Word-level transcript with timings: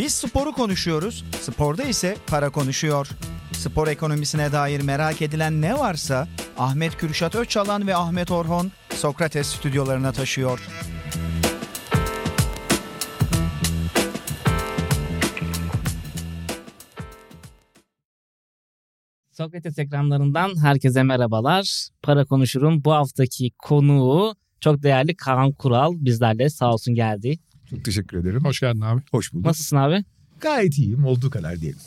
Biz 0.00 0.14
sporu 0.14 0.52
konuşuyoruz, 0.52 1.24
sporda 1.40 1.82
ise 1.82 2.16
para 2.26 2.50
konuşuyor. 2.50 3.08
Spor 3.52 3.88
ekonomisine 3.88 4.52
dair 4.52 4.80
merak 4.80 5.22
edilen 5.22 5.60
ne 5.60 5.78
varsa 5.78 6.28
Ahmet 6.58 6.96
Kürşat 6.96 7.34
Öçalan 7.34 7.86
ve 7.86 7.96
Ahmet 7.96 8.30
Orhon 8.30 8.72
Sokrates 8.90 9.46
stüdyolarına 9.46 10.12
taşıyor. 10.12 10.68
Sokrates 19.32 19.78
ekranlarından 19.78 20.62
herkese 20.62 21.02
merhabalar. 21.02 21.88
Para 22.02 22.24
konuşurum. 22.24 22.84
Bu 22.84 22.92
haftaki 22.92 23.50
konuğu 23.58 24.34
çok 24.60 24.82
değerli 24.82 25.16
Kaan 25.16 25.52
Kural 25.52 25.92
bizlerle 25.96 26.50
sağ 26.50 26.72
olsun 26.72 26.94
geldi. 26.94 27.38
Çok 27.70 27.84
teşekkür 27.84 28.18
ederim. 28.18 28.44
Hoş 28.44 28.60
geldin 28.60 28.80
abi. 28.80 29.00
Hoş 29.10 29.32
bulduk. 29.32 29.46
Nasılsın 29.46 29.76
abi? 29.76 30.04
Gayet 30.40 30.78
iyiyim. 30.78 31.04
Olduğu 31.04 31.30
kadar 31.30 31.60
diyelim. 31.60 31.78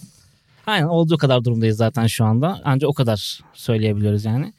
Aynen 0.66 0.88
olduğu 0.88 1.18
kadar 1.18 1.44
durumdayız 1.44 1.78
zaten 1.78 2.08
şu 2.08 2.26
anda. 2.26 2.62
Ancak 2.64 2.90
o 2.90 2.94
kadar 2.94 3.40
söyleyebiliyoruz 3.54 4.26
yani. 4.26 4.54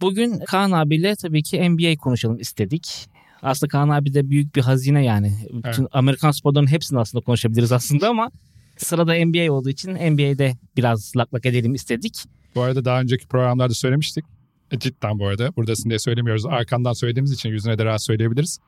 Bugün 0.00 0.38
Kaan 0.46 0.70
abiyle 0.70 1.16
tabii 1.16 1.42
ki 1.42 1.70
NBA 1.70 1.96
konuşalım 1.96 2.40
istedik. 2.40 3.06
Aslında 3.42 3.70
Kaan 3.70 3.88
abi 3.88 4.14
de 4.14 4.30
büyük 4.30 4.56
bir 4.56 4.62
hazine 4.62 5.04
yani. 5.04 5.32
Bütün 5.52 5.82
Evet. 5.82 5.90
Amerikan 5.92 6.30
sporlarının 6.30 6.70
hepsini 6.70 6.98
aslında 6.98 7.24
konuşabiliriz 7.24 7.72
aslında 7.72 8.08
ama 8.08 8.30
sırada 8.76 9.14
NBA 9.26 9.52
olduğu 9.52 9.70
için 9.70 9.90
NBA'de 9.94 10.56
biraz 10.76 11.12
lak 11.16 11.34
lak 11.34 11.46
edelim 11.46 11.74
istedik. 11.74 12.24
Bu 12.54 12.62
arada 12.62 12.84
daha 12.84 13.00
önceki 13.00 13.26
programlarda 13.26 13.74
söylemiştik. 13.74 14.24
E, 14.70 14.78
cidden 14.78 15.18
bu 15.18 15.26
arada 15.26 15.56
buradasın 15.56 15.90
diye 15.90 15.98
söylemiyoruz. 15.98 16.46
Arkandan 16.46 16.92
söylediğimiz 16.92 17.32
için 17.32 17.48
yüzüne 17.48 17.78
de 17.78 17.84
rahat 17.84 18.02
söyleyebiliriz. 18.04 18.58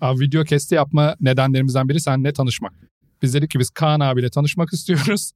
Abi 0.00 0.20
video 0.20 0.44
kesti 0.44 0.74
yapma 0.74 1.16
nedenlerimizden 1.20 1.88
biri 1.88 2.00
seninle 2.00 2.32
tanışmak. 2.32 2.72
Biz 3.22 3.34
dedik 3.34 3.50
ki 3.50 3.58
biz 3.58 3.70
Kaan 3.70 4.00
abiyle 4.00 4.30
tanışmak 4.30 4.68
istiyoruz. 4.72 5.32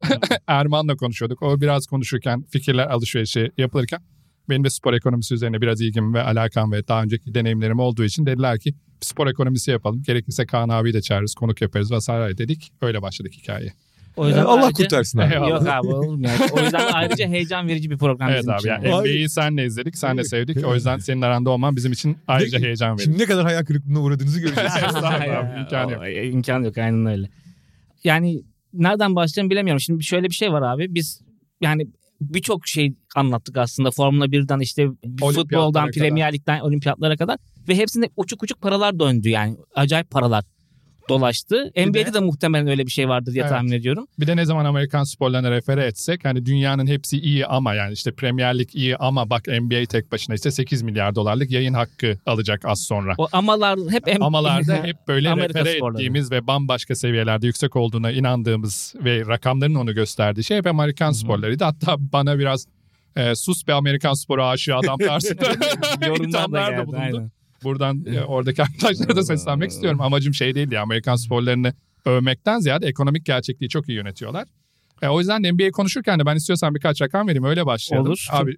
Erman'la 0.47 0.97
konuşuyorduk. 0.97 1.43
O 1.43 1.61
biraz 1.61 1.87
konuşurken 1.87 2.45
fikirler 2.51 2.87
alışverişi 2.87 3.51
yapılırken 3.59 4.01
benim 4.49 4.65
de 4.65 4.71
spor 4.71 4.95
ekonomisi 4.95 5.35
üzerine 5.35 5.61
biraz 5.61 5.81
ilgim 5.81 6.15
ve 6.15 6.23
alakam 6.23 6.73
ve 6.73 6.89
daha 6.89 7.03
önceki 7.03 7.35
deneyimlerim 7.35 7.79
olduğu 7.79 8.05
için 8.05 8.27
dediler 8.27 8.59
ki 8.59 8.75
spor 9.01 9.27
ekonomisi 9.27 9.71
yapalım. 9.71 10.03
Gerekirse 10.03 10.47
Kaan 10.47 10.69
abiyi 10.69 10.95
de 10.95 11.03
çağırırız, 11.03 11.35
konuk 11.35 11.61
yaparız 11.61 11.93
vesaire 11.93 12.39
dedik. 12.39 12.73
Öyle 12.83 13.03
başladık 13.03 13.33
hikaye. 13.33 13.73
O 14.17 14.27
yüzden 14.27 14.45
Allah 14.45 14.65
ayrıca- 14.67 14.73
kurtarsın 14.73 15.19
abi. 15.19 15.33
Eyvallah. 15.35 15.49
Yok 15.51 15.69
abi 15.69 15.87
olur 15.87 16.15
mu 16.15 16.27
ya? 16.27 16.33
O 16.53 16.61
yüzden 16.61 16.93
ayrıca 16.93 17.29
heyecan 17.29 17.69
verici 17.69 17.91
bir 17.91 17.99
program 17.99 18.29
Evet 18.31 18.39
bizim 18.41 18.53
abi 18.53 18.59
için. 18.59 18.69
yani 18.69 18.95
Ay. 18.95 19.01
NBA'yi 19.01 19.29
senle 19.29 19.67
izledik, 19.67 19.97
senle 19.99 20.25
sevdik. 20.25 20.67
O 20.67 20.75
yüzden 20.75 20.99
senin 20.99 21.23
aranda 21.23 21.51
olman 21.51 21.77
bizim 21.77 21.93
için 21.93 22.17
ayrıca 22.27 22.59
Ne- 22.59 22.65
heyecan 22.65 22.91
verici. 22.91 23.05
Şimdi 23.05 23.19
ne 23.19 23.25
kadar 23.27 23.45
hayal 23.45 23.65
kırıklığına 23.65 24.01
uğradığınızı 24.01 24.41
göreceğiz. 24.41 24.73
Estağfurullah, 24.77 25.59
imkanı 25.61 25.93
yok. 25.93 26.03
O, 26.03 26.07
imkanı 26.07 26.65
yok 26.67 26.79
aynen 26.79 27.07
öyle. 27.07 27.29
Yani 28.05 28.43
nereden 28.73 29.17
başlayacağımı 29.17 29.51
bilemiyorum. 29.51 29.81
Şimdi 29.81 30.05
şöyle 30.05 30.29
bir 30.29 30.35
şey 30.35 30.53
var 30.53 30.63
abi. 30.63 30.95
Biz 30.95 31.21
yani 31.61 31.87
birçok 32.21 32.67
şey 32.69 32.95
anlattık 33.17 33.57
aslında. 33.59 33.91
Formula 33.91 34.27
1'den 34.27 34.61
işte 34.61 34.87
futboldan. 35.21 35.91
Premier 35.91 36.33
Lig'den 36.33 36.61
olimpiyatlara 36.61 37.17
kadar. 37.17 37.37
Ve 37.69 37.77
hepsinde 37.77 38.09
uçuk 38.17 38.43
uçuk 38.43 38.61
paralar 38.61 38.99
döndü 39.01 39.29
yani. 39.29 39.57
Acayip 39.75 40.11
paralar 40.11 40.45
dolaştı. 41.09 41.73
Bir 41.77 41.87
NBA'de 41.87 42.07
de- 42.07 42.15
de 42.15 42.21
muhtemelen 42.21 42.69
öyle 42.69 42.87
bir 42.87 42.91
şey 42.91 43.09
vardır 43.09 43.33
diye 43.33 43.43
Evet. 43.43 43.53
tahmin 43.53 43.73
ediyorum. 43.73 44.07
Bir 44.21 44.27
de 44.27 44.37
ne 44.37 44.45
zaman 44.45 44.65
Amerikan 44.65 45.05
sporlarına 45.05 45.51
refere 45.51 45.85
etsek 45.87 46.25
hani 46.25 46.47
dünyanın 46.47 46.87
hepsi 46.87 47.21
iyi 47.21 47.47
ama 47.47 47.75
yani 47.75 47.93
işte 47.93 48.13
Premier 48.13 48.59
Lig 48.59 48.69
iyi 48.75 48.97
ama 48.97 49.31
bak 49.31 49.47
NBA 49.49 49.85
tek 49.89 50.13
başına 50.13 50.35
işte 50.35 50.51
8 50.51 50.83
milyar 50.83 51.15
dolarlık 51.15 51.51
yayın 51.51 51.75
hakkı 51.75 52.19
alacak 52.27 52.65
az 52.65 52.81
sonra. 52.81 53.15
O 53.19 53.29
amalar 53.33 53.79
hep 53.91 54.09
en- 54.09 54.21
Amalarda 54.21 54.75
hep 54.85 54.97
böyle 55.09 55.31
Amerika 55.31 55.59
refere 55.59 55.77
sporları. 55.77 55.95
ettiğimiz 55.97 56.31
ve 56.33 56.47
bambaşka 56.47 56.95
seviyelerde 56.95 57.47
yüksek 57.47 57.77
olduğuna 57.77 58.11
inandığımız 58.11 58.95
ve 59.05 59.27
rakamların 59.27 59.75
onu 59.75 59.95
gösterdiği 59.95 60.45
şey 60.45 60.57
hep 60.59 60.67
Amerikan 60.67 61.13
sporlarıydı. 61.13 61.65
Hatta 61.65 61.97
bana 62.13 62.39
biraz 62.39 62.67
e, 63.17 63.35
sus 63.35 63.67
be 63.67 63.73
Amerikan 63.75 64.15
sporu 64.15 64.45
aşığı 64.45 64.77
adam 64.77 64.99
tarzında 64.99 65.47
yorumlar 66.07 66.53
da 66.53 66.71
geldi. 66.71 66.87
bulundu. 66.87 66.97
aynen. 67.01 67.31
Buradan 67.65 68.05
e, 68.07 68.21
oradaki 68.21 68.63
arkadaşlara 68.63 69.17
da 69.17 69.23
seslenmek 69.23 69.71
istiyorum. 69.71 70.01
Amacım 70.01 70.35
şey 70.35 70.55
değil 70.55 70.73
ya 70.73 70.83
Amerikan 70.83 71.17
sporlarını 71.17 71.75
övmekten 72.05 72.59
ziyade 72.59 72.87
ekonomik 72.87 73.27
gerçekliği 73.27 73.69
çok 73.69 73.89
iyi 73.89 73.97
yönetiyorlar. 73.97 74.49
E, 75.03 75.09
o 75.09 75.19
yüzden 75.19 75.45
de 75.45 75.53
NBA 75.53 75.71
konuşurken 75.71 76.19
de 76.19 76.27
ben 76.27 76.37
istiyorsan 76.37 76.75
birkaç 76.75 77.03
rakam 77.03 77.29
vereyim 77.29 77.45
öyle 77.45 77.67
başlayalım. 77.67 78.09
Olur. 78.09 78.27
Abi 78.31 78.57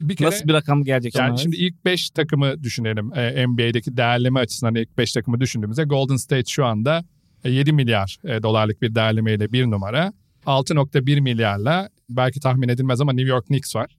bir 0.00 0.16
kere 0.16 0.28
Nasıl 0.28 0.48
bir 0.48 0.52
rakam 0.52 0.84
gelecek? 0.84 1.14
yani 1.14 1.38
şimdi 1.38 1.56
ilk 1.56 1.84
5 1.84 2.10
takımı 2.10 2.62
düşünelim. 2.62 3.12
E, 3.14 3.46
NBA'deki 3.46 3.96
değerleme 3.96 4.40
açısından 4.40 4.74
ilk 4.74 4.98
5 4.98 5.12
takımı 5.12 5.40
düşündüğümüzde 5.40 5.84
Golden 5.84 6.16
State 6.16 6.44
şu 6.48 6.64
anda 6.64 7.04
e, 7.44 7.50
7 7.50 7.72
milyar 7.72 8.16
e, 8.24 8.42
dolarlık 8.42 8.82
bir 8.82 8.94
değerlemeyle 8.94 9.52
bir 9.52 9.64
numara. 9.64 10.12
6.1 10.46 11.20
milyarla 11.20 11.88
belki 12.10 12.40
tahmin 12.40 12.68
edilmez 12.68 13.00
ama 13.00 13.12
New 13.12 13.28
York 13.28 13.46
Knicks 13.46 13.76
var. 13.76 13.97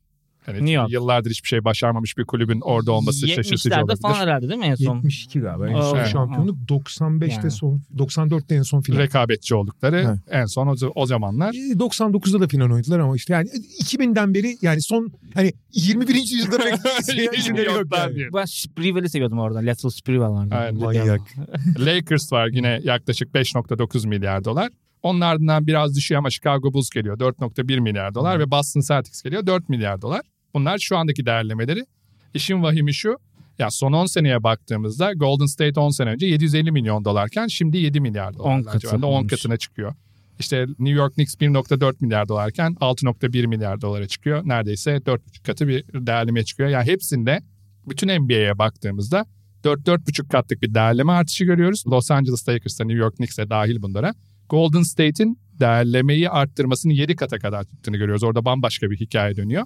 Hani 0.54 0.66
New 0.66 0.72
York. 0.72 0.92
Yıllardır 0.92 1.30
hiçbir 1.30 1.48
şey 1.48 1.64
başarmamış 1.64 2.18
bir 2.18 2.26
kulübün 2.26 2.62
orada 2.62 2.92
olması 2.92 3.28
şaşırtıcı 3.28 3.70
70'lerde 3.70 3.84
olabilir. 3.84 4.02
falan 4.02 4.16
herhalde 4.16 4.50
değil 4.50 4.60
mi 4.60 4.66
en 4.66 4.76
son? 4.76 4.96
72 4.96 5.40
galiba. 5.40 5.68
En 5.68 5.82
son 5.82 5.98
evet. 5.98 6.08
şampiyonluk 6.08 6.58
95'te 6.70 7.36
Yani. 7.36 7.52
son 7.52 7.82
94'te 7.98 8.56
en 8.56 8.62
son 8.62 8.82
final. 8.82 9.00
rekabetçi 9.00 9.56
oldukları 9.56 10.06
Evet. 10.08 10.20
en 10.30 10.46
son 10.46 10.68
o, 10.68 10.76
o 10.96 11.06
zamanlar. 11.06 11.54
E, 11.54 11.58
99'da 11.58 12.40
da 12.40 12.48
final 12.48 12.72
oynadılar 12.72 13.00
ama 13.00 13.16
işte 13.16 13.34
yani 13.34 13.50
2000'den 13.50 14.34
beri 14.34 14.58
yani 14.62 14.82
son 14.82 15.12
hani 15.34 15.54
21. 15.74 16.16
yüzyılda 16.16 16.60
bekleyen 16.60 17.34
isimleri 17.38 17.66
yok 17.66 17.84
yani. 17.98 18.28
Ben 18.34 18.46
Sprewell'i 18.46 19.10
seviyordum 19.10 19.40
orada. 19.40 19.60
Lateral 19.60 19.90
Sprewell 19.90 20.30
vardı. 20.30 20.74
Manyak. 20.80 21.22
Lakers 21.80 22.32
var 22.34 22.48
yine 22.48 22.80
yaklaşık 22.84 23.30
5.9 23.36 24.08
milyar 24.08 24.44
dolar. 24.44 24.70
Onun 25.04 25.22
ardından 25.22 25.68
biraz 25.68 25.96
düşüyor 25.96 26.20
ama 26.20 26.30
Chicago 26.30 26.74
Bulls 26.74 26.90
geliyor 26.90 27.20
4.1 27.20 27.80
milyar 27.80 28.14
dolar 28.14 28.40
ve 28.40 28.52
Boston 28.52 28.82
Celtics 28.82 29.22
geliyor 29.22 29.46
4 29.46 29.70
milyar 29.70 30.02
dolar. 30.02 30.22
Bunlar 30.54 30.78
şu 30.78 30.98
andaki 30.98 31.26
değerlemeleri. 31.26 31.86
İşin 32.34 32.64
vahimi 32.64 32.94
şu. 32.94 33.18
Ya 33.60 33.72
son 33.72 33.94
10 33.94 34.06
seneye 34.06 34.44
baktığımızda 34.44 35.14
Golden 35.14 35.46
State 35.46 35.80
10 35.80 35.90
sene 35.90 36.10
önce 36.10 36.26
750 36.26 36.72
milyon 36.72 37.06
dolarken 37.06 37.48
şimdi 37.48 37.78
7 37.78 38.02
milyar 38.02 38.38
dolar. 38.38 38.58
10 38.58 38.64
katı 38.64 38.96
10 38.96 39.02
olmuş. 39.02 39.32
katına 39.32 39.58
çıkıyor. 39.58 39.94
İşte 40.40 40.66
New 40.66 40.90
York 40.90 41.14
Knicks 41.14 41.36
1.4 41.36 41.96
milyar 42.00 42.28
dolarken 42.28 42.74
6.1 42.82 43.48
milyar 43.48 43.82
dolara 43.82 44.08
çıkıyor. 44.08 44.42
Neredeyse 44.46 44.92
4.5 44.92 45.44
katı 45.46 45.68
bir 45.68 45.84
değerlemeye 45.94 46.46
çıkıyor. 46.46 46.70
Yani 46.70 46.86
hepsinde 46.86 47.42
bütün 47.90 48.22
NBA'ye 48.22 48.58
baktığımızda 48.58 49.26
4-4,5 49.64 50.28
katlık 50.28 50.62
bir 50.62 50.74
değerleme 50.74 51.12
artışı 51.12 51.46
görüyoruz. 51.46 51.84
Los 51.88 52.12
Angeles 52.12 52.50
Lakers'ta 52.50 52.84
New 52.84 53.00
York 53.00 53.16
Knicks'e 53.16 53.50
dahil 53.50 53.82
bunlara. 53.82 54.14
Golden 54.50 54.82
State'in 54.82 55.40
değerlemeyi 55.60 56.30
arttırmasını 56.30 56.94
7 56.94 57.16
kata 57.16 57.40
kadar 57.40 57.64
çıktığını 57.64 57.98
görüyoruz. 57.98 58.24
Orada 58.24 58.46
bambaşka 58.46 58.92
bir 58.92 59.00
hikaye 59.00 59.36
dönüyor. 59.36 59.66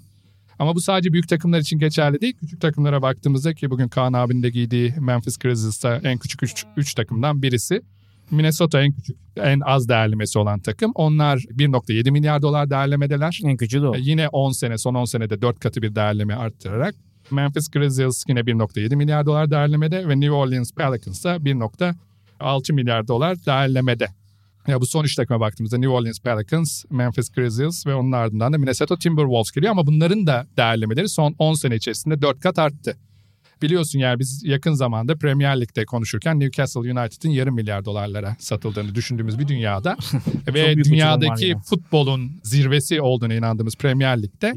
Ama 0.60 0.76
bu 0.76 0.82
sadece 0.82 1.14
büyük 1.14 1.30
takımlar 1.30 1.60
için 1.60 1.80
geçerli 1.80 2.22
değil. 2.22 2.34
Küçük 2.40 2.62
takımlara 2.62 3.02
baktığımızda 3.02 3.54
ki 3.54 3.70
bugün 3.70 3.88
Kaan 3.88 4.14
abinin 4.14 4.44
de 4.44 4.50
giydiği 4.50 4.94
Memphis 5.00 5.38
Grizzlies'ta 5.38 6.00
en 6.04 6.18
küçük 6.18 6.42
3 6.78 6.94
takımdan 6.94 7.42
birisi. 7.42 7.82
Minnesota 8.32 8.82
en 8.82 8.92
küçük, 8.92 9.18
en 9.38 9.60
az 9.60 9.90
değerlemesi 9.90 10.40
olan 10.40 10.60
takım. 10.60 10.92
Onlar 10.96 11.38
1.7 11.38 12.12
milyar 12.12 12.42
dolar 12.42 12.70
değerlemedeler. 12.70 13.40
En 13.46 13.58
küçüğü 13.58 13.82
de 13.82 13.88
o. 13.88 13.96
E, 13.96 14.00
Yine 14.00 14.28
10 14.28 14.52
sene, 14.52 14.78
son 14.78 14.94
10 14.96 15.06
senede 15.06 15.42
4 15.42 15.60
katı 15.60 15.82
bir 15.82 15.96
değerleme 15.96 16.36
arttırarak 16.36 16.96
Memphis 17.32 17.72
Grizzlies 17.72 18.24
yine 18.28 18.40
1.7 18.40 18.96
milyar 18.96 19.26
dolar 19.26 19.52
değerlemede 19.52 20.08
ve 20.08 20.20
New 20.20 20.32
Orleans 20.32 20.72
Pelicans 20.72 21.24
da 21.24 21.36
1.6 21.36 22.74
milyar 22.74 23.08
dolar 23.08 23.46
değerlemede. 23.46 24.08
Ya 24.68 24.82
bu 24.82 24.86
son 24.86 25.04
üç 25.04 25.16
takıma 25.16 25.40
baktığımızda 25.40 25.78
New 25.78 25.94
Orleans 25.94 26.20
Pelicans, 26.20 26.84
Memphis 26.90 27.30
Grizzlies 27.30 27.88
ve 27.88 27.96
onun 27.96 28.12
ardından 28.12 28.54
da 28.54 28.58
Minnesota 28.58 28.98
Timberwolves 28.98 29.52
geliyor 29.52 29.72
ama 29.72 29.88
bunların 29.88 30.28
da 30.28 30.48
değerlemeleri 30.58 31.10
son 31.10 31.36
10 31.38 31.54
sene 31.54 31.76
içerisinde 31.76 32.22
4 32.22 32.40
kat 32.40 32.60
arttı. 32.60 32.98
Biliyorsun 33.62 34.00
yani 34.00 34.20
biz 34.20 34.44
yakın 34.46 34.74
zamanda 34.74 35.16
Premier 35.16 35.62
Lig'de 35.62 35.86
konuşurken 35.86 36.40
Newcastle 36.40 36.80
United'ın 36.80 37.30
yarım 37.30 37.56
milyar 37.56 37.86
dolarlara 37.86 38.36
satıldığını 38.40 38.96
düşündüğümüz 38.96 39.40
bir 39.40 39.48
dünyada 39.48 39.98
ve 40.54 40.84
dünyadaki 40.84 41.46
ya. 41.46 41.60
futbolun 41.60 42.32
zirvesi 42.44 43.02
olduğuna 43.02 43.34
inandığımız 43.34 43.76
Premier 43.76 44.24
Lig'de 44.24 44.54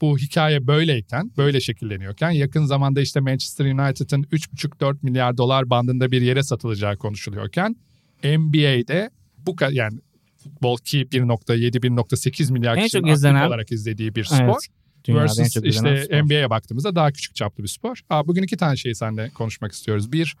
bu 0.00 0.18
hikaye 0.18 0.66
böyleyken, 0.66 1.30
böyle 1.36 1.60
şekilleniyorken 1.60 2.30
yakın 2.30 2.64
zamanda 2.64 3.00
işte 3.00 3.20
Manchester 3.20 3.64
United'ın 3.64 4.22
3,5-4 4.22 4.96
milyar 5.02 5.36
dolar 5.36 5.70
bandında 5.70 6.10
bir 6.10 6.22
yere 6.22 6.42
satılacağı 6.42 6.96
konuşuluyorken 6.96 7.76
NBA'de 8.24 9.10
bu 9.46 9.56
kadar 9.56 9.72
yani 9.72 9.98
futbol 10.42 10.78
ki 10.78 11.06
1.7-1.8 11.12 12.52
milyar 12.52 12.76
En 12.76 12.84
kişinin 12.84 13.02
aktif 13.02 13.16
izlenen- 13.16 13.46
olarak 13.48 13.72
izlediği 13.72 14.14
bir 14.14 14.24
spor. 14.24 14.44
Evet. 14.44 14.56
Dünyada 15.04 15.22
en 15.22 15.28
Versus 15.28 15.56
işte. 15.64 16.22
NBA'ye 16.22 16.50
baktığımızda 16.50 16.94
daha 16.94 17.12
küçük 17.12 17.34
çaplı 17.34 17.62
bir 17.62 17.68
spor. 17.68 18.00
Aa, 18.10 18.26
bugün 18.26 18.42
iki 18.42 18.56
tane 18.56 18.76
şeyi 18.76 18.94
seninle 18.94 19.30
konuşmak 19.30 19.72
istiyoruz. 19.72 20.12
Bir, 20.12 20.36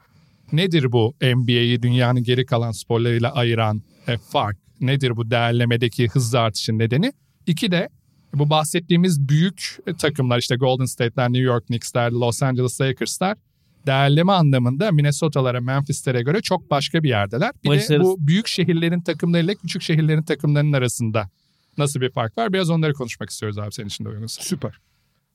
nedir 0.52 0.92
bu 0.92 1.14
NBA'yi 1.22 1.82
dünyanın 1.82 2.22
geri 2.22 2.46
kalan 2.46 2.72
sporlarıyla 2.72 3.32
ayıran 3.32 3.82
e, 4.08 4.16
fark? 4.16 4.56
Nedir 4.80 5.16
bu 5.16 5.30
değerlemedeki 5.30 6.08
hızlı 6.08 6.40
artışın 6.40 6.78
nedeni? 6.78 7.12
İki 7.46 7.70
de 7.70 7.88
bu 8.34 8.50
bahsettiğimiz 8.50 9.28
büyük 9.28 9.76
takımlar 9.98 10.38
işte 10.38 10.56
Golden 10.56 10.84
State'ler, 10.84 11.28
New 11.28 11.42
York 11.44 11.66
Knicks'ler, 11.66 12.10
Los 12.10 12.42
Angeles 12.42 12.80
Lakers'lar 12.80 13.36
değerleme 13.86 14.32
anlamında 14.32 14.92
Minnesota'lara, 14.92 15.60
Memphis'lere 15.60 16.22
göre 16.22 16.40
çok 16.40 16.70
başka 16.70 17.02
bir 17.02 17.08
yerdeler. 17.08 17.50
Bir 17.64 17.70
de 17.70 17.74
Başarısı- 17.74 18.00
bu 18.00 18.16
büyük 18.20 18.46
şehirlerin 18.48 19.00
takımlarıyla 19.00 19.54
küçük 19.54 19.82
şehirlerin 19.82 20.22
takımlarının 20.22 20.72
arasında 20.72 21.30
nasıl 21.78 22.00
bir 22.00 22.10
fark 22.10 22.38
var? 22.38 22.52
Biraz 22.52 22.70
onları 22.70 22.92
konuşmak 22.94 23.30
istiyoruz 23.30 23.58
abi 23.58 23.72
senin 23.72 23.88
için 23.88 24.04
de 24.04 24.08
uygunsa. 24.08 24.42
Süper. 24.42 24.72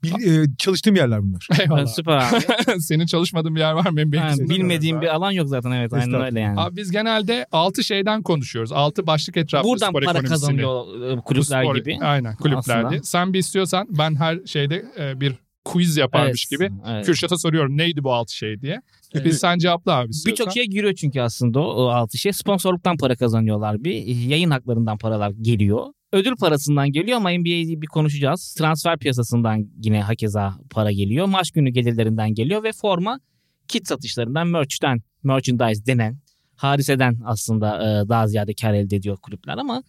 Bil- 0.04 0.44
e, 0.44 0.46
çalıştığım 0.58 0.96
yerler 0.96 1.22
bunlar. 1.24 1.48
Eyvallah. 1.60 1.86
Süper 1.86 2.18
abi. 2.18 2.80
Senin 2.82 3.06
çalışmadığın 3.06 3.56
bir 3.56 3.60
yer 3.60 3.74
var 3.74 3.90
mı? 3.90 3.98
Benim 3.98 4.14
Ha, 4.14 4.34
bilmediğim 4.40 5.02
bir 5.02 5.08
alan 5.16 5.32
yok 5.32 5.48
zaten 5.50 5.72
evet 5.72 5.94
aynen 5.94 6.22
öyle 6.22 6.40
yani. 6.40 6.60
Abi 6.60 6.76
biz 6.78 6.92
genelde 6.92 7.46
6 7.52 7.84
şeyden 7.84 8.22
konuşuyoruz. 8.24 8.72
6 8.72 9.08
başlık 9.08 9.38
etrafında 9.38 9.72
Buradan 9.72 9.90
spor 9.90 10.02
para 10.02 10.22
kazanıyor 10.24 11.12
e, 11.18 11.20
kulüpler 11.22 11.64
spor- 11.64 11.78
gibi. 11.78 11.98
Aynen 12.02 12.36
kulüplerde. 12.36 12.88
Aslında. 12.88 13.04
Sen 13.04 13.34
bir 13.34 13.40
istiyorsan 13.40 13.88
ben 13.90 14.16
her 14.16 14.40
şeyde 14.46 14.86
e, 15.00 15.20
bir 15.22 15.36
quiz 15.72 15.98
yaparmış 15.98 16.48
Evet, 16.52 16.60
gibi 16.60 16.76
evet. 16.88 17.06
Kürşat'a 17.06 17.38
soruyorum 17.38 17.78
neydi 17.78 18.04
bu 18.04 18.14
6 18.14 18.36
şey 18.36 18.62
diye. 18.62 18.82
Evet. 19.14 19.34
Sen 19.34 19.58
cevapla 19.58 19.94
abi. 19.94 20.12
Birçok 20.26 20.52
şey 20.54 20.66
giriyor 20.66 20.94
çünkü 20.94 21.22
aslında 21.22 21.60
o, 21.60 21.64
o 21.64 21.88
altı 21.88 22.18
şey. 22.18 22.34
Sponsorluktan 22.34 22.98
para 22.98 23.16
kazanıyorlar 23.16 23.84
bir. 23.84 24.06
Yayın 24.06 24.50
haklarından 24.50 24.98
paralar 24.98 25.32
geliyor. 25.42 25.86
Ödül 26.12 26.36
parasından 26.36 26.92
geliyor 26.92 27.18
ama 27.18 27.30
NBA'yi 27.30 27.82
bir 27.82 27.88
konuşacağız. 27.88 28.56
Transfer 28.58 28.98
piyasasından 29.00 29.68
yine 29.84 30.02
hakeza 30.02 30.54
para 30.70 30.92
geliyor. 30.92 31.26
Maç 31.26 31.52
günü 31.52 31.70
gelirlerinden 31.70 32.34
geliyor 32.34 32.64
ve 32.64 32.72
forma 32.72 33.20
kit 33.68 33.88
satışlarından, 33.88 34.48
merch'ten, 34.48 35.02
merchandise 35.24 35.86
denen 35.86 36.18
hariseden 36.56 37.20
aslında 37.26 37.76
e, 37.78 38.10
daha 38.10 38.28
ziyade 38.28 38.54
kar 38.54 38.74
elde 38.74 38.96
ediyor 38.96 39.18
kulüpler 39.18 39.58
ama 39.58 39.84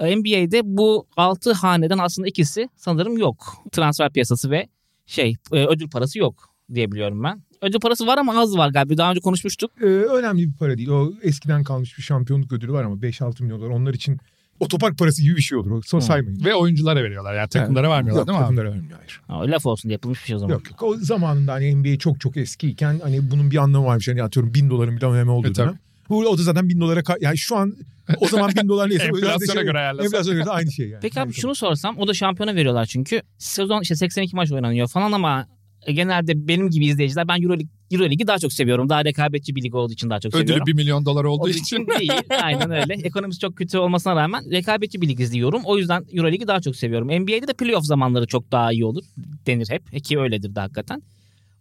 e, 0.00 0.16
NBA'de 0.16 0.60
bu 0.64 1.06
altı 1.16 1.52
haneden 1.52 1.98
aslında 1.98 2.28
ikisi 2.28 2.68
sanırım 2.76 3.18
yok. 3.18 3.54
Transfer 3.72 4.12
piyasası 4.12 4.50
ve 4.50 4.68
şey 5.06 5.36
e, 5.52 5.66
ödül 5.66 5.90
parası 5.90 6.18
yok 6.18 6.48
diyebiliyorum 6.74 7.22
ben. 7.22 7.42
Ödül 7.62 7.80
parası 7.80 8.06
var 8.06 8.18
ama 8.18 8.40
az 8.40 8.56
var 8.56 8.70
galiba. 8.70 8.96
Daha 8.96 9.10
önce 9.10 9.20
konuşmuştuk. 9.20 9.70
E, 9.80 9.84
önemli 9.84 10.48
bir 10.48 10.56
para 10.56 10.78
değil. 10.78 10.88
O 10.88 11.12
eskiden 11.22 11.64
kalmış 11.64 11.98
bir 11.98 12.02
şampiyonluk 12.02 12.52
ödülü 12.52 12.72
var 12.72 12.84
ama 12.84 12.94
5-6 12.94 13.42
milyon 13.42 13.60
dolar. 13.60 13.70
Onlar 13.70 13.94
için 13.94 14.18
otopark 14.60 14.98
parası 14.98 15.22
gibi 15.22 15.36
bir 15.36 15.42
şey 15.42 15.58
olur. 15.58 15.82
Sonra 15.86 16.02
Hı. 16.02 16.06
saymayın. 16.06 16.44
Ve 16.44 16.54
oyunculara 16.54 17.02
veriyorlar 17.02 17.34
yani 17.34 17.48
takımlara 17.48 17.90
vermiyorlar 17.90 18.20
yok, 18.20 18.28
değil 18.28 18.38
mi 18.38 18.42
takımlara 18.42 18.70
vermiyor 18.72 18.98
hayır. 18.98 19.20
Ha, 19.26 19.52
laf 19.52 19.66
olsun 19.66 19.88
diye 19.88 19.92
yapılmış 19.92 20.22
bir 20.22 20.26
şey 20.26 20.36
o 20.36 20.38
zaman. 20.38 20.54
Yok 20.54 20.70
yok. 20.70 20.82
O 20.82 20.96
zamanında 20.96 21.52
hani 21.52 21.76
NBA 21.76 21.98
çok 21.98 22.20
çok 22.20 22.36
eskiyken 22.36 23.00
hani 23.02 23.30
bunun 23.30 23.50
bir 23.50 23.56
anlamı 23.56 23.86
varmış. 23.86 24.08
Hani 24.08 24.22
atıyorum 24.22 24.54
bin 24.54 24.70
doların 24.70 24.96
bir 24.96 25.02
önemi 25.02 25.30
olduğu 25.30 25.48
E, 25.48 25.54
dönem. 25.54 25.78
Bu 26.08 26.18
o 26.18 26.38
da 26.38 26.42
zaten 26.42 26.68
bin 26.68 26.80
dolara 26.80 27.00
ka- 27.00 27.18
yani 27.20 27.38
şu 27.38 27.56
an 27.56 27.76
o 28.20 28.28
zaman 28.28 28.50
bin 28.62 28.68
dolar 28.68 28.90
neyse. 28.90 29.04
Enflasyona 29.14 29.52
şey- 29.54 29.62
göre 29.62 29.78
ayarlasan. 29.78 30.04
Enflasyona 30.04 30.36
göre 30.36 30.46
de 30.46 30.50
aynı 30.50 30.72
şey 30.72 30.88
yani. 30.88 31.00
Peki 31.02 31.20
abi 31.20 31.26
Yani 31.26 31.34
şunu 31.34 31.54
sorsam 31.54 31.98
o 31.98 32.08
da 32.08 32.14
şampiyona 32.14 32.54
veriyorlar 32.54 32.86
çünkü 32.86 33.22
sezon 33.38 33.82
işte 33.82 33.96
82 33.96 34.36
maç 34.36 34.52
oynanıyor 34.52 34.88
falan 34.88 35.12
ama 35.12 35.46
genelde 35.92 36.48
benim 36.48 36.70
gibi 36.70 36.86
izleyiciler 36.86 37.28
ben 37.28 37.42
Euroleague, 37.42 37.66
Euroligi 37.90 38.26
daha 38.26 38.38
çok 38.38 38.52
seviyorum. 38.52 38.88
Daha 38.88 39.04
rekabetçi 39.04 39.56
bir 39.56 39.62
lig 39.62 39.74
olduğu 39.74 39.92
için 39.92 40.10
daha 40.10 40.20
çok 40.20 40.34
Ödülü 40.34 40.46
seviyorum. 40.46 40.66
1 40.66 40.72
milyon 40.72 41.04
dolar 41.04 41.24
olduğu 41.24 41.42
Olduğu 41.42 41.50
için. 41.50 41.86
değil. 41.98 42.12
Aynen 42.42 42.70
öyle. 42.70 42.94
Ekonomisi 43.04 43.40
çok 43.40 43.56
kötü 43.56 43.78
olmasına 43.78 44.16
rağmen 44.16 44.50
rekabetçi 44.50 45.00
bir 45.02 45.08
lig 45.08 45.20
izliyorum. 45.20 45.62
O 45.64 45.78
yüzden 45.78 46.04
Euroligi 46.12 46.46
daha 46.46 46.60
çok 46.60 46.76
seviyorum. 46.76 47.08
NBA'de 47.08 47.48
de 47.48 47.52
playoff 47.52 47.84
zamanları 47.84 48.26
çok 48.26 48.52
daha 48.52 48.72
iyi 48.72 48.84
olur 48.84 49.04
denir 49.46 49.68
hep. 49.70 50.04
Ki 50.04 50.18
öyledir 50.18 50.54
de 50.54 50.60
hakikaten. 50.60 51.02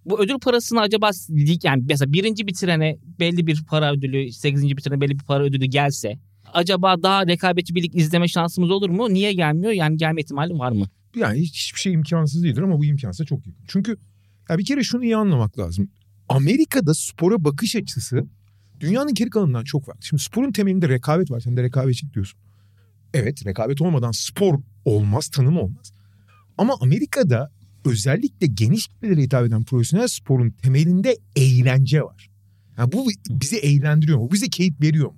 Bu 0.06 0.24
ödül 0.24 0.40
parasını 0.40 0.82
acaba 0.82 1.10
lig 1.30 1.66
yani 1.66 1.84
mesela 1.90 2.14
birinci 2.14 2.48
bitirene 2.48 2.98
belli 3.20 3.48
bir 3.48 3.64
para 3.70 3.92
ödülü, 3.94 4.32
sekizinci 4.32 4.78
bitirene 4.78 5.02
belli 5.02 5.12
bir 5.20 5.24
para 5.26 5.44
ödülü 5.44 5.66
gelse 5.66 6.20
acaba 6.54 7.04
daha 7.04 7.28
rekabetçi 7.28 7.76
bir 7.76 7.84
lig 7.84 7.96
izleme 7.96 8.28
şansımız 8.28 8.72
olur 8.72 8.90
mu? 8.90 9.14
Niye 9.14 9.34
gelmiyor? 9.34 9.72
Yani 9.72 9.98
gelme 9.98 10.22
ihtimali 10.22 10.60
var 10.60 10.72
mı? 10.72 10.86
Yani 11.16 11.40
hiç- 11.40 11.64
hiçbir 11.66 11.80
şey 11.80 11.94
imkansız 11.94 12.44
değildir 12.44 12.62
ama 12.62 12.80
bu 12.80 12.86
imkansıza 12.86 13.26
çok 13.26 13.48
yakın. 13.48 13.64
Çünkü 13.68 13.98
ya 14.50 14.58
bir 14.58 14.66
kere 14.66 14.84
şunu 14.84 15.04
iyi 15.04 15.18
anlamak 15.18 15.60
lazım. 15.60 15.90
Amerika'da 16.30 16.94
spora 16.94 17.44
bakış 17.44 17.76
açısı 17.76 18.26
dünyanın 18.80 19.14
geri 19.14 19.30
kalanından 19.30 19.64
çok 19.64 19.86
farklı. 19.86 20.02
Şimdi 20.06 20.24
sporun 20.24 20.52
temelinde 20.52 20.90
rekabet 20.90 21.32
var. 21.32 21.40
Sen 21.40 21.58
de 21.58 21.64
rekabetçilik 21.64 22.14
diyorsun. 22.14 22.40
Evet 23.14 23.46
rekabet 23.46 23.82
olmadan 23.82 24.12
spor 24.12 24.60
olmaz, 24.86 25.28
tanım 25.28 25.58
olmaz. 25.58 25.94
Ama 26.58 26.74
Amerika'da 26.82 27.52
özellikle 27.86 28.48
geniş 28.48 28.88
kitlelere 28.88 29.22
hitap 29.22 29.46
eden 29.46 29.64
profesyonel 29.64 30.08
sporun 30.08 30.50
temelinde 30.50 31.18
eğlence 31.36 32.02
var. 32.02 32.30
Yani 32.78 32.92
bu 32.92 33.10
bizi 33.30 33.58
eğlendiriyor 33.58 34.18
mu? 34.18 34.28
Bu 34.30 34.34
bize 34.34 34.48
keyif 34.48 34.82
veriyor 34.82 35.12
mu? 35.12 35.18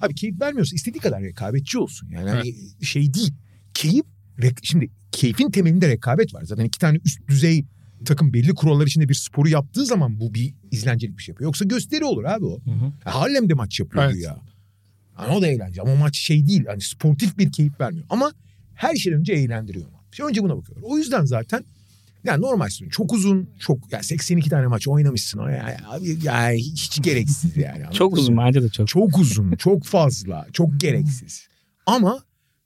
Abi 0.00 0.14
keyif 0.14 0.40
vermiyorsa 0.40 0.76
istediği 0.76 1.00
kadar 1.00 1.22
rekabetçi 1.22 1.78
olsun. 1.78 2.08
Yani 2.08 2.30
hani 2.30 2.54
şey 2.82 3.14
değil. 3.14 3.34
Keyif 3.74 4.04
şimdi 4.62 4.90
keyfin 5.12 5.50
temelinde 5.50 5.88
rekabet 5.88 6.34
var. 6.34 6.42
Zaten 6.44 6.64
iki 6.64 6.78
tane 6.78 6.98
üst 7.04 7.28
düzey 7.28 7.64
takım 8.04 8.32
belli 8.32 8.54
kurallar 8.54 8.86
içinde 8.86 9.08
bir 9.08 9.14
sporu 9.14 9.48
yaptığı 9.48 9.86
zaman 9.86 10.20
bu 10.20 10.34
bir 10.34 10.54
izlencelik 10.70 11.18
bir 11.18 11.22
şey 11.22 11.32
yapıyor. 11.32 11.48
Yoksa 11.48 11.64
gösteri 11.64 12.04
olur 12.04 12.24
abi 12.24 12.44
o. 12.44 12.60
Ya 13.06 13.14
Harlem'de 13.14 13.54
maç 13.54 13.80
yapıyordu 13.80 14.10
Evet. 14.12 14.24
ya. 14.24 14.36
Yani 15.18 15.36
o 15.36 15.42
da 15.42 15.46
eğlence 15.46 15.82
ama 15.82 15.94
maç 15.94 16.16
şey 16.16 16.46
değil. 16.46 16.64
Hani 16.66 16.80
sportif 16.80 17.38
bir 17.38 17.52
keyif 17.52 17.80
vermiyor. 17.80 18.06
Ama 18.10 18.32
her 18.74 18.94
şeyden 18.96 19.18
önce 19.20 19.32
eğlendiriyor. 19.32 19.86
Şimdi 20.14 20.28
önce 20.28 20.42
buna 20.42 20.56
bakıyorlar. 20.56 20.88
O 20.90 20.98
yüzden 20.98 21.24
zaten 21.24 21.64
yani 22.24 22.42
normal 22.42 22.68
sezon 22.68 22.88
çok 22.88 23.12
uzun, 23.12 23.48
çok 23.58 23.92
yani 23.92 24.04
82 24.04 24.50
tane 24.50 24.66
maç 24.66 24.88
oynamışsın. 24.88 25.40
Ya, 25.40 25.50
ya, 25.50 25.80
ya 26.22 26.50
hiç 26.50 27.02
gereksiz 27.02 27.56
yani. 27.56 27.84
Çok 27.92 28.18
uzun 28.18 28.36
bence 28.36 28.62
de 28.62 28.68
çok. 28.68 28.88
Çok 28.88 29.18
uzun, 29.18 29.52
çok 29.56 29.84
fazla, 29.84 30.46
çok 30.52 30.80
gereksiz. 30.80 31.48
Ama 31.86 32.18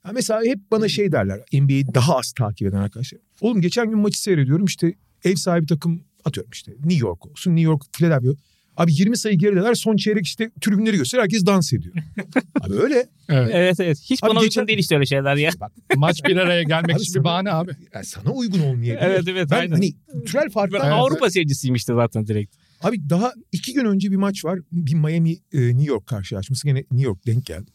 ya 0.07 0.13
mesela 0.13 0.43
hep 0.45 0.59
bana 0.71 0.89
şey 0.89 1.13
derler 1.13 1.41
NBA'yi 1.53 1.95
daha 1.95 2.17
az 2.17 2.33
takip 2.33 2.69
eden 2.69 2.79
arkadaşlar. 2.79 3.21
Oğlum 3.41 3.61
geçen 3.61 3.91
gün 3.91 3.99
maçı 3.99 4.23
seyrediyorum 4.23 4.65
işte 4.65 4.95
ev 5.25 5.35
sahibi 5.35 5.67
takım 5.67 6.05
atıyorum 6.25 6.51
işte 6.53 6.73
New 6.73 7.07
York 7.07 7.27
olsun 7.27 7.51
New 7.51 7.71
York 7.71 7.83
Philadelphia. 7.93 8.33
Abi 8.79 8.93
20 8.95 9.17
sayı 9.19 9.39
gerideler 9.39 9.75
son 9.75 9.97
çeyrek 9.97 10.27
işte 10.27 10.51
tribünleri 10.61 10.97
göster 10.97 11.19
herkes 11.19 11.47
dans 11.47 11.73
ediyor. 11.73 11.95
Abi 12.61 12.75
öyle. 12.75 13.07
Evet. 13.29 13.51
Evet 13.53 13.81
evet. 13.81 13.99
Hiç 14.11 14.25
Abi 14.25 14.31
bana 14.31 14.41
geçen- 14.45 14.61
uygun 14.61 14.69
değil 14.69 14.79
işte 14.79 14.95
öyle 14.95 15.07
şeyler 15.07 15.37
ya. 15.37 15.51
Bak, 15.61 15.73
Maç 15.97 16.25
bir 16.25 16.37
araya 16.37 16.63
gelmek 16.63 16.97
Abi 16.97 17.03
için 17.03 17.13
sana- 17.13 17.21
bir 17.21 17.25
bahane 17.25 17.53
abi. 17.53 17.71
yani 17.95 18.05
sana 18.05 18.31
uygun 18.31 18.61
olmayabilir. 18.61 18.99
Evet 19.07 19.23
evet 19.29 19.49
Ben 19.51 19.57
aynen. 19.59 19.73
hani 19.73 19.93
türel 20.27 20.51
farklar 20.51 20.83
Ben 20.83 20.91
Avrupa 20.91 21.31
seyircisiyim 21.31 21.75
işte 21.75 21.95
zaten 21.95 22.27
direkt. 22.27 22.55
Abi 22.83 23.11
daha 23.11 23.33
iki 23.53 23.73
gün 23.73 23.85
önce 23.85 24.11
bir 24.11 24.17
maç 24.17 24.45
var. 24.45 24.59
Bir 24.73 24.95
Miami 24.95 25.33
e, 25.53 25.59
New 25.69 25.85
York 25.85 26.07
karşılaşması. 26.07 26.67
Gene 26.67 26.79
New 26.79 27.03
York 27.03 27.27
denk 27.27 27.47
geldi. 27.47 27.71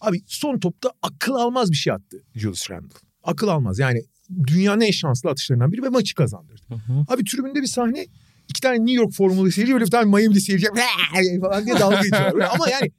Abi 0.00 0.20
son 0.26 0.58
topta 0.58 0.90
akıl 1.02 1.34
almaz 1.34 1.70
bir 1.70 1.76
şey 1.76 1.92
attı 1.92 2.22
Julius 2.34 2.70
Randle. 2.70 2.94
Akıl 3.24 3.48
almaz. 3.48 3.78
Yani 3.78 4.02
dünyanın 4.46 4.80
en 4.80 4.90
şanslı 4.90 5.30
atışlarından 5.30 5.72
biri 5.72 5.82
ve 5.82 5.88
maçı 5.88 6.14
kazandırdı. 6.14 6.62
Abi 7.08 7.24
tribünde 7.24 7.62
bir 7.62 7.66
sahne 7.66 8.06
iki 8.48 8.60
tane 8.60 8.78
New 8.78 8.92
York 8.92 9.12
formulu 9.12 9.50
seyirci 9.52 9.72
böyle 9.74 9.84
bir 9.84 9.90
tane 9.90 10.04
Miami'li 10.04 10.40
seyirci 10.40 10.66
falan 11.40 11.66
diye 11.66 11.78
dalga 11.80 11.96
geçiyorlar. 12.02 12.48
Ama 12.54 12.68
yani 12.70 12.90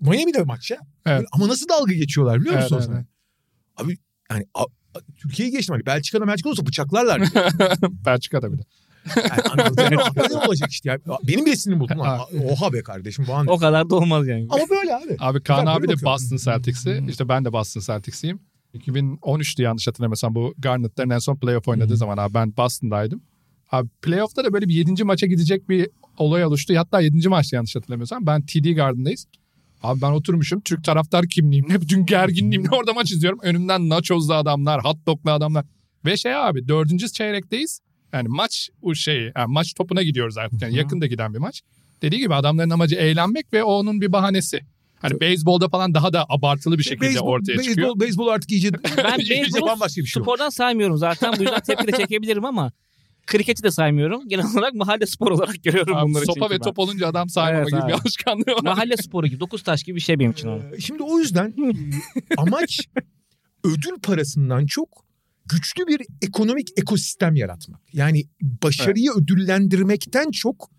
Miami'de 0.00 0.42
maç 0.42 0.70
ya. 0.70 0.78
Evet. 1.06 1.16
Böyle 1.18 1.26
Ama 1.32 1.48
nasıl 1.48 1.68
dalga 1.68 1.92
geçiyorlar 1.92 2.40
biliyor 2.40 2.56
musun 2.62 2.76
Evet, 2.80 2.88
evet. 2.94 3.06
Abi 3.76 3.96
yani 4.30 4.44
a- 4.54 4.62
a- 4.94 5.00
Türkiye'yi 5.22 5.52
geçtim. 5.52 5.74
Hani 5.74 5.86
Belçika'da 5.86 6.26
Belçika 6.26 6.48
olsa 6.50 6.66
bıçaklarlar. 6.66 7.20
Belçika'da 8.06 8.52
bir 8.52 8.58
de. 8.58 8.62
Yani 9.16 9.42
anladın 9.50 9.94
mı? 9.94 10.02
Böyle 10.16 10.34
olacak 10.34 10.70
işte. 10.70 10.88
Yani 10.88 11.00
benim 11.28 11.46
bile 11.46 11.56
sinirim 11.56 11.80
bozuldu. 11.80 11.98
Lan, 11.98 12.20
Oha 12.48 12.72
be 12.72 12.82
kardeşim 12.82 13.24
bu 13.28 13.34
an. 13.34 13.46
O 13.46 13.58
kadar 13.58 13.90
da 13.90 13.94
olmaz 13.96 14.26
yani. 14.26 14.46
Ama 14.50 14.62
böyle 14.70 14.94
abi. 14.96 15.16
Abi 15.18 15.42
Kaan 15.42 15.66
abi 15.66 15.82
de 15.88 15.88
bakıyorum. 15.92 16.04
Boston 16.04 16.36
Celtics'i. 16.36 17.04
İşte 17.08 17.28
ben 17.28 17.44
de 17.44 17.52
Boston 17.52 17.80
Celtics'iyim. 17.80 18.40
2013'tü 18.74 19.62
yanlış 19.62 19.86
hatırlamıyorsam 19.88 20.34
bu 20.34 20.54
Garnett'lerin 20.58 21.10
en 21.10 21.18
son 21.18 21.36
playoff 21.36 21.68
oynadığı 21.68 21.96
zaman 21.96 22.16
abi 22.18 22.34
ben 22.34 22.56
Boston'daydım. 22.56 23.22
Abi 23.72 23.88
playoff'ta 24.02 24.44
da 24.44 24.52
böyle 24.52 24.68
bir 24.68 24.74
7. 24.74 25.04
maça 25.04 25.26
gidecek 25.26 25.68
bir 25.68 25.88
olay 26.18 26.44
oluştu. 26.44 26.74
Hatta 26.76 27.00
7. 27.00 27.28
maçta 27.28 27.56
yanlış 27.56 27.76
hatırlamıyorsam. 27.76 28.26
Ben 28.26 28.42
TD 28.42 28.74
Garden'dayız. 28.74 29.26
Abi 29.82 30.02
ben 30.02 30.10
oturmuşum 30.10 30.60
Türk 30.60 30.84
taraftar 30.84 31.28
kimliğimle 31.28 31.80
bütün 31.80 32.06
gerginliğimle 32.06 32.68
orada 32.70 32.92
maç 32.92 33.12
izliyorum. 33.12 33.38
Önümden 33.42 33.88
nachoslu 33.88 34.34
adamlar, 34.34 34.84
hot 34.84 35.06
doglu 35.06 35.30
adamlar. 35.30 35.64
Ve 36.04 36.16
şey 36.16 36.34
abi 36.34 36.68
dördüncü 36.68 37.12
çeyrekteyiz. 37.12 37.80
Yani 38.12 38.28
maç 38.28 38.70
o 38.82 38.94
şey 38.94 39.32
yani 39.36 39.52
maç 39.52 39.74
topuna 39.74 40.02
gidiyoruz 40.02 40.38
artık. 40.38 40.62
Yani 40.62 40.76
yakında 40.76 41.06
giden 41.06 41.34
bir 41.34 41.38
maç. 41.38 41.62
Dediği 42.02 42.18
gibi 42.18 42.34
adamların 42.34 42.70
amacı 42.70 42.96
eğlenmek 42.96 43.52
ve 43.52 43.64
o 43.64 43.72
onun 43.72 44.00
bir 44.00 44.12
bahanesi. 44.12 44.60
Hani 44.98 45.20
beyzbolda 45.20 45.68
falan 45.68 45.94
daha 45.94 46.12
da 46.12 46.26
abartılı 46.28 46.78
bir 46.78 46.82
şekilde 46.82 47.00
Beyzbol, 47.00 47.26
ortaya 47.26 47.58
beyzbol, 47.58 47.64
çıkıyor. 47.64 48.00
Beyzbol 48.00 48.28
artık 48.28 48.50
iyice, 48.50 48.70
Ben 48.96 49.18
beyzbolu 49.30 49.66
bambaşka 49.66 50.00
bir 50.00 50.06
şey 50.06 50.22
spordan 50.22 50.48
saymıyorum 50.48 50.96
zaten. 50.96 51.34
Bu 51.38 51.42
yüzden 51.42 51.60
tepki 51.60 51.86
de 51.86 51.92
çekebilirim 51.92 52.44
ama 52.44 52.72
kriketi 53.26 53.62
de 53.62 53.70
saymıyorum. 53.70 54.28
Genel 54.28 54.46
olarak 54.54 54.74
mahalle 54.74 55.06
spor 55.06 55.30
olarak 55.30 55.62
görüyorum 55.64 55.96
Abi 55.96 56.08
bunları 56.10 56.24
sopa 56.26 56.50
ve 56.50 56.54
ben. 56.54 56.58
top 56.60 56.78
olunca 56.78 57.06
adam 57.08 57.28
saymama 57.28 57.58
Evet 57.58 57.68
gibi 57.70 57.80
abi. 57.80 57.88
bir 57.88 57.92
alışkanlığı 57.92 58.46
var. 58.46 58.62
Mahalle 58.62 58.96
sporu 58.96 59.26
gibi. 59.26 59.40
Dokuz 59.40 59.62
taş 59.62 59.82
gibi 59.82 59.96
bir 59.96 60.00
şey 60.00 60.18
benim 60.18 60.30
için 60.30 60.48
o. 60.48 60.60
Ee, 60.76 60.80
Şimdi 60.80 61.02
o 61.02 61.18
yüzden 61.18 61.46
e, 61.58 61.72
amaç 62.36 62.80
ödül 63.64 64.00
parasından 64.02 64.66
çok 64.66 65.04
güçlü 65.46 65.86
bir 65.86 66.02
ekonomik 66.22 66.68
ekosistem 66.76 67.36
yaratmak. 67.36 67.80
Yani 67.92 68.24
başarıyı 68.40 69.10
ödüllendirmekten 69.16 70.30
çok 70.30 70.70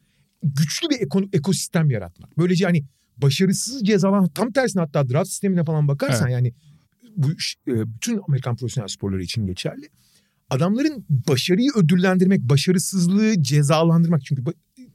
güçlü 0.44 0.90
bir 0.90 0.96
eko- 0.96 1.30
ekosistem 1.38 1.90
yaratmak. 1.92 2.38
Böylece 2.38 2.66
hani 2.66 2.84
başarısız 3.18 3.84
cezalan 3.84 4.28
tam 4.30 4.52
tersine 4.52 4.82
hatta 4.82 5.10
draft 5.10 5.30
sistemine 5.30 5.64
falan 5.64 5.88
bakarsan 5.88 6.28
yani 6.30 6.54
bu 7.16 7.32
e, 7.32 7.74
bütün 7.94 8.22
Amerikan 8.28 8.56
profesyonel 8.56 8.88
sporları 8.88 9.24
için 9.24 9.46
geçerli. 9.46 9.90
Adamların 10.50 11.06
başarıyı 11.10 11.70
ödüllendirmek, 11.76 12.42
başarısızlığı 12.42 13.44
cezalandırmak. 13.44 14.26
Çünkü 14.26 14.44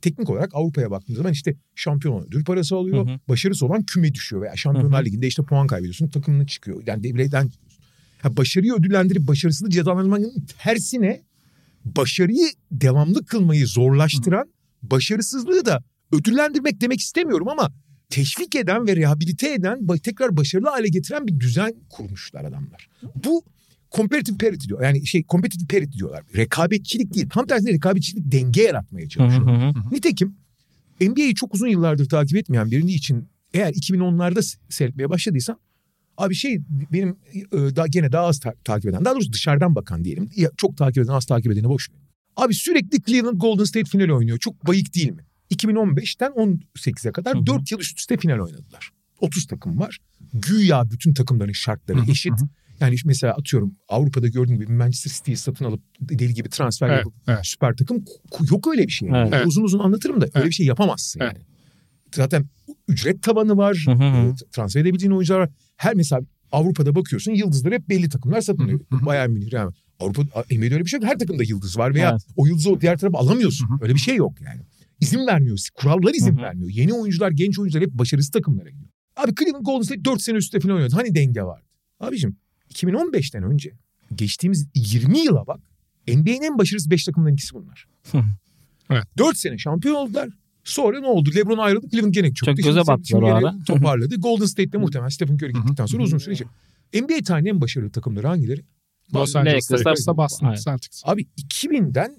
teknik 0.01 0.31
olarak 0.31 0.51
Avrupa'ya 0.55 0.91
baktığınız 0.91 1.17
zaman 1.17 1.33
işte 1.33 1.55
şampiyon 1.75 2.15
olan 2.15 2.27
ödül 2.27 2.45
parası 2.45 2.77
alıyor. 2.77 3.07
Hı 3.07 3.11
hı. 3.11 3.19
Başarısı 3.29 3.67
olan 3.67 3.83
küme 3.83 4.15
düşüyor 4.15 4.43
veya 4.43 4.57
Şampiyonlar 4.57 4.99
Hı 4.99 5.03
hı. 5.03 5.07
Ligi'nde 5.07 5.27
işte 5.27 5.43
puan 5.43 5.67
kaybediyorsun 5.67 6.09
takımını 6.09 6.47
çıkıyor. 6.47 6.83
Yani 6.87 7.03
devreden 7.03 7.51
ha, 8.23 8.37
başarıyı 8.37 8.75
ödüllendirip 8.75 9.29
başarısızlığı 9.29 9.71
cezalandırmanın 9.71 10.47
tersine 10.63 11.23
başarıyı 11.85 12.49
devamlı 12.73 13.25
kılmayı 13.25 13.67
zorlaştıran 13.67 14.49
başarısızlığı 14.83 15.67
da 15.67 15.85
ödüllendirmek 16.13 16.81
demek 16.81 17.01
istemiyorum 17.01 17.49
ama 17.49 17.73
teşvik 18.11 18.57
eden 18.57 18.87
ve 18.87 18.97
rehabilite 18.97 19.53
eden 19.53 19.89
tekrar 20.03 20.37
başarılı 20.37 20.69
hale 20.69 20.89
getiren 20.89 21.27
bir 21.27 21.41
düzen 21.41 21.75
kurmuşlar 21.91 22.45
adamlar. 22.45 22.89
Bu 23.25 23.45
competitive 23.93 24.39
parity 24.39 24.69
diyor. 24.69 24.83
Yani 24.83 25.07
şey 25.07 25.25
competitive 25.29 25.67
parity 25.69 25.99
diyorlar. 25.99 26.23
Rekabetçilik 26.37 27.15
değil. 27.15 27.29
Tam 27.31 27.47
tersine 27.47 27.73
rekabetçilik 27.73 28.33
denge 28.33 28.63
yaratmaya 28.63 29.03
Hı 29.03 29.05
hı 29.05 29.09
çalışıyor. 29.09 29.47
hı. 29.47 29.95
Nitekim 29.95 30.35
NBA'yi 31.01 31.35
çok 31.35 31.55
uzun 31.55 31.69
yıllardır 31.69 32.09
takip 32.09 32.37
etmeyen 32.39 32.71
birini 32.71 32.93
için 32.93 33.29
eğer 33.55 33.73
2010'larda 33.73 34.43
s- 34.43 34.59
seyretmeye 34.69 35.11
başladıysan 35.11 35.59
abi 36.17 36.35
şey 36.35 36.61
benim 36.93 37.17
e, 37.35 37.57
daha 37.77 37.87
gene 37.87 38.13
daha 38.13 38.27
az 38.27 38.41
ta- 38.41 38.55
takip 38.65 38.91
eden 38.91 39.05
daha 39.05 39.15
doğrusu 39.15 39.33
dışarıdan 39.33 39.75
bakan 39.75 40.05
diyelim 40.05 40.31
ya 40.37 40.51
çok 40.57 40.77
takip 40.77 41.05
eden 41.05 41.13
az 41.13 41.27
takip 41.27 41.53
edeni 41.53 41.69
boş 41.69 41.91
ver. 41.91 41.99
Abi 42.37 42.55
sürekli 42.55 43.03
Cleveland 43.03 43.41
Golden 43.41 43.65
State 43.65 43.91
final 43.91 44.09
oynuyor. 44.11 44.39
Çok 44.39 44.67
bayık 44.67 44.95
değil 44.95 45.11
mi? 45.13 45.23
2015'ten 45.55 46.31
18'e 46.31 47.13
kadar 47.13 47.35
Hı 47.37 47.39
hı. 47.41 47.47
4 47.47 47.73
yıl 47.73 47.79
üst 47.79 47.99
üste 47.99 48.17
final 48.17 48.39
oynadılar. 48.39 48.91
30 49.21 49.47
takım 49.47 49.79
var. 49.79 49.99
Güya 50.35 50.91
bütün 50.91 51.15
takımların 51.15 51.53
şartları 51.53 51.99
Hı 51.99 52.03
hı, 52.03 52.07
Yani 52.81 52.97
mesela 53.05 53.35
atıyorum 53.35 53.73
Avrupa'da 53.89 54.29
gördüğün 54.29 54.55
gibi 54.55 54.73
Manchester 54.73 55.11
City'yi 55.11 55.37
satın 55.37 55.65
alıp 55.65 55.81
deli 56.01 56.35
gibi 56.35 56.49
transfer 56.49 56.89
Evet, 56.89 56.99
yapıp 56.99 57.15
evet. 57.29 57.41
süper 57.43 57.77
takım 57.77 58.05
yok 58.51 58.69
öyle 58.69 58.87
bir 58.87 58.93
şey. 58.93 59.09
Yani. 59.09 59.31
Evet. 59.35 59.47
Uzun 59.47 59.63
uzun 59.63 59.79
anlatırım 59.79 60.21
da 60.21 60.25
öyle 60.25 60.33
Evet. 60.35 60.47
bir 60.47 60.53
şey 60.53 60.67
yapamazsın 60.67 61.21
Evet. 61.21 61.33
yani. 61.35 61.45
Zaten 62.15 62.45
ücret 62.89 63.23
tabanı 63.23 63.57
var. 63.57 63.83
Hı 63.87 63.93
hı 63.93 64.05
e, 64.05 64.35
transfer 64.53 64.81
edebileceğin 64.81 65.13
oyuncular 65.13 65.39
var. 65.39 65.51
Her 65.77 65.95
mesela 65.95 66.23
Avrupa'da 66.53 66.95
bakıyorsun 66.95 67.33
yıldızlar 67.33 67.73
hep 67.73 67.89
belli 67.89 68.09
takımlar 68.09 68.43
hı. 68.49 69.07
Bayern 69.07 69.31
Münih, 69.31 69.53
Real. 69.53 69.73
Avrupa 70.01 70.23
NBA'de 70.23 70.75
öyle 70.75 70.85
bir 70.85 70.91
şey 70.91 71.01
yok. 71.01 71.09
Her 71.11 71.19
takımda 71.19 71.43
yıldız 71.43 71.79
var 71.79 71.95
veya 71.95 72.11
Evet. 72.11 72.23
o 72.37 72.47
yıldızı 72.47 72.71
o 72.71 72.81
diğer 72.81 72.99
tarafa 72.99 73.19
alamıyorsun. 73.19 73.69
Hı 73.69 73.75
hı. 73.75 73.79
Öyle 73.83 73.95
bir 73.95 73.99
şey 73.99 74.17
yok 74.17 74.41
yani. 74.41 74.61
İzin 75.01 75.27
vermiyor. 75.27 75.59
Kurallar 75.75 76.15
izin 76.15 76.37
Hı 76.37 76.41
hı. 76.41 76.43
vermiyor. 76.43 76.71
Yeni 76.71 76.93
oyuncular, 76.95 77.31
genç 77.31 77.59
oyuncular 77.59 77.85
hep 77.85 77.93
başarısız 77.93 78.31
takımlara 78.31 78.71
gidiyor. 78.71 78.91
Abi 79.17 79.35
Cleveland 79.35 79.65
Golden 79.65 79.83
State 79.83 80.05
4 80.05 80.23
sene 80.23 80.37
üstte 80.37 80.61
falan 80.61 80.77
oynadı. 80.77 80.95
Hani 80.95 81.15
denge 81.15 81.43
vardı? 81.43 81.65
Abicim 82.01 82.37
2015'ten 82.83 83.43
önce 83.43 83.73
geçtiğimiz 84.15 84.69
20 84.75 85.19
yıla 85.19 85.47
bak. 85.47 85.61
NBA'nin 86.09 86.43
en 86.43 86.59
başarısız 86.59 86.91
5 86.91 87.05
takımından 87.05 87.33
ikisi 87.33 87.55
bunlar. 87.55 87.87
Evet. 88.91 89.05
4 89.19 89.37
sene 89.37 89.59
şampiyon 89.59 89.95
oldular. 89.95 90.29
Sonra 90.65 91.01
ne 91.01 91.07
oldu? 91.07 91.31
LeBron 91.37 91.59
ayrıldı. 91.59 91.89
Cleveland 91.91 92.15
gene 92.15 92.35
çöktü. 92.35 92.45
Çok 92.45 92.57
göze 92.57 92.87
battılar 92.87 93.23
o 93.23 93.35
ara. 93.35 93.55
Toparladı. 93.67 94.17
Golden 94.17 94.45
State'de 94.45 94.79
muhtemelen 94.79 95.09
Stephen 95.09 95.35
Curry 95.35 95.53
gittikten 95.53 95.87
sonra 95.87 96.03
uzun 96.03 96.19
süre. 96.19 96.35
şey. 96.35 96.47
NBA 96.95 97.25
tarihinin 97.25 97.51
en 97.51 97.61
başarılı 97.61 97.91
takımları 97.91 98.27
hangileri? 98.27 98.65
Los 99.15 99.37
Angeles 99.37 99.73
Lakers'la 99.73 100.17
Boston. 100.17 100.55
Celtics. 100.55 101.03
Abi 101.05 101.27
2000'den 101.39 102.17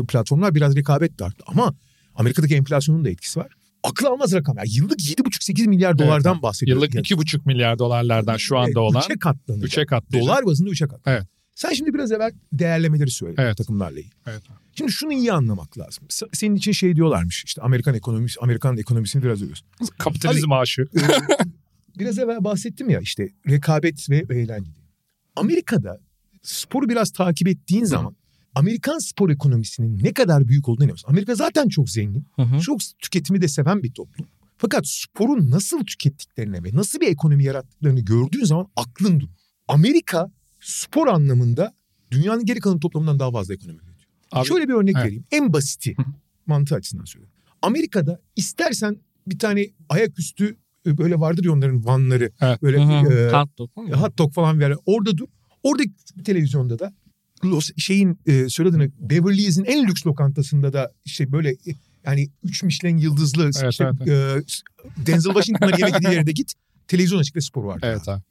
platformlar 0.08 0.56
biraz 0.56 0.76
rekabet 0.76 1.20
de 1.20 1.26
arttı. 1.26 1.44
Ama 1.48 1.76
Amerika'daki 2.16 2.56
enflasyonun 2.56 3.06
da 3.06 3.10
etkisi 3.10 3.40
var. 3.40 3.48
Akıl 3.84 4.06
almaz 4.06 4.34
rakam. 4.34 4.58
Yani 4.58 4.70
yıllık 4.72 5.00
7,5-8 5.00 5.68
milyar 5.68 5.98
dolardan 5.98 6.42
bahsediyoruz. 6.42 6.84
Yıllık 6.84 6.96
Yani, 6.96 7.22
2,5 7.22 7.42
milyar 7.46 7.80
dolarlardan 7.80 8.38
şu 8.38 8.58
anda 8.58 8.68
evet, 8.68 8.78
olan 8.78 9.04
Üçe 9.06 9.20
katlanacak. 9.20 9.70
3'e 9.70 9.86
katlayacak. 9.86 10.30
Dolar 10.30 10.46
bazında 10.46 10.70
üçe 10.70 10.88
kat. 10.88 11.02
Evet. 11.06 11.24
Sen 11.56 11.74
şimdi 11.74 11.94
biraz 11.94 12.12
evvel 12.12 12.32
değerlemeleri 12.54 13.12
söyle 13.12 13.36
Evet. 13.38 13.58
takımlarla 13.58 14.00
ilgili. 14.00 14.14
Evet. 14.28 14.42
Şimdi 14.76 14.92
şunu 14.92 15.14
iyi 15.14 15.34
anlamak 15.34 15.78
lazım. 15.78 16.04
Senin 16.34 16.56
için 16.56 16.72
şey 16.72 16.96
diyorlarmış 16.96 17.44
işte 17.46 17.62
Amerikan 17.62 17.96
ekonomisi, 17.96 18.40
Amerikan 18.40 18.78
ekonomisini 18.78 19.24
biraz 19.24 19.42
övüyorsun. 19.42 19.68
Kapitalizm 19.98 20.52
aşığı. 20.52 20.88
Biraz 22.00 22.20
evvel 22.20 22.44
bahsettim 22.44 22.90
ya 22.90 23.00
işte 23.00 23.30
rekabet 23.50 24.10
ve 24.10 24.26
eğlence. 24.30 24.72
Amerika'da 25.36 26.00
sporu 26.42 26.90
biraz 26.90 27.12
takip 27.12 27.48
ettiğin 27.48 27.84
zaman 27.84 28.16
Amerikan 28.56 28.98
spor 29.00 29.30
ekonomisinin 29.30 30.04
ne 30.04 30.14
kadar 30.14 30.48
büyük 30.48 30.70
olduğunu 30.70 30.84
inanıyorsun. 30.84 31.10
Amerika 31.10 31.36
zaten 31.36 31.68
çok 31.70 31.90
zengin. 31.90 32.26
Hı 32.36 32.42
hı. 32.42 32.60
Çok 32.60 32.80
tüketimi 33.00 33.42
de 33.42 33.48
seven 33.48 33.84
bir 33.84 33.92
toplum. 33.92 34.28
Fakat 34.58 34.88
sporun 34.88 35.52
nasıl 35.52 35.86
tükettiklerine 35.86 36.64
ve 36.64 36.70
nasıl 36.74 37.00
bir 37.00 37.08
ekonomi 37.08 37.44
yarattıklarını 37.44 38.00
gördüğün 38.00 38.44
zaman 38.44 38.68
aklın 38.76 39.20
durur. 39.20 39.32
Amerika 39.68 40.32
spor 40.60 41.08
anlamında 41.08 41.74
dünyanın 42.12 42.46
geri 42.46 42.60
kalan 42.60 42.80
toplumundan 42.80 43.20
daha 43.20 43.32
fazla 43.32 43.54
ekonomi 43.54 43.78
üretiyor. 43.78 44.10
Abi, 44.32 44.48
Şöyle 44.48 44.68
bir 44.68 44.74
örnek 44.74 44.96
evet. 44.96 45.06
vereyim. 45.06 45.24
En 45.32 45.54
basiti 45.54 45.96
mantığı 46.46 46.76
açısından 46.76 47.06
söylüyorum. 47.06 47.36
Amerika'da 47.62 48.20
istersen 48.36 48.98
bir 49.28 49.40
tane 49.40 49.68
ayaküstü 49.90 50.58
e, 50.86 50.98
böyle 50.98 51.20
vardır 51.20 51.46
ya 51.46 51.52
onların 51.54 51.86
vanları 51.86 52.32
Evet. 52.42 52.62
böyle 52.62 52.78
Hı 52.78 53.10
hı. 53.10 53.14
e, 53.14 53.32
Hot 53.32 53.58
dog 53.58 53.70
hot 53.78 54.18
dog 54.18 54.34
falan 54.34 54.60
ver. 54.60 54.74
Orada 54.86 55.18
dur. 55.18 55.28
Orada 55.64 55.84
televizyonda 56.26 56.80
da 56.80 56.94
Los, 57.44 57.70
şeyin 57.78 58.20
e, 58.26 58.50
söylediğini 58.50 58.92
Beverly 59.00 59.42
Hills'in 59.42 59.66
en 59.66 59.88
lüks 59.88 60.08
lokantasında 60.08 60.74
da 60.74 60.92
işte 61.06 61.32
böyle 61.32 61.50
e, 61.52 61.76
yani 62.06 62.30
üç 62.44 62.64
Michelin 62.64 62.98
yıldızlı 62.98 63.44
Evet, 63.44 63.72
işte, 63.72 63.92
evet, 64.06 64.62
e, 65.00 65.06
Denzel 65.06 65.34
Washington'ın 65.34 65.78
yemek 65.78 65.94
yediği 65.94 66.14
yere 66.14 66.28
de 66.28 66.32
git. 66.32 66.54
Televizyon 66.88 67.20
açık 67.20 67.36
ve 67.36 67.42
spor 67.42 67.64
vardı. 67.64 67.80
Evet 67.84 68.10
abi. 68.10 68.22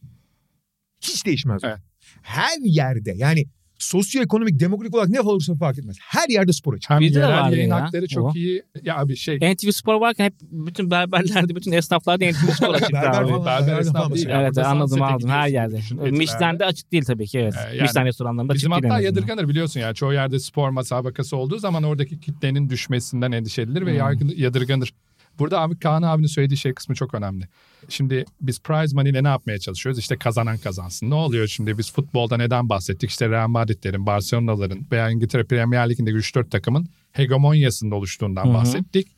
Hiç 1.01 1.27
değişmez. 1.27 1.61
Evet. 1.65 1.79
Her 2.23 2.59
yerde 2.63 3.13
yani 3.17 3.47
sosyoekonomik, 3.83 4.61
demokratik 4.61 4.95
olarak 4.95 5.09
ne 5.09 5.21
olursa 5.21 5.55
fark 5.55 5.79
etmez. 5.79 5.97
Her 6.01 6.29
yerde 6.29 6.53
spor 6.53 6.75
açık. 6.75 6.91
Hem 6.91 7.01
Bizde 7.01 7.15
de 7.21 7.25
yerel 7.25 7.41
var 7.41 7.51
yayın 7.51 7.69
ya, 7.69 7.81
hakları 7.85 8.09
çok 8.09 8.25
o. 8.25 8.33
iyi. 8.35 8.63
Ya 8.83 8.99
abi 8.99 9.17
şey 9.17 9.37
NTV 9.37 9.71
Spor 9.71 10.01
varken 10.01 10.25
hep 10.25 10.35
bütün 10.41 10.91
berberlerde, 10.91 11.57
bütün 11.57 11.73
esnaflarda 11.73 12.25
NTV 12.25 12.53
Spor 12.53 12.75
açıktı 12.75 12.93
Berber 12.95 13.23
abi. 13.23 13.29
falan, 13.31 13.45
berber 13.47 13.67
berber 13.67 13.81
esnaf 13.81 13.95
falan 13.97 14.09
değil. 14.15 14.27
mesela. 14.27 14.35
ya. 14.41 14.43
Evet 14.43 14.57
Burada 14.57 14.69
anladım 14.69 14.89
Sunset'e 14.99 15.05
aldım 15.15 15.29
her 15.31 15.47
gidiyorsun, 15.49 15.73
yerde. 15.75 15.77
düşün. 15.77 16.19
Michelin'de 16.19 16.65
açık 16.65 16.93
değil 16.93 17.05
tabii 17.05 17.27
ki 17.27 17.39
evet. 17.39 17.55
Ee, 17.55 17.77
yani 17.77 17.83
Michelin 17.83 18.07
restoranlarında 18.07 18.55
Bizim 18.55 18.73
açık 18.73 18.83
değil 18.83 18.93
hatta 18.93 19.03
en 19.03 19.07
azından. 19.07 19.21
yadırganır 19.23 19.49
biliyorsun 19.49 19.81
ya. 19.81 19.95
Çoğu 19.95 20.13
yerde 20.13 20.39
spor 20.39 20.71
masabakası 20.71 21.37
olduğu 21.37 21.59
zaman 21.59 21.83
oradaki 21.83 22.21
kitlenin 22.21 22.71
düşmesinden 22.71 23.33
endişe 23.33 23.63
edilir 23.63 23.87
ve 23.87 23.91
Hmm. 23.91 23.99
yargı- 23.99 24.35
yadırganır. 24.41 24.93
Burada 25.41 25.61
abi 25.61 25.79
Kaan 25.79 26.03
abinin 26.03 26.27
söylediği 26.27 26.59
şey 26.59 26.75
kısmı 26.75 26.95
çok 26.95 27.15
önemli. 27.15 27.49
Şimdi 27.89 28.25
biz 28.41 28.61
prize 28.63 28.97
money 28.97 29.11
ile 29.11 29.25
ne 29.25 29.29
yapmaya 29.29 29.59
çalışıyoruz? 29.59 29.99
İşte 29.99 30.17
kazanan 30.17 30.59
kazansın. 30.59 31.11
Ne 31.11 31.15
oluyor 31.15 31.47
şimdi 31.47 31.79
biz 31.79 31.93
futbolda 31.93 32.37
neden 32.37 32.69
bahsettik? 32.69 33.11
İşte 33.11 33.29
Real 33.29 33.49
Madrid'lerin, 33.49 34.07
Barcelona'ların 34.07 34.87
veya 34.93 35.11
İngiltere 35.11 35.45
Premier 35.45 35.91
Ligi'ndeki 35.91 36.17
3-4 36.17 36.51
takımın 36.51 36.87
hegemonyasında 37.13 37.95
oluştuğundan 37.95 38.45
Hı 38.45 38.49
hı. 38.49 38.55
bahsettik. 38.55 39.09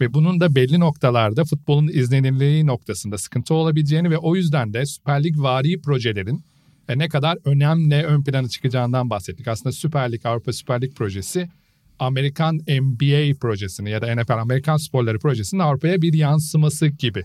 Ve 0.00 0.14
bunun 0.14 0.40
da 0.40 0.54
belli 0.54 0.80
noktalarda 0.80 1.44
futbolun 1.44 1.88
izlenirliği 1.88 2.66
noktasında 2.66 3.18
sıkıntı 3.18 3.54
olabileceğini 3.54 4.10
ve 4.10 4.18
o 4.18 4.36
yüzden 4.36 4.72
de 4.72 4.86
Süper 4.86 5.24
Lig 5.24 5.38
vari 5.38 5.80
projelerin 5.80 6.44
e, 6.88 6.98
ne 6.98 7.08
kadar 7.08 7.38
önemli 7.44 8.02
ön 8.02 8.24
plana 8.24 8.48
çıkacağından 8.48 9.10
bahsettik. 9.10 9.48
Aslında 9.48 9.72
Süper 9.72 10.12
Lig, 10.12 10.26
Avrupa 10.26 10.52
Süper 10.52 10.82
Lig 10.82 10.94
projesi 10.94 11.48
Amerikan 12.06 12.54
NBA 12.56 13.38
projesini 13.40 13.90
ya 13.90 14.02
da 14.02 14.14
NFL 14.14 14.32
Amerikan 14.32 14.76
sporları 14.76 15.18
projesinin 15.18 15.60
Avrupa'ya 15.60 16.02
bir 16.02 16.14
yansıması 16.14 16.86
gibi 16.86 17.24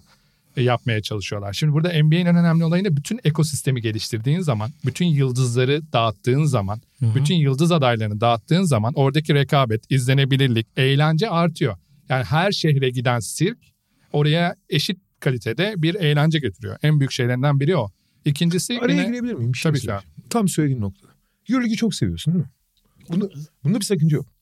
e, 0.58 0.64
yapmaya 0.64 1.02
çalışıyorlar. 1.02 1.54
Şimdi 1.54 1.74
burada 1.74 2.04
NBA'nin 2.04 2.26
en 2.26 2.36
önemli 2.36 2.64
olayı 2.64 2.84
ne? 2.84 2.98
Bütün 2.98 3.20
ekosistemi 3.24 3.82
geliştirdiğin 3.82 4.40
zaman, 4.40 4.70
bütün 4.86 5.06
yıldızları 5.06 5.82
dağıttığın 5.94 6.44
zaman, 6.44 6.82
bütün 7.02 7.36
yıldız 7.36 7.72
adaylarını 7.72 8.22
dağıttığın 8.22 8.64
zaman 8.64 8.94
oradaki 8.96 9.34
rekabet, 9.34 9.92
izlenebilirlik, 9.92 10.68
eğlence 10.78 11.30
artıyor. 11.30 11.78
Yani 12.10 12.24
her 12.24 12.52
şehre 12.52 12.90
giden 12.90 13.20
sirk 13.20 13.58
oraya 14.14 14.56
eşit 14.70 15.00
kalitede 15.20 15.74
bir 15.78 15.96
eğlence 15.96 16.40
getiriyor. 16.40 16.78
En 16.84 17.00
büyük 17.00 17.12
şeylerinden 17.12 17.60
biri 17.60 17.78
o. 17.78 17.90
İkincisi 18.26 18.80
Araya 18.80 18.94
yine 18.94 19.06
girebilir 19.06 19.34
miyim? 19.34 19.54
Bir 19.54 19.58
şey 19.58 19.72
Tabii 19.72 19.80
ki. 19.80 19.92
Tam 20.30 20.48
söylediğin 20.48 20.82
noktada. 20.82 21.12
Euroligi 21.50 21.76
çok 21.76 21.96
seviyorsun 21.96 22.34
değil 22.34 22.46
mi? 22.46 22.52
Bunu, 23.10 23.30
bunda 23.64 23.80
bir 23.80 23.86
sakınca 23.86 24.18
yok. 24.18 24.37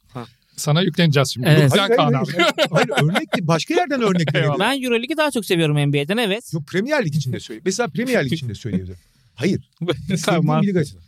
Sana 0.55 0.81
yükleneceğiz 0.81 1.29
şimdi. 1.33 1.47
Evet. 1.49 1.71
Hayır, 1.77 1.97
hayır, 1.97 2.13
hayır, 2.13 2.51
hayır, 2.71 2.89
örnek 2.89 3.35
değil. 3.35 3.47
Başka 3.47 3.73
yerden 3.73 4.01
örnek 4.01 4.35
verebilirim. 4.35 4.59
Ben 4.59 4.83
Euroligi 4.83 5.17
daha 5.17 5.31
çok 5.31 5.45
seviyorum 5.45 5.89
NBA'den 5.89 6.17
evet. 6.17 6.53
Yok 6.53 6.67
Premier 6.67 7.05
Lig 7.05 7.15
için 7.15 7.33
de 7.33 7.39
söyle. 7.39 7.61
Mesela 7.65 7.87
Premier 7.87 8.25
Lig 8.25 8.33
için 8.33 8.49
de 8.49 8.55
söyleyebilirim. 8.55 8.97
Hayır. 9.35 9.69
tamam. 10.25 10.61
Bir 10.61 10.67
lig 10.67 10.77
açısından. 10.77 11.05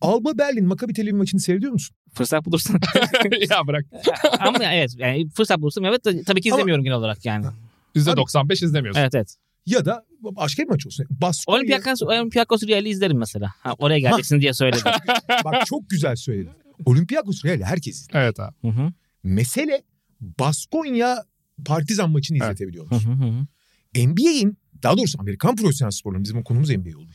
Alba 0.00 0.38
Berlin 0.38 0.66
Maccabi 0.66 0.92
Tel 0.92 1.04
Aviv 1.04 1.16
maçını 1.16 1.40
seyrediyor 1.40 1.72
musun? 1.72 1.96
Fırsat 2.14 2.44
bulursan. 2.44 2.80
ya 3.50 3.66
bırak. 3.66 3.84
Ama 4.38 4.64
evet 4.64 4.90
yani 4.98 5.28
fırsat 5.28 5.58
bulursam 5.58 5.84
evet 5.84 6.02
tabii 6.04 6.40
ki 6.40 6.52
Ama- 6.52 6.56
izlemiyorum 6.58 6.84
genel 6.84 6.96
olarak 6.96 7.24
yani. 7.24 7.46
%95 7.96 8.64
izlemiyorsun. 8.64 9.00
Evet 9.00 9.14
evet. 9.14 9.36
Ya 9.66 9.84
da 9.84 10.04
başka 10.22 10.62
bir 10.62 10.68
maç 10.68 10.86
olsun. 10.86 11.06
Baskonya. 11.10 11.58
Olympiakos, 11.58 12.02
Olympiakos 12.02 12.62
Real'i 12.62 12.88
izlerim 12.88 13.18
mesela. 13.18 13.52
Ha, 13.58 13.74
oraya 13.78 13.98
geleceksin 13.98 14.40
diye 14.40 14.52
söyledim. 14.52 14.92
Bak 15.44 15.66
çok 15.66 15.90
güzel 15.90 16.16
söyledin. 16.16 16.63
Olympiakos 16.84 17.44
Real 17.44 17.60
herkes 17.60 18.00
izler. 18.00 18.22
Evet 18.22 18.40
abi. 18.40 18.54
Hı 18.62 18.68
hı. 18.68 18.92
Mesele 19.22 19.82
Baskonya 20.38 21.24
Partizan 21.64 22.10
maçını 22.10 22.38
Evet. 22.38 22.46
izletebiliyor 22.46 22.90
Hı 22.90 22.94
musun? 22.94 23.10
hı 23.20 23.24
hı. 23.24 24.06
NBA'in 24.06 24.58
daha 24.82 24.96
doğrusu 24.96 25.20
Amerikan 25.20 25.56
profesyonel 25.56 25.90
sporunun 25.90 26.24
bizim 26.24 26.42
konumuz 26.42 26.70
NBA 26.70 26.98
oldu. 26.98 27.10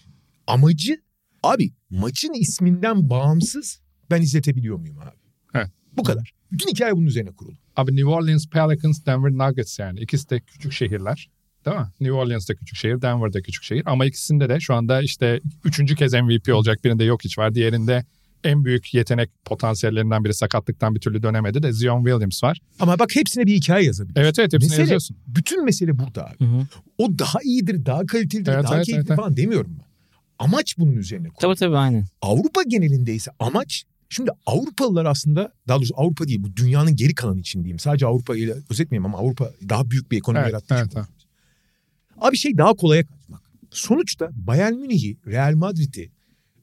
Amacı 0.48 1.02
abi 1.44 1.72
maçın 1.90 2.34
isminden 2.34 3.10
bağımsız 3.10 3.82
ben 4.12 4.22
izletebiliyor 4.22 4.78
muyum 4.80 5.00
abi? 5.00 5.10
Evet. 5.54 5.68
Bu 5.98 6.04
kadar. 6.04 6.34
Bütün 6.52 6.68
hikaye 6.68 6.96
bunun 6.96 7.06
üzerine 7.06 7.32
kurulu. 7.32 7.56
Abi 7.76 7.92
New 7.96 8.10
Orleans 8.10 8.48
Pelicans, 8.50 9.06
Denver 9.06 9.32
Nuggets 9.32 9.80
yani. 9.80 10.00
İkisi 10.00 10.30
de 10.30 10.40
küçük 10.40 10.72
şehirler. 10.74 11.30
Değil 11.66 11.78
mi? 11.78 11.88
New 12.00 12.12
Orleans 12.14 12.50
da 12.50 12.56
küçük 12.56 12.78
şehir, 12.78 13.02
Denver 13.02 13.34
da 13.34 13.42
küçük 13.42 13.64
şehir. 13.64 13.84
Ama 13.86 14.06
ikisinde 14.06 14.50
de 14.50 14.60
şu 14.60 14.74
anda 14.74 15.02
işte 15.02 15.40
üçüncü 15.64 15.96
kez 15.96 16.14
MVP 16.14 16.54
olacak. 16.54 16.84
Birinde 16.84 17.04
yok 17.04 17.24
hiç 17.24 17.38
var. 17.38 17.56
Diğerinde 17.56 18.06
en 18.44 18.66
büyük 18.66 18.94
yetenek 18.94 19.30
potansiyellerinden 19.46 20.26
biri 20.26 20.34
sakatlıktan 20.34 20.96
bir 20.96 21.00
türlü 21.00 21.24
dönemedi 21.24 21.64
de 21.64 21.74
Zion 21.74 22.04
Williams 22.06 22.44
var. 22.44 22.62
Ama 22.80 23.00
bak 23.00 23.16
hepsine 23.16 23.46
bir 23.46 23.56
hikaye 23.56 23.86
yazabiliyorsun. 23.86 24.22
Evet 24.24 24.40
evet 24.40 24.54
hepsini 24.54 24.72
Mesele- 24.72 24.82
yazıyorsun. 24.82 25.18
Bütün 25.28 25.66
mesele 25.66 26.00
burada 26.00 26.26
abi. 26.28 26.40
Hı 26.40 26.46
hı. 26.46 26.68
O 26.98 27.20
daha 27.20 27.40
iyidir, 27.44 27.86
daha 27.86 28.06
kalitelidir, 28.06 28.52
Evet, 28.52 28.64
daha 28.64 28.76
evet, 28.76 28.86
keyifli 28.86 29.08
evet, 29.08 29.18
falan 29.18 29.38
demiyorum 29.38 29.76
ben. 29.80 29.86
Amaç 30.40 30.78
bunun 30.78 30.92
üzerine 30.96 31.28
kurulu. 31.28 31.40
Tabii 31.40 31.56
tabii 31.56 31.78
aynen. 31.78 32.06
Avrupa 32.22 32.64
genelinde 32.64 33.16
ise 33.16 33.32
amaç 33.40 33.84
şimdi 34.10 34.32
Avrupalılar 34.46 35.06
aslında 35.06 35.54
daha 35.68 35.78
doğrusu 35.78 35.94
Avrupa 35.98 36.28
değil 36.28 36.44
bu 36.44 36.56
dünyanın 36.56 36.96
geri 36.96 37.16
kalanı 37.16 37.40
için 37.40 37.64
diyeyim. 37.64 37.80
Sadece 37.80 38.06
Avrupa 38.06 38.38
ile 38.38 38.54
özetmeyeyim 38.70 39.06
ama 39.06 39.18
Avrupa 39.18 39.52
daha 39.70 39.90
büyük 39.92 40.12
bir 40.12 40.18
ekonomi 40.18 40.42
Evet, 40.44 40.54
yarattığı 40.54 40.74
için 40.76 40.84
evet, 40.84 40.94
evet. 40.96 41.08
Abi 42.18 42.38
şey 42.38 42.58
daha 42.58 42.74
kolaya 42.74 43.04
kaçmak. 43.04 43.42
Sonuçta 43.72 44.30
Bayern 44.34 44.74
Münih'i, 44.74 45.18
Real 45.28 45.56
Madrid'i, 45.56 46.12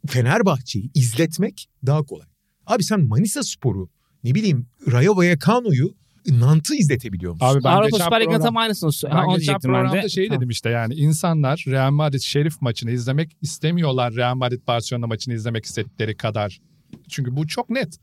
Fenerbahçe'yi 0.06 0.90
izletmek 0.94 1.66
daha 1.86 2.02
kolay. 2.02 2.26
Abi 2.66 2.84
sen 2.84 3.00
Manisa 3.00 3.42
Spor'u, 3.42 3.90
ne 4.24 4.34
bileyim 4.34 4.66
Rayo 4.92 5.16
Vallecano'yu, 5.16 5.94
Nant'ı 6.30 6.74
izletebiliyor 6.74 7.32
musun? 7.32 7.46
Abi 7.46 7.64
ben 7.64 7.70
Avrupa 7.72 7.98
Süper 7.98 8.22
program- 8.24 8.42
tam 8.42 8.56
aynısını 8.56 8.90
Ben 9.04 9.16
onu 9.16 9.20
geçen 9.26 9.36
diyecektim 9.38 9.72
ben 9.72 9.78
de. 9.84 9.88
programda 9.88 10.08
şey 10.08 10.30
dedim 10.30 10.50
işte 10.50 10.70
yani 10.70 10.94
insanlar 10.94 11.64
Real 11.68 11.90
Madrid 11.90 12.20
Şerif 12.20 12.62
maçını 12.62 12.90
izlemek 12.90 13.36
istemiyorlar 13.42 14.14
Real 14.14 14.34
Madrid 14.34 14.66
Barcelona 14.66 15.06
maçını 15.06 15.34
izlemek 15.34 15.64
istedikleri 15.64 16.16
kadar. 16.16 16.60
Çünkü 17.08 17.36
bu 17.36 17.46
çok 17.46 17.70
net. 17.70 17.96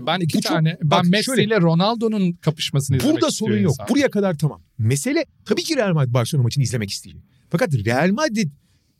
Ben 0.00 0.20
iki 0.20 0.38
Bu 0.38 0.42
çok- 0.42 0.52
tane 0.52 0.76
bak 0.82 1.02
ben 1.04 1.10
Messi 1.10 1.24
şöyle- 1.24 1.44
ile 1.44 1.60
Ronaldo'nun 1.60 2.32
kapışmasını 2.32 2.96
izlemek 2.96 3.14
Burada 3.14 3.30
sorun 3.30 3.58
yok. 3.58 3.72
insan. 3.72 3.86
Buraya 3.88 4.10
kadar 4.10 4.38
tamam. 4.38 4.62
Mesele 4.78 5.24
tabii 5.44 5.62
ki 5.62 5.76
Real 5.76 5.92
Madrid 5.94 6.14
Barcelona 6.14 6.42
maçını 6.42 6.64
izlemek 6.64 6.90
isteyecek. 6.90 7.22
Fakat 7.50 7.74
Real 7.74 8.10
Madrid 8.10 8.50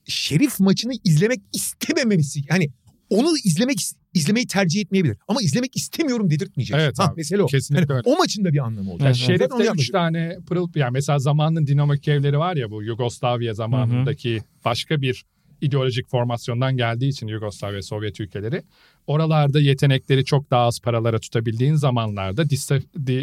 Şerif 0.07 0.61
maçını 0.61 0.93
izlemek 1.05 1.41
istememesi 1.53 2.41
yani 2.51 2.69
onu 3.11 3.37
izlemek 3.45 3.79
izlemeyi 4.15 4.47
tercih 4.47 4.81
etmeyebilir. 4.81 5.17
Ama 5.29 5.43
izlemek 5.43 5.77
istemiyorum 5.77 6.31
dedirtmeyecek. 6.31 6.77
Evet 6.81 6.99
ha, 6.99 7.05
abi, 7.05 7.17
mesele 7.17 7.43
o. 7.43 7.47
kesinlikle 7.47 7.95
Yani 7.95 7.99
öyle. 8.07 8.15
o 8.15 8.19
maçın 8.19 8.45
da 8.45 8.53
bir 8.53 8.59
anlamı 8.59 8.91
olacak. 8.93 9.07
Ya 9.07 9.27
Evet, 9.29 9.41
Zaten 9.41 9.57
onu 9.57 9.63
Şerif'te 9.63 9.63
üç 9.63 9.67
yapmayacak. 9.67 9.93
tane 9.93 10.39
pırıl 10.49 10.69
yani 10.75 10.93
mesela 10.93 11.19
zamanın 11.19 11.67
Dinamo 11.67 11.93
Kiev'leri 11.93 12.39
var 12.39 12.57
ya 12.57 12.71
bu 12.71 12.83
Yugoslavya 12.83 13.55
zamanındaki 13.55 14.41
başka 14.65 15.01
bir 15.01 15.25
ideolojik 15.61 16.09
formasyondan 16.11 16.77
geldiği 16.77 17.09
için 17.09 17.27
Yugoslavya 17.27 17.83
Sovyet 17.83 18.21
ülkeleri 18.21 18.63
oralarda 19.07 19.61
yetenekleri 19.61 20.25
çok 20.25 20.51
daha 20.51 20.67
az 20.67 20.81
paralara 20.81 21.19
tutabildiğin 21.19 21.75
zamanlarda 21.75 22.45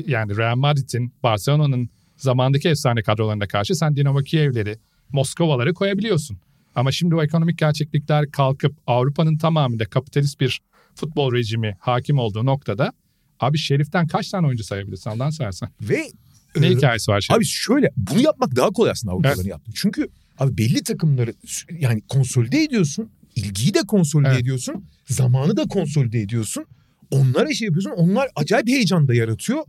yani 0.08 0.38
Real 0.38 0.56
Madrid'in 0.56 1.14
Barcelona'nın 1.24 1.90
zamandaki 2.18 2.70
efsane 2.70 3.04
kadrolarına 3.04 3.48
karşı 3.48 3.76
sen 3.76 3.96
Dinamo 3.96 4.20
Kiev'leri 4.20 4.78
Moskovaları 5.10 5.74
koyabiliyorsun. 5.74 6.38
Ama 6.76 6.92
şimdi 6.92 7.16
o 7.16 7.24
ekonomik 7.24 7.58
gerçeklikler 7.58 8.32
kalkıp 8.32 8.76
Avrupa'nın 8.88 9.38
tamamında 9.38 9.86
kapitalist 9.86 10.40
bir 10.40 10.62
futbol 10.96 11.34
rejimi 11.34 11.78
hakim 11.80 12.20
olduğu 12.20 12.46
noktada 12.46 12.94
abi 13.40 13.58
Şerif'ten 13.58 14.08
kaç 14.08 14.30
tane 14.30 14.48
oyuncu 14.48 14.64
sayabilirsin 14.64 15.10
Allah'ın 15.10 15.30
seversen. 15.30 15.70
Ve 15.82 16.12
Ne 16.56 16.68
e, 16.68 16.70
hikayesi 16.70 17.12
var 17.12 17.22
Şerif? 17.22 17.38
Abi 17.38 17.46
şöyle 17.46 17.90
bunu 17.98 18.22
yapmak 18.22 18.56
daha 18.56 18.70
kolay 18.70 18.92
aslında 18.92 19.14
Avrupalıların 19.14 19.50
yaptığı. 19.50 19.72
Çünkü 19.76 20.08
abi 20.40 20.58
belli 20.58 20.84
takımları 20.84 21.34
yani 21.80 22.02
konsolide 22.08 22.64
ediyorsun. 22.64 23.10
ilgiyi 23.36 23.74
de 23.74 23.80
konsolide 23.88 24.30
Evet. 24.30 24.42
ediyorsun. 24.42 24.86
Zamanı 25.10 25.58
da 25.58 25.64
konsolide 25.64 26.22
ediyorsun. 26.22 26.66
Onlara 27.12 27.54
şey 27.54 27.66
yapıyorsun. 27.66 27.92
Onlar 27.92 28.30
acayip 28.36 28.68
heyecan 28.68 29.08
da 29.08 29.14
yaratıyor. 29.14 29.64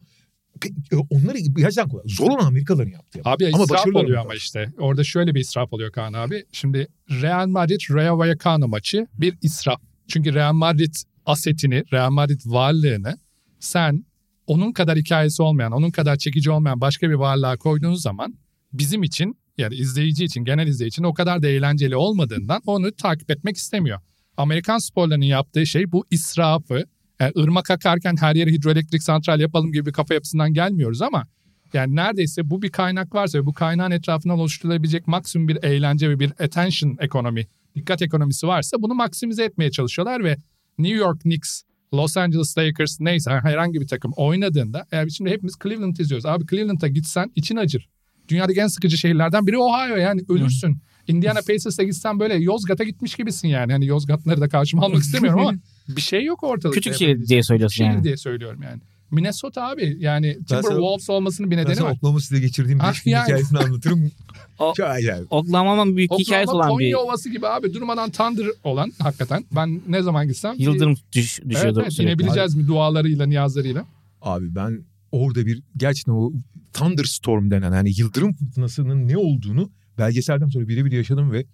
E, 0.69 0.97
Onları 1.11 1.39
gerçekten 1.39 1.89
kolay. 1.89 2.05
Zor 2.07 2.31
olan 2.31 2.47
Amerikalıların 2.47 2.91
yaptığı. 2.91 3.21
Abi 3.25 3.51
Ama 3.55 3.65
israf 3.65 3.87
oluyor 3.87 4.19
ama 4.21 4.35
işte. 4.35 4.69
Orada 4.79 5.05
şöyle 5.05 5.35
bir 5.35 5.41
israf 5.41 5.73
oluyor 5.73 5.93
Kaan 5.93 6.13
abi. 6.13 6.45
Şimdi 6.53 6.89
Real 7.11 7.47
Madrid 7.49 7.81
Rayo 7.91 8.19
Vallecano 8.19 8.69
maçı 8.69 9.07
bir 9.15 9.35
israf. 9.43 9.81
Çünkü 10.09 10.35
Real 10.35 10.53
Madrid 10.53 10.95
asetini, 11.27 11.85
Real 11.93 12.11
Madrid 12.11 12.41
varlığını 12.45 13.19
sen 13.61 14.05
onun 14.47 14.73
kadar 14.73 14.99
hikayesi 14.99 15.43
olmayan, 15.43 15.73
onun 15.73 15.91
kadar 15.91 16.17
çekici 16.17 16.51
olmayan 16.51 16.81
başka 16.81 17.11
bir 17.11 17.15
varlığa 17.15 17.57
koyduğun 17.57 17.95
zaman 17.95 18.35
bizim 18.73 19.03
için 19.03 19.37
yani 19.59 19.75
izleyici 19.75 20.25
için, 20.25 20.45
genel 20.45 20.67
izleyici 20.67 20.95
için 20.95 21.03
o 21.03 21.15
kadar 21.15 21.43
da 21.43 21.49
eğlenceli 21.49 21.97
olmadığından 21.97 22.63
onu 22.67 22.93
takip 22.93 23.31
etmek 23.31 23.57
istemiyor. 23.57 24.01
Amerikan 24.37 24.79
sporlarının 24.79 25.25
yaptığı 25.25 25.67
şey 25.67 25.93
bu 25.93 26.05
israfı. 26.11 26.85
Yani 27.21 27.33
ırmak 27.39 27.71
akarken 27.71 28.17
her 28.21 28.35
yere 28.35 28.51
hidroelektrik 28.51 29.03
santral 29.03 29.41
yapalım 29.41 29.73
gibi 29.73 29.87
bir 29.87 29.93
kafa 29.93 30.15
yapısından 30.15 30.55
gelmiyoruz 30.55 31.03
ama 31.03 31.27
yani 31.73 31.97
neredeyse 31.97 32.51
bu 32.51 32.63
bir 32.63 32.71
kaynak 32.71 33.15
varsa 33.15 33.39
ve 33.39 33.47
bu 33.47 33.53
kaynağın 33.53 33.91
etrafından 33.91 34.39
oluşturulabilecek 34.39 35.07
maksimum 35.07 35.49
bir 35.49 35.65
eğlence 35.65 36.11
ve 36.11 36.21
bir 36.21 36.31
attention 36.31 36.97
ekonomi, 37.01 37.47
dikkat 37.75 38.03
ekonomisi 38.03 38.47
varsa 38.47 38.77
bunu 38.83 38.95
maksimize 38.95 39.45
etmeye 39.45 39.71
çalışıyorlar 39.71 40.25
ve 40.25 40.37
New 40.79 40.97
York 40.97 41.21
Knicks, 41.21 41.63
Los 41.95 42.17
Angeles 42.17 42.59
Lakers 42.59 43.01
neyse 43.01 43.31
herhangi 43.31 43.81
bir 43.81 43.87
takım 43.87 44.13
oynadığında 44.17 44.87
yani 44.93 45.13
şimdi 45.13 45.31
hepimiz 45.31 45.55
Cleveland 45.63 45.97
izliyoruz. 45.97 46.27
Abi 46.27 46.47
Cleveland'a 46.47 46.89
gitsen 46.89 47.33
için 47.35 47.57
acır. 47.57 47.89
Dünyadaki 48.29 48.61
en 48.61 48.67
sıkıcı 48.67 48.99
şehirlerden 48.99 49.47
biri 49.47 49.59
Ohio 49.59 49.97
yani 49.97 50.23
ölürsün. 50.29 50.79
Indiana 51.09 51.41
Pacers'a 51.47 51.83
gitsen 51.83 52.21
böyle 52.21 52.35
Yozgat'a 52.35 52.85
gitmiş 52.85 53.15
gibisin 53.15 53.49
yani. 53.49 53.73
Hani 53.73 53.87
Yozgatları 53.87 54.41
da 54.41 54.49
karşıma 54.49 54.83
almak 54.87 54.99
istemiyorum 55.03 55.41
ama 55.41 55.53
bir 55.89 56.01
şey 56.01 56.25
yok 56.25 56.43
ortalıkta. 56.43 56.71
Küçük 56.81 56.95
şehir 56.95 57.27
diye 57.27 57.43
söylüyorsun 57.43 57.77
Şehir 57.77 57.91
yani. 57.91 58.05
diye 58.05 58.17
söylüyorum 58.17 58.63
yani. 58.63 58.81
Minnesota 59.11 59.69
abi 59.69 59.97
yani 59.99 60.39
Timberwolves 60.49 61.11
olmasının 61.11 61.51
bir 61.51 61.57
nedeni 61.57 61.83
var. 61.83 61.91
Oklahoma 61.93 62.21
City'de 62.21 62.41
geçirdiğim 62.41 62.79
Ah, 62.83 62.91
beş 62.91 63.03
gün 63.03 63.11
yani. 63.11 63.25
hikayesini 63.25 63.59
anlatırım. 63.59 64.11
O- 64.59 64.75
Çok 64.77 64.87
acayip. 64.87 65.27
Oklahoma'nın 65.33 65.97
büyük 65.97 66.11
hikayesi 66.19 66.51
Oklahoma 66.51 66.71
olan 66.73 66.79
bir 66.79 66.93
Konya 66.93 66.99
Ovası 66.99 67.31
gibi 67.31 67.47
abi 67.47 67.75
durmadan 67.75 68.11
Thunder 68.11 68.47
olan 68.65 68.93
hakikaten. 68.99 69.45
Ben 69.57 69.81
ne 69.89 70.03
zaman 70.03 70.29
gitsem 70.29 70.55
yıldırım 70.59 70.95
düş, 71.13 71.41
evet, 71.43 71.51
düşüyordu. 71.51 71.81
evet, 71.83 71.93
sürekli. 71.93 72.11
inebileceğiz 72.13 72.55
mi 72.55 72.67
dualarıyla 72.69 73.27
niyazlarıyla. 73.27 73.85
Abi 74.23 74.55
ben 74.55 74.85
orada 75.13 75.47
bir 75.47 75.63
gerçekten 75.77 76.13
o 76.13 76.33
thunderstorm 76.73 77.51
denen 77.51 77.73
hani 77.73 77.91
yıldırım 77.97 78.33
fırtınasının 78.33 79.09
ne 79.09 79.17
olduğunu 79.17 79.71
belgeselden 79.99 80.49
sonra 80.49 80.69
birebir 80.69 80.93
yaşadım 80.93 81.33
ve 81.33 81.45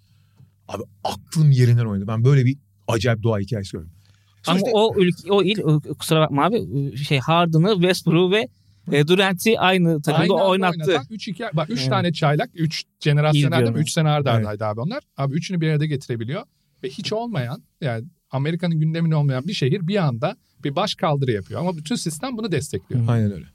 abi 0.67 0.83
aklım 1.03 1.51
yerinden 1.51 1.85
oynadı. 1.85 2.07
Ben 2.07 2.23
böyle 2.25 2.45
bir 2.45 2.57
acayip 2.87 3.23
doğa 3.23 3.39
hikayesi 3.39 3.71
gördüm. 3.71 3.91
Ama 4.47 4.59
o 4.73 4.95
ülke, 4.97 5.31
o 5.31 5.43
il 5.43 5.55
kusura 5.99 6.19
bakma 6.21 6.45
abi 6.45 6.97
şey 6.97 7.19
Harden'ı, 7.19 7.73
Westbrook'u 7.73 8.31
ve 8.31 8.47
e, 8.91 9.07
Durant'i 9.07 9.59
aynı 9.59 10.01
takımda 10.01 10.33
Aynı 10.35 10.45
oynattı. 10.45 10.77
oynatan 10.87 11.05
üç 11.09 11.27
hikaye, 11.27 11.51
bak 11.53 11.69
üç 11.69 11.79
Evet. 11.79 11.89
tane 11.89 12.13
çaylak, 12.13 12.49
üç 12.53 12.83
jenerasyon 12.99 13.51
ben. 13.51 13.73
Üç 13.73 13.91
sene 13.91 14.09
arda 14.09 14.31
ardaydı 14.31 14.65
abi 14.65 14.79
onlar. 14.79 15.03
Abi 15.17 15.33
üçünü 15.33 15.61
bir 15.61 15.69
arada 15.69 15.85
getirebiliyor. 15.85 16.43
Ve 16.83 16.89
hiç 16.89 17.13
olmayan 17.13 17.63
yani 17.81 18.05
Amerika'nın 18.31 18.79
gündeminde 18.79 19.15
olmayan 19.15 19.47
bir 19.47 19.53
şehir 19.53 19.87
bir 19.87 19.95
anda 19.95 20.35
bir 20.63 20.75
baş 20.75 20.95
kaldırı 20.95 21.31
yapıyor. 21.31 21.59
Ama 21.59 21.77
bütün 21.77 21.95
sistem 21.95 22.37
bunu 22.37 22.51
destekliyor. 22.51 23.07
Aynen 23.07 23.31
öyle. 23.31 23.45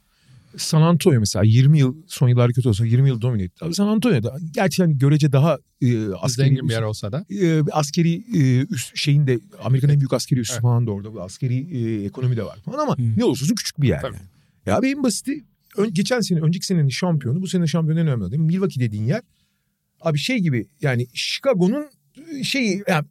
San 0.57 0.83
Antonio 0.83 1.21
mesela 1.21 1.43
20 1.45 1.79
yıl 1.79 1.97
son 2.07 2.29
yıllar 2.29 2.53
kötü 2.53 2.69
olsa 2.69 2.87
20 2.87 3.09
yıl 3.09 3.21
domine 3.21 3.43
etti. 3.43 3.65
San 3.73 3.87
Antonio'da 3.89 4.37
gerçi 4.51 4.83
hani 4.83 4.99
görece 4.99 5.33
daha 5.33 5.59
e, 5.83 6.09
askeri 6.09 6.47
Zengin 6.49 6.69
bir 6.69 6.73
yer 6.73 6.83
olsa 6.83 7.13
da. 7.13 7.25
e, 7.31 7.63
askeri 7.73 8.13
e, 8.15 8.67
üst 8.71 8.97
şeyin 8.97 9.27
de 9.27 9.39
Amerika'nın 9.65 9.93
en 9.93 10.01
büyük 10.01 10.13
askeri 10.13 10.41
üssü 10.41 10.53
Evet. 10.55 10.63
falan 10.63 10.87
da 10.87 10.91
orada. 10.91 11.15
Bu 11.15 11.23
askeri 11.23 11.55
e, 11.79 12.05
ekonomi 12.05 12.37
de 12.37 12.43
var 12.45 12.59
falan 12.65 12.79
ama 12.79 12.93
Hı. 12.99 13.03
ne 13.17 13.25
olursa 13.25 13.45
olsun 13.45 13.55
küçük 13.55 13.81
bir 13.81 13.89
yer. 13.89 14.01
Tabii. 14.01 14.17
Yani. 14.67 14.85
Ya 14.87 14.91
en 14.91 15.03
basiti 15.03 15.45
ön- 15.77 15.93
geçen 15.95 16.21
sene 16.21 16.41
önceki 16.41 16.67
senenin 16.67 16.89
şampiyonu 16.89 17.43
bu 17.43 17.47
sene 17.47 17.67
şampiyonu 17.67 18.01
en 18.01 18.07
önemli 18.07 18.31
değil 18.31 18.41
mi? 18.43 18.47
Milwaukee 18.47 18.81
dediğin 18.81 19.05
yer 19.05 19.23
abi 20.01 20.19
şey 20.19 20.39
gibi 20.39 20.67
yani 20.83 21.07
Chicago'nun 21.15 21.87
şeyi 22.43 22.83
yani 22.89 23.05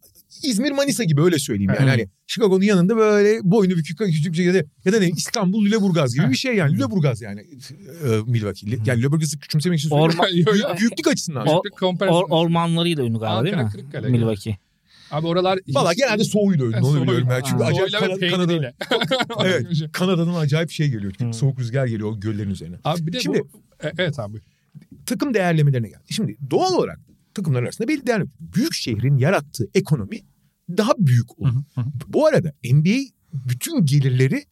İzmir 0.43 0.72
Manisa 0.72 1.04
gibi 1.04 1.22
öyle 1.22 1.39
söyleyeyim 1.39 1.72
yani. 1.80 1.89
Hani 1.89 2.08
Chicago'nun 2.28 2.63
yanında 2.63 2.98
böyle 2.98 3.39
boynu 3.43 3.76
bükük 3.76 3.98
küçük 3.98 4.32
bir 4.32 4.38
şey 4.38 4.46
ya 4.46 4.54
da, 4.54 4.63
ya 4.86 4.93
da 4.93 5.00
ne 5.00 5.10
İstanbul 5.10 5.65
Lüleburgaz 5.65 6.15
gibi 6.15 6.30
bir 6.30 6.36
şey 6.36 6.56
yani. 6.56 6.74
Lüleburgaz 6.74 7.22
yani 7.22 7.41
e, 8.06 8.08
Milwaukee. 8.26 8.80
Yani 8.86 9.00
Lüleburgaz'ı 9.00 9.39
küçümsemek 9.39 9.80
için 9.80 9.89
söylüyorum. 9.89 10.15
Orman, 10.19 10.30
yo. 10.72 10.78
Büyüklük 10.80 11.08
açısından. 11.08 11.48
O- 11.48 11.62
or, 11.82 12.26
ormanlarıyla 12.30 13.04
ünlü 13.04 13.19
galiba 13.19 13.46
değil 13.46 13.65
mi? 13.65 13.69
Kırıkkale. 13.72 14.10
Milwaukee. 14.10 14.58
Abi 15.12 15.28
oralar... 15.28 15.60
Valla 15.67 15.93
genelde 15.93 16.24
soğuyla. 16.24 16.65
Yani 16.65 16.86
Onu 16.86 17.02
biliyorum 17.02 17.28
ben. 17.30 17.41
Çünkü 17.41 17.63
acayip 17.63 17.91
Soğuyla 17.91 18.02
ve 18.02 18.06
Kanada, 18.08 18.30
Kanada, 18.30 18.48
peyniriyle. 18.48 18.74
evet, 19.43 19.91
Kanada'dan 19.91 20.34
acayip 20.34 20.72
şey 20.72 20.89
geliyor. 20.89 21.13
Hmm. 21.17 21.34
Soğuk 21.34 21.60
rüzgar 21.60 21.88
geliyor 21.88 22.10
o 22.10 22.19
göllerin 22.19 22.50
üzerine. 22.50 22.76
Abi 22.84 23.08
bir 23.08 23.13
de 23.13 23.19
Şimdi- 23.19 23.39
bu... 23.39 23.88
E, 23.88 23.91
evet 23.98 24.19
abi. 24.19 24.38
takım 25.06 25.34
değerlemelerine 25.34 25.88
geldi. 25.88 26.04
Şimdi 26.10 26.38
doğal 26.52 26.74
olarak 26.74 27.00
takımlar 27.36 27.63
arasında 27.63 27.88
belli 27.88 28.08
değerli. 28.08 28.26
Büyük 28.39 28.74
şehrin 28.74 29.17
yarattığı 29.17 29.67
ekonomi 29.74 30.19
daha 30.69 30.93
büyük 30.98 31.39
olur. 31.39 31.50
Bu 32.08 32.28
arada 32.28 32.54
NBA 32.63 33.00
bütün 33.34 33.86
gelirleri 33.86 34.46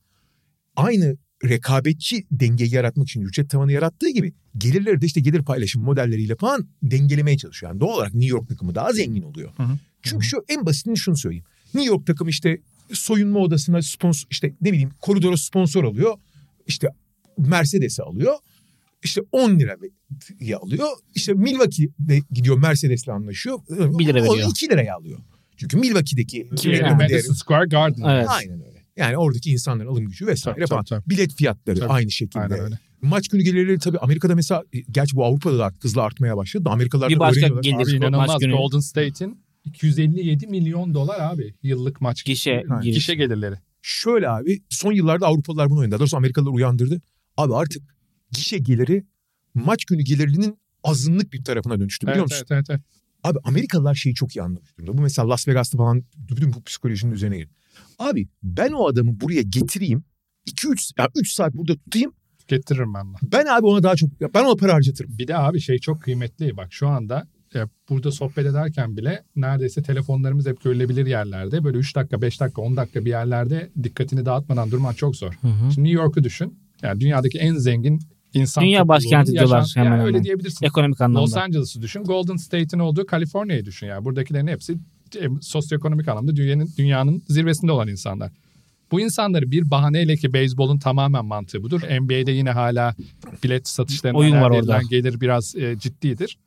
aynı 0.75 1.17
rekabetçi 1.45 2.25
dengeyi 2.31 2.73
yaratmak 2.73 3.07
için 3.07 3.21
ücret 3.21 3.49
tavanı 3.49 3.71
yarattığı 3.71 4.09
gibi 4.09 4.33
gelirleri 4.57 5.01
de 5.01 5.05
işte 5.05 5.21
gelir 5.21 5.43
paylaşım 5.43 5.83
modelleriyle 5.83 6.35
falan 6.35 6.67
dengelemeye 6.83 7.37
çalışıyor. 7.37 7.71
Yani 7.71 7.79
doğal 7.79 7.95
olarak 7.95 8.13
New 8.13 8.29
York 8.37 8.49
takımı 8.49 8.75
daha 8.75 8.93
zengin 8.93 9.21
oluyor. 9.21 9.51
Hı 9.57 9.63
hı. 9.63 9.77
Çünkü 10.01 10.25
şu 10.25 10.37
en 10.49 10.65
basitini 10.65 10.97
şunu 10.97 11.17
söyleyeyim. 11.17 11.45
New 11.73 11.93
York 11.93 12.07
takımı 12.07 12.29
işte 12.29 12.57
soyunma 12.93 13.39
odasına 13.39 13.81
sponsor 13.81 14.27
işte 14.29 14.53
ne 14.61 14.71
bileyim 14.71 14.91
koridora 15.01 15.37
sponsor 15.37 15.83
alıyor. 15.83 16.17
İşte 16.67 16.87
Mercedes'i 17.37 18.03
alıyor. 18.03 18.33
İşte 19.03 19.21
10 19.31 19.59
lira 19.59 19.75
alıyor. 20.61 20.87
İşte 21.15 21.33
Milwaukee'de 21.33 22.19
gidiyor 22.31 22.57
Mercedes'le 22.57 23.07
anlaşıyor. 23.07 23.59
Bir 23.69 24.05
lira 24.05 24.19
O 24.29 24.33
veriyor. 24.33 24.49
2 24.49 24.69
liraya 24.69 24.95
alıyor. 24.95 25.19
Çünkü 25.57 25.77
Milwaukee'deki 25.77 26.49
lira. 26.51 26.63
değeri- 26.63 26.93
Madison 26.93 27.33
Square 27.33 27.65
Garden. 27.67 28.01
Evet. 28.15 28.27
Aynen 28.29 28.61
öyle. 28.67 28.81
Yani 28.97 29.17
oradaki 29.17 29.51
insanların 29.51 29.87
alım 29.89 30.05
gücü 30.05 30.27
vesaire 30.27 30.55
Tabii, 30.59 30.67
falan. 30.69 30.83
tabii, 30.83 31.09
Bilet 31.09 31.33
fiyatları 31.35 31.79
Tabii. 31.79 31.89
aynı 31.89 32.11
şekilde. 32.11 32.39
Aynen 32.43 32.59
öyle. 32.59 32.79
Maç 33.01 33.27
günü 33.27 33.41
gelirleri 33.43 33.79
tabii 33.79 33.97
Amerika'da 33.97 34.35
mesela 34.35 34.63
gerçi 34.91 35.15
bu 35.15 35.25
Avrupa'da 35.25 35.59
da 35.59 35.71
hızla 35.81 36.01
artmaya 36.01 36.37
başladı. 36.37 36.69
Amerikalılar 36.69 37.09
da 37.09 37.13
Bir 37.13 37.19
başka 37.19 37.39
öğreniyorlar. 37.39 37.63
gelir 37.63 37.91
Abi 37.91 37.97
inanılmaz. 37.97 38.27
maç 38.27 38.39
günü 38.41 38.51
Golden 38.53 38.79
State'in 38.79 39.39
257 39.65 40.47
milyon 40.47 40.93
dolar 40.93 41.19
abi 41.19 41.53
yıllık 41.63 42.01
maç. 42.01 42.25
gişe 42.25 42.63
giriş. 42.81 42.95
Gişe 42.95 43.15
gelirleri. 43.15 43.55
Şöyle 43.81 44.29
abi 44.29 44.61
son 44.69 44.91
yıllarda 44.91 45.27
Avrupalılar 45.27 45.69
bunu 45.69 45.79
oynadı. 45.79 45.91
Daha 45.91 45.99
doğrusu 45.99 46.17
Amerikalılar 46.17 46.51
uyandırdı. 46.51 47.01
Abi 47.37 47.55
artık 47.55 47.83
gişe 48.31 48.57
geliri 48.57 49.05
maç 49.53 49.85
günü 49.85 50.01
gelirinin 50.01 50.57
azınlık 50.83 51.33
bir 51.33 51.43
tarafına 51.43 51.79
dönüştü 51.79 52.07
biliyor 52.07 52.17
Evet, 52.19 52.31
musun? 52.31 52.45
evet, 52.49 52.65
evet, 52.69 52.69
evet. 52.69 52.81
Abi 53.23 53.39
Amerikalılar 53.43 53.95
şeyi 53.95 54.15
çok 54.15 54.35
iyi 54.35 54.41
anlamış 54.41 54.77
durumda. 54.77 54.97
Bu 54.97 55.01
mesela 55.01 55.29
Las 55.29 55.47
Vegas'ta 55.47 55.77
falan 55.77 56.03
bütün 56.29 56.53
bu 56.53 56.63
psikolojinin 56.63 57.11
üzerine 57.11 57.37
girdi. 57.37 57.51
Abi 57.99 58.27
ben 58.43 58.71
o 58.71 58.87
adamı 58.87 59.21
buraya 59.21 59.41
getireyim. 59.41 60.03
2-3 60.47 60.93
ya 60.99 61.09
3 61.15 61.31
saat 61.33 61.53
burada 61.53 61.75
tutayım. 61.75 62.13
Getiririm 62.47 62.93
ben 62.93 63.13
de. 63.13 63.17
Ben 63.23 63.45
abi 63.45 63.65
ona 63.65 63.83
daha 63.83 63.95
çok 63.95 64.09
ben 64.33 64.43
ona 64.43 64.55
para 64.55 64.73
harcatırım. 64.73 65.17
Bir 65.17 65.27
de 65.27 65.37
abi 65.37 65.59
şey 65.59 65.77
çok 65.77 66.01
kıymetli. 66.01 66.57
Bak 66.57 66.73
şu 66.73 66.87
anda 66.87 67.27
e, 67.55 67.59
burada 67.89 68.11
sohbet 68.11 68.45
ederken 68.45 68.97
bile 68.97 69.23
neredeyse 69.35 69.83
telefonlarımız 69.83 70.45
hep 70.47 70.63
görülebilir 70.63 71.05
yerlerde. 71.05 71.63
Böyle 71.63 71.77
3 71.77 71.95
dakika, 71.95 72.21
5 72.21 72.39
dakika, 72.39 72.61
10 72.61 72.77
dakika 72.77 73.05
bir 73.05 73.09
yerlerde 73.09 73.71
dikkatini 73.83 74.25
dağıtmadan 74.25 74.71
durman 74.71 74.93
çok 74.93 75.15
zor. 75.15 75.33
Hı 75.41 75.47
hı. 75.47 75.71
Şimdi 75.73 75.89
New 75.89 76.03
York'u 76.03 76.23
düşün. 76.23 76.59
Yani 76.81 76.99
dünyadaki 76.99 77.37
en 77.37 77.55
zengin 77.55 77.99
insan 78.33 78.63
Dünya 78.63 78.87
başkenti 78.87 79.31
diyorlar 79.31 79.57
yaşan- 79.59 79.81
hemen 79.81 79.91
yani 79.91 80.01
öyle 80.03 80.13
hemen. 80.17 80.23
diyebilirsin. 80.23 80.65
Ekonomik 80.65 80.95
Los 81.01 81.05
anlamda. 81.05 81.41
Angeles'ı 81.43 81.81
düşün. 81.81 82.03
Golden 82.03 82.35
State'in 82.35 82.79
olduğu 82.79 83.05
Kaliforniya'yı 83.05 83.65
düşün. 83.65 83.87
Yani 83.87 84.05
buradakilerin 84.05 84.47
hepsi 84.47 84.73
e, 85.21 85.27
sosyoekonomik 85.41 86.07
anlamda 86.07 86.35
dünyanın, 86.35 86.69
dünyanın 86.77 87.23
zirvesinde 87.29 87.71
olan 87.71 87.87
insanlar. 87.87 88.31
Bu 88.91 89.01
insanları 89.01 89.51
bir 89.51 89.71
bahaneyle 89.71 90.15
ki 90.17 90.33
beyzbolun 90.33 90.79
tamamen 90.79 91.25
mantığı 91.25 91.63
budur. 91.63 91.81
NBA'de 92.01 92.31
yine 92.31 92.51
hala 92.51 92.95
bilet 93.43 93.67
satışlarından 93.67 94.19
Oyun 94.19 94.31
var 94.31 94.37
elde 94.51 94.57
orada. 94.59 94.59
edilen 94.77 94.89
gelir 94.89 95.21
biraz 95.21 95.55
e, 95.55 95.75
ciddidir. 95.79 96.37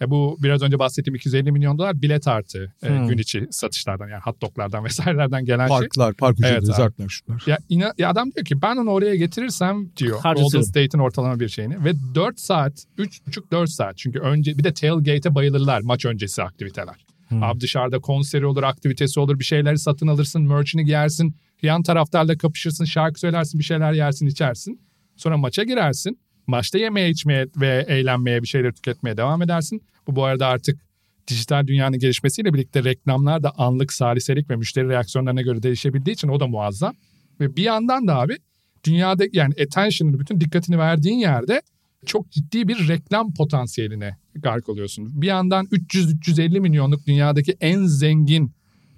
E, 0.00 0.10
bu 0.10 0.38
biraz 0.42 0.62
önce 0.62 0.78
bahsettiğim 0.78 1.14
250 1.14 1.52
milyon 1.52 1.78
dolar 1.78 2.02
bilet 2.02 2.28
artı 2.28 2.72
e, 2.82 2.88
Hmm. 2.88 3.08
gün 3.08 3.18
içi 3.18 3.46
satışlardan 3.50 4.08
yani 4.08 4.20
hot 4.24 4.42
doglardan 4.42 4.84
vesairelerden 4.84 5.44
gelen 5.44 5.68
şey. 5.68 5.76
Parklar, 5.78 6.14
park 6.14 6.38
ücretleri, 6.38 6.52
Evet 6.64 6.76
zartlar, 6.76 7.08
şutlar. 7.08 7.42
Ya, 7.46 7.58
ina- 7.70 7.92
ya 7.98 8.08
adam 8.10 8.32
diyor 8.32 8.44
ki 8.46 8.62
ben 8.62 8.76
onu 8.76 8.90
oraya 8.90 9.14
getirirsem 9.14 9.90
diyor 9.96 10.20
Harcatırım. 10.20 10.50
Golden 10.50 10.62
State'in 10.62 11.02
ortalama 11.02 11.40
bir 11.40 11.48
şeyini 11.48 11.84
ve 11.84 11.92
4 12.14 12.40
saat 12.40 12.84
3,5-4 12.98 13.66
saat 13.66 13.96
çünkü 13.96 14.18
önce 14.18 14.58
bir 14.58 14.64
de 14.64 14.74
tailgate'e 14.74 15.34
bayılırlar 15.34 15.80
maç 15.80 16.04
öncesi 16.04 16.42
aktiviteler. 16.42 17.06
Hmm. 17.28 17.42
Abi 17.42 17.60
dışarıda 17.60 17.98
konseri 18.00 18.46
olur, 18.46 18.62
aktivitesi 18.62 19.20
olur, 19.20 19.38
bir 19.38 19.44
şeyleri 19.44 19.78
satın 19.78 20.06
alırsın, 20.06 20.42
merch'ini 20.42 20.84
giyersin, 20.84 21.36
yan 21.62 21.82
taraftarla 21.82 22.38
kapışırsın, 22.38 22.84
şarkı 22.84 23.20
söylersin, 23.20 23.58
bir 23.58 23.64
şeyler 23.64 23.92
yersin, 23.92 24.26
içersin. 24.26 24.80
Sonra 25.16 25.36
maça 25.36 25.64
girersin. 25.64 26.18
Maçta 26.46 26.78
yemeye, 26.78 27.10
içmeye 27.10 27.46
ve 27.56 27.84
eğlenmeye, 27.88 28.42
bir 28.42 28.48
şeyler 28.48 28.72
tüketmeye 28.72 29.16
devam 29.16 29.42
edersin. 29.42 29.82
Bu 30.06 30.16
bu 30.16 30.24
arada 30.24 30.46
artık 30.46 30.80
dijital 31.28 31.66
dünyanın 31.66 31.98
gelişmesiyle 31.98 32.54
birlikte 32.54 32.84
reklamlar 32.84 33.42
da 33.42 33.52
anlık 33.58 33.92
saliselik 33.92 34.50
ve 34.50 34.56
müşteri 34.56 34.88
reaksiyonlarına 34.88 35.42
göre 35.42 35.62
değişebildiği 35.62 36.14
için 36.14 36.28
o 36.28 36.40
da 36.40 36.46
muazzam. 36.46 36.94
Ve 37.40 37.56
bir 37.56 37.62
yandan 37.62 38.06
da 38.06 38.20
abi 38.20 38.36
dünyada 38.84 39.24
yani 39.32 39.54
attention'ını 39.62 40.20
bütün 40.20 40.40
dikkatini 40.40 40.78
verdiğin 40.78 41.18
yerde 41.18 41.62
çok 42.06 42.30
ciddi 42.30 42.68
bir 42.68 42.88
reklam 42.88 43.34
potansiyeline 43.34 44.16
gark 44.34 44.68
oluyorsun. 44.68 45.22
Bir 45.22 45.26
yandan 45.26 45.66
300-350 45.66 46.60
milyonluk 46.60 47.06
dünyadaki 47.06 47.56
en 47.60 47.84
zengin 47.84 48.52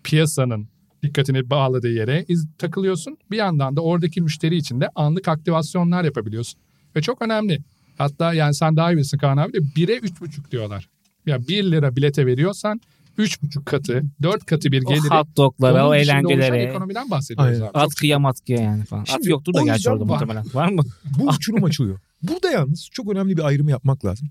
piyasanın 0.05 0.69
dikkatini 1.03 1.51
bağladığı 1.51 1.93
yere 1.93 2.25
iz, 2.29 2.47
takılıyorsun. 2.59 3.19
Bir 3.31 3.37
yandan 3.37 3.77
da 3.77 3.81
oradaki 3.81 4.21
müşteri 4.21 4.57
için 4.57 4.81
de 4.81 4.89
anlık 4.95 5.29
aktivasyonlar 5.29 6.05
yapabiliyorsun. 6.05 6.61
Ve 6.97 7.03
çok 7.03 7.23
önemli. 7.23 7.59
Hatta 7.99 8.35
yani 8.35 8.55
sen 8.55 8.77
daha 8.77 8.93
iyi 8.93 8.95
bilirsin 8.97 9.19
Kaan 9.19 9.37
abi 9.37 9.53
de 9.53 9.59
1'e 9.59 9.97
3,5 9.99 10.51
diyorlar. 10.51 10.89
Ya 11.27 11.49
1 11.49 11.65
lira 11.71 11.97
bilete 11.97 12.27
veriyorsan 12.27 12.81
3,5 13.19 13.65
katı, 13.65 14.03
4 14.23 14.47
katı 14.47 14.73
bir 14.73 14.83
O 14.85 14.89
geliri. 14.89 15.09
hot 15.09 15.37
doglara, 15.37 15.89
o 15.89 15.95
eğlencelere. 15.95 16.63
ekonomiden 16.63 17.11
bahsediyoruz 17.11 17.55
Aynen. 17.55 17.71
abi. 17.71 17.79
At 17.79 17.95
kıya 17.95 18.19
mat 18.19 18.37
kıya 18.47 18.59
yani 18.61 18.85
falan. 18.85 19.03
At 19.03 19.09
Şimdi 19.11 19.31
yoktur 19.31 19.55
da 19.55 19.61
o 19.63 19.65
gerçi 19.65 19.91
orada 19.91 20.09
var. 20.09 20.13
muhtemelen. 20.21 20.45
Var 20.55 20.69
mı? 20.69 20.83
Bu 21.19 21.29
uçurum 21.29 21.65
açılıyor. 21.65 22.01
Burada 22.23 22.51
yalnız 22.51 22.89
çok 22.93 23.13
önemli 23.13 23.37
bir 23.37 23.43
ayrımı 23.43 23.71
yapmak 23.71 24.05
lazım. 24.05 24.29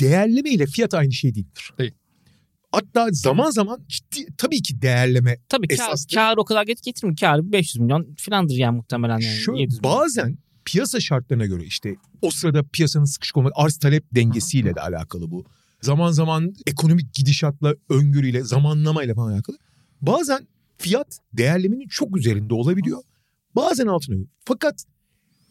Değerleme 0.00 0.50
ile 0.50 0.66
fiyat 0.66 0.94
aynı 0.94 1.12
şey 1.12 1.34
değildir. 1.34 1.70
Değil. 1.78 1.92
Hatta 2.72 3.08
zaman 3.12 3.50
zaman 3.50 3.80
ciddi 3.88 4.26
tabii 4.38 4.62
ki 4.62 4.82
değerleme 4.82 5.36
Tabii 5.48 5.68
kar, 5.68 5.74
Esastır. 5.74 6.14
kar 6.16 6.36
o 6.36 6.44
kadar 6.44 6.62
get 6.66 6.82
getirmiyor. 6.82 7.16
Kar 7.20 7.52
500 7.52 7.80
milyon 7.80 8.14
filandır 8.18 8.54
yani 8.54 8.76
muhtemelen 8.76 9.18
yani. 9.18 9.36
Şu 9.36 9.52
700 9.52 9.80
milyon. 9.80 9.96
bazen 9.96 10.38
piyasa 10.64 11.00
şartlarına 11.00 11.46
göre 11.46 11.64
işte 11.64 11.96
o 12.22 12.30
sırada 12.30 12.62
piyasanın 12.62 13.04
sıkışık 13.04 13.36
olması 13.36 13.54
arz 13.56 13.78
talep 13.78 14.04
dengesiyle 14.14 14.74
de 14.74 14.80
alakalı 14.80 15.30
bu. 15.30 15.44
Zaman 15.80 16.12
zaman 16.12 16.54
ekonomik 16.66 17.14
gidişatla, 17.14 17.74
öngörüyle, 17.88 18.44
zamanlamayla 18.44 19.14
falan 19.14 19.32
alakalı. 19.32 19.56
Bazen 20.00 20.48
fiyat 20.78 21.18
değerlemenin 21.32 21.88
çok 21.88 22.16
üzerinde 22.16 22.54
olabiliyor. 22.54 23.02
Bazen 23.54 23.86
altına. 23.86 24.24
Fakat 24.44 24.84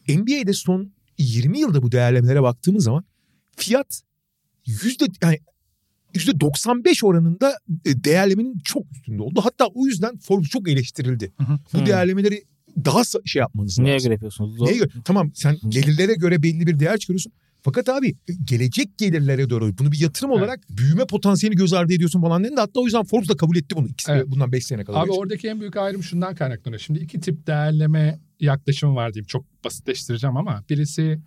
NBA'de 0.08 0.54
son 0.54 0.94
20 1.18 1.60
yılda 1.60 1.84
bu 1.84 1.92
değerlemelere 1.92 2.42
baktığımız 2.42 2.84
zaman 2.84 3.04
fiyat 3.56 4.02
yüzde 4.66 5.06
yani 5.22 5.40
yüzde 6.14 6.40
95 6.40 7.04
oranında 7.04 7.58
e, 7.86 8.04
değerlemenin 8.04 8.60
çok 8.64 8.92
üstünde 8.92 9.22
oldu. 9.22 9.42
Hatta 9.44 9.66
o 9.66 9.86
yüzden 9.86 10.18
Forbes 10.18 10.50
çok 10.50 10.70
eleştirildi. 10.70 11.34
Bu 11.74 11.80
Hı. 11.80 11.86
değerlemeleri 11.86 12.44
daha 12.86 13.02
şey 13.26 13.40
yapmanız 13.40 13.80
Neye 13.80 13.94
lazım. 13.94 14.06
göre 14.06 14.14
yapıyorsunuz? 14.14 14.58
Zor. 14.58 14.68
Neye 14.68 14.78
göre? 14.78 14.90
Tamam 15.06 15.32
sen 15.34 15.58
gelirlere 15.70 16.14
göre 16.14 16.44
belli 16.44 16.68
bir 16.68 16.80
değer 16.80 16.98
çıkarıyorsun. 16.98 17.32
Fakat 17.62 17.90
abi 17.90 18.16
gelecek 18.44 18.98
gelirlere 18.98 19.50
doğru 19.50 19.78
bunu 19.78 19.92
bir 19.92 20.00
yatırım 20.00 20.32
Evet. 20.32 20.40
olarak 20.42 20.60
büyüme 20.70 21.06
potansiyelini 21.06 21.58
göz 21.58 21.74
ardı 21.74 21.94
ediyorsun 21.94 22.22
falan 22.22 22.44
dedi. 22.44 22.54
Hatta 22.58 22.80
o 22.80 22.84
yüzden 22.86 23.04
Forbes 23.04 23.30
da 23.30 23.38
kabul 23.38 23.56
etti 23.56 23.76
bunu. 23.76 23.88
İkisi 23.88 24.12
Evet. 24.12 24.26
bundan 24.28 24.52
5 24.52 24.66
sene 24.66 24.84
kadar. 24.84 25.04
Abi 25.04 25.12
oradaki 25.12 25.48
en 25.48 25.60
büyük 25.60 25.78
ayrım 25.78 26.04
şundan 26.04 26.36
kaynaklanıyor. 26.36 26.80
Şimdi 26.80 27.00
iki 27.00 27.20
tip 27.20 27.48
değerleme 27.48 28.20
yaklaşımı 28.40 28.96
var 28.96 29.14
diyeyim. 29.14 29.26
Çok 29.28 29.64
basitleştireceğim 29.64 30.38
ama 30.38 30.64
birisi 30.70 31.20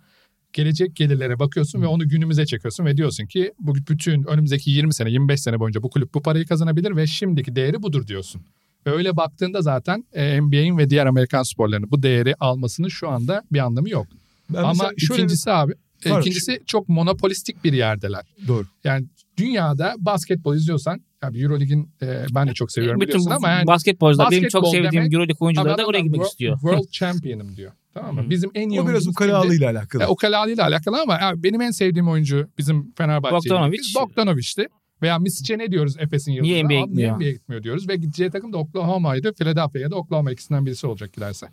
gelecek 0.53 0.95
gelirlere 0.95 1.39
bakıyorsun 1.39 1.81
ve 1.81 1.87
onu 1.87 2.09
günümüze 2.09 2.45
çekiyorsun 2.45 2.85
ve 2.85 2.97
diyorsun 2.97 3.25
ki 3.25 3.53
bu 3.59 3.75
bütün 3.75 4.23
önümüzdeki 4.23 4.71
20 4.71 4.93
sene 4.93 5.11
25 5.11 5.41
sene 5.41 5.59
boyunca 5.59 5.83
bu 5.83 5.89
kulüp 5.89 6.13
bu 6.13 6.21
parayı 6.21 6.45
kazanabilir 6.45 6.95
ve 6.95 7.07
şimdiki 7.07 7.55
değeri 7.55 7.83
budur 7.83 8.07
diyorsun. 8.07 8.41
Öyle 8.87 9.17
baktığında 9.17 9.61
zaten 9.61 10.03
e, 10.13 10.41
NBA'in 10.41 10.77
ve 10.77 10.89
diğer 10.89 11.05
Amerikan 11.05 11.43
sporlarının 11.43 11.91
bu 11.91 12.03
değeri 12.03 12.35
almasının 12.39 12.87
şu 12.87 13.09
anda 13.09 13.43
bir 13.51 13.59
anlamı 13.59 13.89
yok. 13.89 14.07
Ben 14.49 14.63
Ama 14.63 14.89
şöyle- 14.97 15.13
ikincisi 15.21 15.51
abi, 15.51 15.73
e, 16.05 16.09
Pardon, 16.09 16.21
ikincisi 16.21 16.61
çok 16.65 16.89
monopolistik 16.89 17.63
bir 17.63 17.73
yerdeler. 17.73 18.21
Doğru. 18.47 18.65
Yani 18.83 19.05
dünyada 19.37 19.95
basketbol 19.97 20.55
izliyorsan, 20.55 21.01
abi 21.23 21.41
Eurolig'in 21.41 21.89
e, 22.01 22.25
ben 22.35 22.47
de 22.47 22.53
çok 22.53 22.71
seviyorum 22.71 23.01
Bütün 23.01 23.09
biliyorsun 23.13 23.31
ama 23.31 23.49
yani 23.49 23.67
basketbolcular 23.67 24.31
benim 24.31 24.49
çok 24.49 24.67
sevdiğim 24.67 24.91
demek- 24.91 25.13
Euroleague 25.13 25.45
oyuncuları 25.45 25.73
Abi 25.73 25.81
da 25.81 25.85
oraya 25.85 25.99
gitmek 25.99 26.21
istiyor. 26.25 26.59
World 26.59 26.89
champion'ım 26.91 27.55
diyor. 27.55 27.71
Tamam 27.93 28.15
mı? 28.15 28.29
Bizim 28.29 28.51
en 28.55 28.69
iyi 28.69 28.81
O 28.81 28.87
biraz 28.87 28.99
kimdi? 29.03 29.11
ukalalığıyla 29.11 29.71
alakalı. 29.71 30.03
E, 30.03 30.07
ukalalığıyla 30.07 30.63
alakalı 30.65 31.01
ama 31.01 31.13
ya 31.13 31.43
benim 31.43 31.61
en 31.61 31.71
sevdiğim 31.71 32.09
oyuncu 32.09 32.47
bizim 32.57 32.91
Fenerbahçe'yi. 32.97 33.37
Bogdanovic. 33.51 33.79
Bogdanovic'ti. 33.95 34.67
Veya 35.01 35.19
Misic'e 35.19 35.57
ne 35.57 35.71
diyoruz 35.71 35.95
Efes'in 35.99 36.31
yıldızı? 36.31 36.53
Niye 36.53 36.63
NBA'ye 36.63 36.81
gitmiyor? 36.81 37.15
NBA'ye 37.17 37.31
gitmiyor 37.31 37.63
diyoruz. 37.63 37.89
Ve 37.89 37.95
gideceği 37.95 38.29
takım 38.31 38.53
da 38.53 38.57
Oklahoma'ydı. 38.57 39.33
Philadelphia 39.33 39.79
ya 39.79 39.91
da 39.91 39.95
Oklahoma 39.95 40.31
ikisinden 40.31 40.65
birisi 40.65 40.87
olacak 40.87 41.13
giderse. 41.13 41.47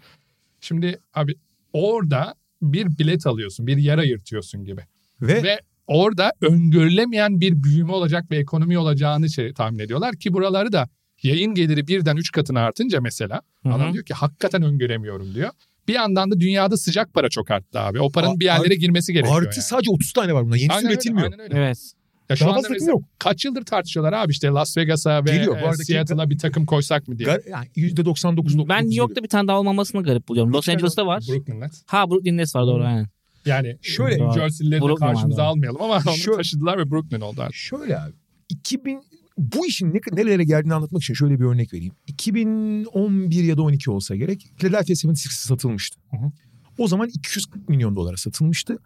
Şimdi 0.60 0.98
abi 1.14 1.34
orada 1.72 2.34
bir 2.62 2.98
bilet 2.98 3.26
alıyorsun. 3.26 3.66
Bir 3.66 3.76
yer 3.76 3.98
ayırtıyorsun 3.98 4.64
gibi. 4.64 4.80
Ve, 5.20 5.42
Ve 5.42 5.60
orada 5.86 6.32
öngörülemeyen 6.40 7.40
bir 7.40 7.62
büyüme 7.62 7.92
olacak 7.92 8.30
ve 8.30 8.36
ekonomi 8.36 8.78
olacağını 8.78 9.30
şey 9.30 9.52
tahmin 9.52 9.78
ediyorlar 9.78 10.16
ki 10.16 10.32
buraları 10.32 10.72
da 10.72 10.88
yayın 11.22 11.54
geliri 11.54 11.86
birden 11.88 12.16
üç 12.16 12.32
katına 12.32 12.60
artınca 12.60 13.00
mesela 13.00 13.40
Hı 13.62 13.68
hı. 13.68 13.74
adam 13.74 13.92
diyor 13.92 14.04
ki 14.04 14.14
hakikaten 14.14 14.62
öngöremiyorum 14.62 15.34
diyor. 15.34 15.50
Bir 15.88 15.94
yandan 15.94 16.30
da 16.30 16.40
dünyada 16.40 16.76
sıcak 16.76 17.14
para 17.14 17.28
çok 17.28 17.50
arttı 17.50 17.80
abi. 17.80 18.00
O 18.00 18.10
paranın 18.10 18.36
A- 18.36 18.40
bir 18.40 18.44
yerlere 18.44 18.74
girmesi 18.74 19.12
gerekiyor. 19.12 19.36
artı 19.36 19.56
yani. 19.58 19.62
sadece 19.66 19.90
30 19.90 20.12
tane 20.12 20.34
var 20.34 20.44
bunda. 20.44 20.56
Yenisi 20.56 20.72
Aynen 20.72 20.84
öyle, 20.86 20.94
üretilmiyor. 20.94 21.24
aynen 21.32 21.40
öyle. 21.40 21.58
Evet. 21.58 21.92
Ya 22.30 22.36
şu 22.36 22.44
Daha 22.44 22.54
anda 22.56 22.68
mesela 22.70 22.90
yok. 22.90 23.02
kaç 23.18 23.44
yıldır 23.44 23.62
tartışıyorlar 23.64 24.12
abi 24.12 24.32
işte 24.32 24.48
Las 24.48 24.76
Vegas'a 24.76 25.24
ve 25.24 25.30
Geliyor, 25.36 25.56
e, 25.56 25.84
Seattle'a 25.84 26.30
bir 26.30 26.38
takım 26.38 26.66
koysak 26.66 27.08
mı 27.08 27.18
diye. 27.18 27.28
Gar- 27.28 27.50
yani 27.50 27.66
%99.9 27.76 28.68
Ben 28.68 28.84
New 28.84 28.94
York'ta 28.98 29.22
bir 29.22 29.28
tane 29.28 29.48
daha 29.48 29.58
olmamasını 29.58 30.02
garip 30.02 30.28
buluyorum. 30.28 30.52
Los 30.52 30.68
Angeles'ta 30.68 31.06
var. 31.06 31.24
Brooklyn 31.28 31.60
Nets. 31.60 31.82
Ha 31.86 32.10
Brooklyn 32.10 32.36
Nets 32.36 32.56
var 32.56 32.66
doğru 32.66 32.78
Hmm. 32.80 32.86
aynen. 32.86 33.08
Yani 33.46 33.78
Şöyle- 33.82 34.24
New 34.24 34.40
Jersey'lileri 34.40 34.80
de 34.82 34.94
karşımıza 34.94 35.42
vardı. 35.42 35.50
almayalım 35.50 35.82
ama 35.82 35.94
onu 36.06 36.16
Şöyle- 36.16 36.36
taşıdılar 36.36 36.78
ve 36.78 36.90
Brooklyn 36.90 37.20
oldu 37.20 37.40
artık. 37.42 37.54
Şöyle 37.54 37.98
abi. 38.00 38.12
2000 38.48 39.02
bu 39.38 39.66
işin 39.66 39.94
ne, 39.94 40.00
nerelere 40.12 40.44
geldiğini 40.44 40.74
anlatmak 40.74 41.02
için 41.02 41.14
şöyle 41.14 41.40
bir 41.40 41.44
örnek 41.44 41.72
vereyim. 41.74 41.92
2011 42.06 43.44
ya 43.44 43.56
da 43.56 43.62
12 43.62 43.90
olsa 43.90 44.16
gerek 44.16 44.46
Philadelphia 44.58 44.90
76 44.90 45.34
satılmıştı. 45.46 46.00
Hı 46.10 46.16
hı. 46.16 46.30
O 46.78 46.88
zaman 46.88 47.08
240 47.14 47.68
milyon 47.68 47.96
dolara 47.96 48.16
satılmıştı. 48.16 48.78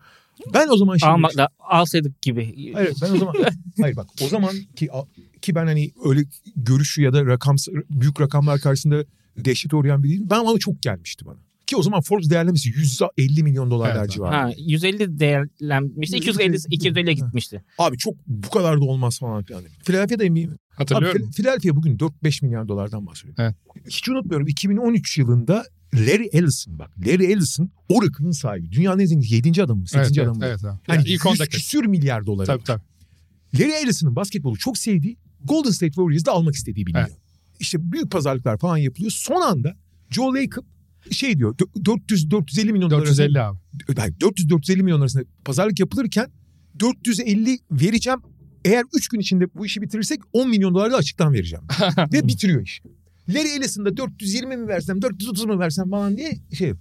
Ben 0.54 0.68
o 0.68 0.76
zaman 0.76 0.96
şey 0.96 1.08
Almak 1.08 1.36
da 1.36 1.48
alsaydık 1.58 2.22
gibi. 2.22 2.72
Hayır 2.72 2.96
ben 3.02 3.10
o 3.10 3.16
zaman 3.16 3.34
hayır 3.80 3.96
bak 3.96 4.06
o 4.22 4.28
zaman 4.28 4.54
ki 4.76 4.88
ki 5.42 5.54
ben 5.54 5.66
hani 5.66 5.90
öyle 6.04 6.20
görüşü 6.56 7.02
ya 7.02 7.12
da 7.12 7.26
rakam 7.26 7.56
büyük 7.90 8.20
rakamlar 8.20 8.60
karşısında 8.60 9.04
dehşet 9.36 9.74
uğrayan 9.74 10.02
biriyim. 10.02 10.30
Ben 10.30 10.38
ama 10.38 10.58
çok 10.58 10.82
gelmişti 10.82 11.26
bana. 11.26 11.47
Ki 11.68 11.76
o 11.76 11.82
zaman 11.82 12.00
Forbes 12.00 12.30
değerlemesi 12.30 12.68
150 12.68 13.42
milyon 13.42 13.70
dolarlar 13.70 14.00
Evet, 14.00 14.10
civarında. 14.10 14.38
Ha 14.38 14.52
150 14.58 15.18
değerlenmişti. 15.18 16.16
250 16.16 16.56
250'ye 16.56 17.14
gitmişti. 17.14 17.64
Abi 17.78 17.98
çok 17.98 18.14
bu 18.26 18.50
kadar 18.50 18.80
da 18.80 18.84
olmaz 18.84 19.18
falan 19.18 19.44
filan. 19.44 19.64
Philadelphia'da. 19.84 20.24
Abi 20.24 20.48
Hatırlıyorum. 20.70 21.22
Phil- 21.22 21.32
Philadelphia 21.32 21.76
bugün 21.76 21.98
4-5 21.98 22.44
milyar 22.44 22.68
dolardan 22.68 23.06
bahsediyor. 23.06 23.34
Evet. 23.38 23.54
Hiç 23.86 24.08
unutmuyorum 24.08 24.46
2013 24.46 25.18
yılında 25.18 25.64
Larry 25.94 26.28
Ellison 26.32 26.78
bak 26.78 26.90
Larry 27.06 27.24
Ellison 27.32 27.70
Oracle'ın 27.88 28.30
sahibi. 28.30 28.72
Dünyanın 28.72 28.98
en 28.98 29.06
zengin 29.06 29.28
7. 29.28 29.62
adamı 29.62 29.80
mı 29.80 29.88
8. 29.88 30.18
evet, 30.18 30.28
adamı 30.28 30.46
evet, 30.46 30.62
mı? 30.62 30.68
evet, 30.68 30.78
evet. 30.78 30.88
Hani 30.88 30.96
Yani 30.96 31.08
ilk 31.08 31.24
100 31.24 31.26
ondaki. 31.26 31.50
küsür 31.50 31.86
milyar 31.86 32.26
doları. 32.26 32.46
Tabii 32.46 32.58
var. 32.58 32.64
tabii. 32.64 32.82
Larry 33.54 33.72
Ellison'ın 33.82 34.16
basketbolu 34.16 34.56
çok 34.56 34.78
sevdiği 34.78 35.16
Golden 35.44 35.70
State 35.70 35.92
Warriors'da 35.92 36.32
almak 36.32 36.54
istediği 36.54 36.86
biliniyor. 36.86 37.08
Evet. 37.08 37.18
İşte 37.60 37.92
büyük 37.92 38.10
pazarlıklar 38.10 38.58
falan 38.58 38.76
yapılıyor. 38.76 39.10
Son 39.10 39.40
anda 39.40 39.76
Joe 40.10 40.34
Lacob 40.34 40.64
şey 41.10 41.38
diyor 41.38 41.54
400 41.84 42.30
450 42.30 42.72
milyon 42.72 42.90
dolar 42.90 43.00
450 43.00 43.40
abi. 43.40 43.58
arasında- 43.88 44.20
400 44.20 44.48
450 44.50 44.82
milyon 44.82 45.00
arasında 45.00 45.24
pazarlık 45.44 45.80
yapılırken 45.80 46.26
450 46.80 47.58
vereceğim. 47.70 48.18
Eğer 48.64 48.84
3 48.96 49.08
gün 49.08 49.20
içinde 49.20 49.54
bu 49.54 49.66
işi 49.66 49.82
bitirirsek 49.82 50.20
10 50.32 50.48
milyon 50.50 50.74
dolar 50.74 50.92
da 50.92 50.96
açıktan 50.96 51.32
vereceğim. 51.32 51.64
Ve 52.12 52.28
bitiriyor 52.28 52.62
iş. 52.62 52.82
Larry 53.28 53.48
Ellison'da 53.48 53.96
420 53.96 54.56
mi 54.56 54.68
versem 54.68 55.02
430 55.02 55.44
mu 55.44 55.58
versem 55.58 55.90
falan 55.90 56.16
diye 56.16 56.32
şey 56.58 56.72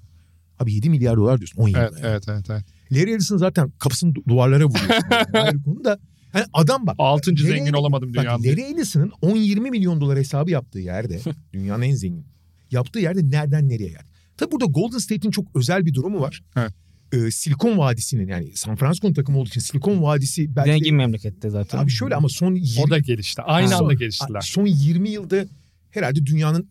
Abi 0.59 0.73
7 0.73 0.89
milyar 0.89 1.17
dolar 1.17 1.37
diyorsun 1.39 1.61
10 1.61 1.67
yılda. 1.67 1.79
Evet, 1.81 1.91
yani. 2.03 2.11
evet, 2.11 2.23
evet, 2.29 2.45
evet. 2.49 2.63
Larry 2.91 3.11
Ellison 3.11 3.37
zaten 3.37 3.71
kapısını 3.79 4.13
du- 4.13 4.27
duvarlara 4.29 4.65
vuruyor. 4.65 4.89
Yani 5.11 5.43
ayrı 5.45 5.63
konu 5.63 5.83
da. 5.83 5.99
Hani 6.31 6.45
adam 6.53 6.87
bak. 6.87 6.95
Altıncı 6.99 7.43
Larry- 7.43 7.47
zengin 7.57 7.73
olamadım 7.73 8.09
Bak 8.15 8.23
dünyada. 8.23 8.43
Larry 8.43 8.61
Ellison'ın 8.61 9.09
10-20 9.21 9.59
milyon 9.71 10.01
dolar 10.01 10.17
hesabı 10.19 10.51
yaptığı 10.51 10.79
yerde 10.79 11.19
dünyanın 11.53 11.81
en 11.81 11.95
zengin. 11.95 12.25
Yaptığı 12.71 12.99
yerde 12.99 13.29
nereden 13.29 13.69
nereye 13.69 13.89
geldi? 13.89 14.05
Tabi 14.37 14.51
burada 14.51 14.65
Golden 14.65 14.97
State'in 14.97 15.31
çok 15.31 15.45
özel 15.55 15.85
bir 15.85 15.93
durumu 15.93 16.21
var. 16.21 16.41
Evet. 16.55 16.71
Ee, 17.13 17.31
Silikon 17.31 17.77
Vadisi'nin 17.77 18.27
yani 18.27 18.51
San 18.55 18.75
Francisco'nun 18.75 19.13
takımı 19.13 19.37
olduğu 19.39 19.49
için 19.49 19.61
Silikon 19.61 20.03
Vadisi 20.03 20.55
belki 20.55 20.69
de- 20.69 20.73
Zengin 20.73 20.95
memlekette 20.95 21.49
zaten. 21.49 21.77
Abi 21.77 21.91
şöyle 21.91 22.15
ama 22.15 22.29
son 22.29 22.55
20, 22.55 22.83
O 22.85 22.89
da 22.89 22.99
gelişti. 22.99 23.41
Aynı 23.41 23.69
son- 23.69 23.83
anda 23.83 23.93
geliştiler. 23.93 24.41
Son 24.41 24.65
20 24.65 25.09
yılda 25.09 25.45
herhalde 25.91 26.25
dünyanın 26.25 26.69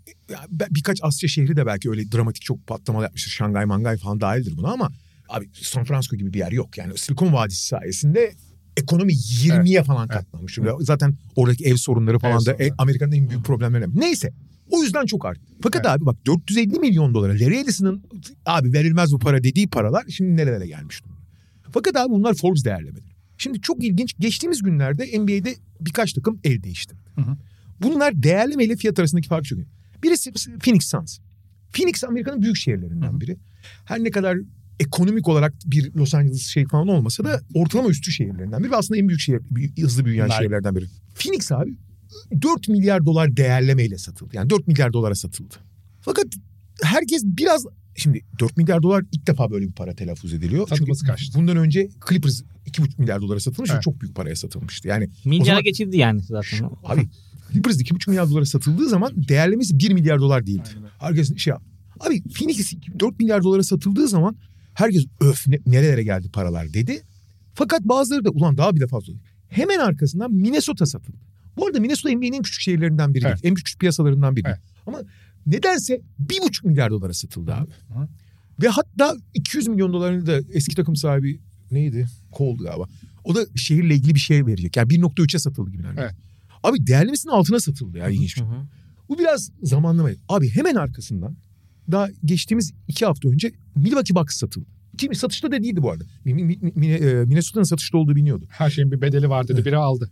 birkaç 0.71 0.99
Asya 1.03 1.29
şehri 1.29 1.57
de 1.57 1.67
belki 1.67 1.91
öyle 1.91 2.13
dramatik 2.13 2.43
çok 2.43 2.67
patlamalar 2.67 3.05
yapmıştır. 3.05 3.31
Şangay 3.31 3.65
Mangay 3.65 3.97
falan 3.97 4.21
dahildir 4.21 4.57
buna 4.57 4.69
ama 4.69 4.91
abi 5.29 5.49
San 5.63 5.85
Francisco 5.85 6.17
gibi 6.17 6.33
bir 6.33 6.39
yer 6.39 6.53
yok. 6.53 6.79
Yani 6.79 6.99
Silikon 6.99 7.33
Vadisi 7.33 7.67
sayesinde 7.67 8.33
ekonomi 8.77 9.13
20'ye 9.15 9.83
falan 9.83 10.09
Evet. 10.13 10.19
katlanmış. 10.25 10.59
Ve 10.59 10.71
Zaten 10.81 11.15
oradaki 11.37 11.65
ev 11.65 11.77
sorunları 11.77 12.19
falan 12.19 12.33
Ev 12.35 12.37
da 12.39 12.41
sorunları. 12.41 12.69
e, 12.69 12.73
Amerika'nın 12.79 13.13
en 13.13 13.31
büyük 13.31 13.45
problemlerinden. 13.45 14.01
Neyse. 14.01 14.33
O 14.71 14.83
yüzden 14.83 15.07
çok 15.07 15.27
arttı. 15.27 15.41
Fakat 15.63 15.87
abi 15.87 16.07
bak 16.07 16.27
450 16.27 16.79
milyon 16.79 17.15
dolara 17.15 17.33
Larry 17.33 17.57
Ellison'ın 17.57 18.03
abi 18.47 18.73
verilmez 18.73 19.13
bu 19.13 19.19
para 19.19 19.45
dediği 19.45 19.69
paralar 19.69 20.05
şimdi 20.09 20.37
nerelere 20.37 20.67
gelmiş 20.67 21.05
durumda. 21.05 21.21
Fakat 21.71 21.97
abi 21.97 22.11
bunlar 22.11 22.35
Forbes 22.35 22.65
değerlemeleri. 22.65 23.05
Şimdi 23.39 23.61
çok 23.61 23.85
ilginç. 23.85 24.15
Geçtiğimiz 24.19 24.63
günlerde 24.63 25.19
NBA'de 25.19 25.55
birkaç 25.81 26.13
takım 26.13 26.41
el 26.45 26.63
değiştirdi. 26.63 27.01
Hı 27.15 27.21
hı. 27.21 27.37
Bunlar 27.83 28.23
değerleme 28.23 28.65
ile 28.65 28.77
fiyat 28.77 28.99
arasındaki 28.99 29.29
fark 29.29 29.45
çok. 29.45 29.59
önemli. 29.59 29.71
Birisi 30.03 30.33
Phoenix 30.59 30.87
Suns. 30.87 31.19
Phoenix 31.73 32.05
Amerika'nın 32.05 32.43
büyük 32.43 32.57
şehirlerinden 32.57 33.09
Hı 33.13 33.17
hı. 33.17 33.21
biri. 33.21 33.37
Her 33.85 34.05
ne 34.05 34.11
kadar 34.11 34.39
ekonomik 34.81 35.29
olarak 35.29 35.55
bir 35.67 35.95
Los 35.95 36.15
Angeles 36.15 36.47
şey 36.47 36.67
falan 36.67 36.89
olmasa 36.89 37.25
da 37.25 37.41
ortalama 37.55 37.89
üstü 37.89 38.13
şehirlerinden 38.13 38.63
biri 38.63 38.71
ve 38.71 38.77
aslında 38.77 38.99
en 39.01 39.09
büyük 39.09 39.21
şehir, 39.21 39.41
hızlı 39.81 40.05
büyüyen 40.05 40.29
şehirlerden 40.29 40.77
biri. 40.77 40.85
Phoenix 41.15 41.53
abi 41.53 41.77
4 42.43 42.69
milyar 42.69 43.07
dolar 43.07 43.37
değerlemeyle 43.37 43.99
satıldı. 43.99 44.31
Yani 44.37 44.51
4 44.51 44.67
milyar 44.69 44.93
dolara 44.93 45.15
satıldı. 45.15 45.55
Fakat 46.01 46.27
herkes 46.83 47.23
biraz 47.25 47.65
şimdi 47.97 48.21
4 48.41 48.57
milyar 48.57 48.83
dolar 48.83 49.05
ilk 49.13 49.27
defa 49.27 49.51
böyle 49.51 49.67
bir 49.69 49.73
para 49.73 49.95
telaffuz 49.95 50.33
ediliyor. 50.35 50.67
Tadımız 50.67 50.99
Çünkü 50.99 51.13
kaçtı. 51.13 51.39
bundan 51.39 51.57
önce 51.57 51.89
Clippers 52.09 52.43
2,5 52.67 52.99
milyar 53.01 53.21
dolara 53.23 53.41
satılmış 53.41 53.71
ve 53.71 53.75
Evet. 53.75 53.83
çok 53.83 54.01
büyük 54.01 54.15
paraya 54.17 54.37
satılmıştı. 54.37 54.89
Yani 54.89 55.09
Milyara 55.25 55.43
O 55.43 55.47
zaman- 55.47 55.63
geçildi 55.63 55.97
yani 55.97 56.21
zaten. 56.23 56.71
Abi 56.85 57.09
Clippers 57.53 57.81
2,5 57.81 58.09
milyar 58.11 58.31
dolara 58.31 58.45
satıldığı 58.45 58.89
zaman 58.89 59.13
değerlemesi 59.29 59.79
1 59.79 59.93
milyar 59.93 60.21
dolar 60.21 60.47
değildi. 60.47 60.69
Aynen. 60.77 60.89
Herkes 60.99 61.37
şey 61.37 61.51
yap. 61.51 61.63
Abi 62.01 62.23
Phoenix 62.23 62.73
4 63.01 63.19
milyar 63.21 63.43
dolara 63.43 63.63
satıldığı 63.63 64.09
zaman 64.09 64.37
herkes 64.75 65.05
öf 65.21 65.47
ne- 65.49 65.61
nerelere 65.67 66.03
geldi 66.03 66.29
paralar 66.33 66.73
dedi. 66.75 67.03
Fakat 67.55 67.83
bazıları 67.83 68.25
da 68.25 68.31
ulan 68.31 68.57
daha 68.59 68.77
bile 68.77 68.87
fazla. 68.87 69.13
Hemen 69.49 69.79
arkasından 69.79 70.33
Minnesota 70.33 70.87
satıldı. 70.87 71.17
Bu 71.57 71.67
arada 71.67 71.81
Minnesota 71.81 72.15
NBA'nin 72.17 72.33
en 72.33 72.43
küçük 72.43 72.61
şehirlerinden 72.61 73.15
biri. 73.15 73.25
Evet. 73.27 73.39
En 73.43 73.55
küçük 73.55 73.81
piyasalarından 73.81 74.37
biri. 74.37 74.45
Evet. 74.49 74.61
Ama 74.87 75.03
nedense 75.47 76.01
1,5 76.29 76.67
milyar 76.67 76.91
dolara 76.91 77.13
satıldı 77.13 77.55
abi. 77.55 77.71
Hı. 77.71 78.09
Ve 78.63 78.69
hatta 78.69 79.15
200 79.35 79.69
milyon 79.69 79.93
dolarını 79.93 80.27
da 80.27 80.41
eski 80.53 80.75
takım 80.77 80.97
sahibi 80.97 81.41
neydi? 81.71 82.07
Cole'du 82.37 82.63
galiba. 82.63 82.85
O 83.25 83.35
da 83.35 83.47
şehirle 83.57 83.95
ilgili 83.95 84.15
bir 84.15 84.21
şey 84.21 84.47
verecek. 84.47 84.77
Yani 84.77 84.89
1.3'e 84.89 85.39
satıldı 85.39 85.71
gibi. 85.71 85.83
Evet. 85.99 86.15
Abi 86.63 86.87
değerlemesinin 86.87 87.33
altına 87.33 87.61
satıldı 87.61 87.99
ya 87.99 88.09
ilginç 88.09 88.37
bir 88.37 88.43
Hı 88.43 88.47
şey. 88.47 88.59
hı. 88.59 88.63
Bu 89.09 89.19
biraz 89.19 89.51
zamanlama. 89.63 90.09
Abi 90.29 90.51
hemen 90.51 90.75
arkasından 90.75 91.37
daha 91.93 92.09
geçtiğimiz 92.25 92.73
iki 92.89 93.07
hafta 93.07 93.29
önce 93.29 93.53
Milwaukee 93.77 94.15
Bucks 94.15 94.37
satıldı. 94.37 94.67
Kim 94.99 95.15
satışta 95.15 95.53
da 95.53 95.63
değildi 95.63 95.83
bu 95.83 95.91
arada. 95.91 96.05
E, 96.27 96.33
Minnesota'nın 97.25 97.65
satışta 97.65 97.99
olduğu 97.99 98.17
biliniyordu. 98.17 98.47
Her 98.49 98.71
şeyin 98.71 98.93
bir 98.93 99.01
bedeli 99.01 99.29
var 99.29 99.49
dedi. 99.49 99.65
Biri 99.65 99.77
aldı. 99.77 100.11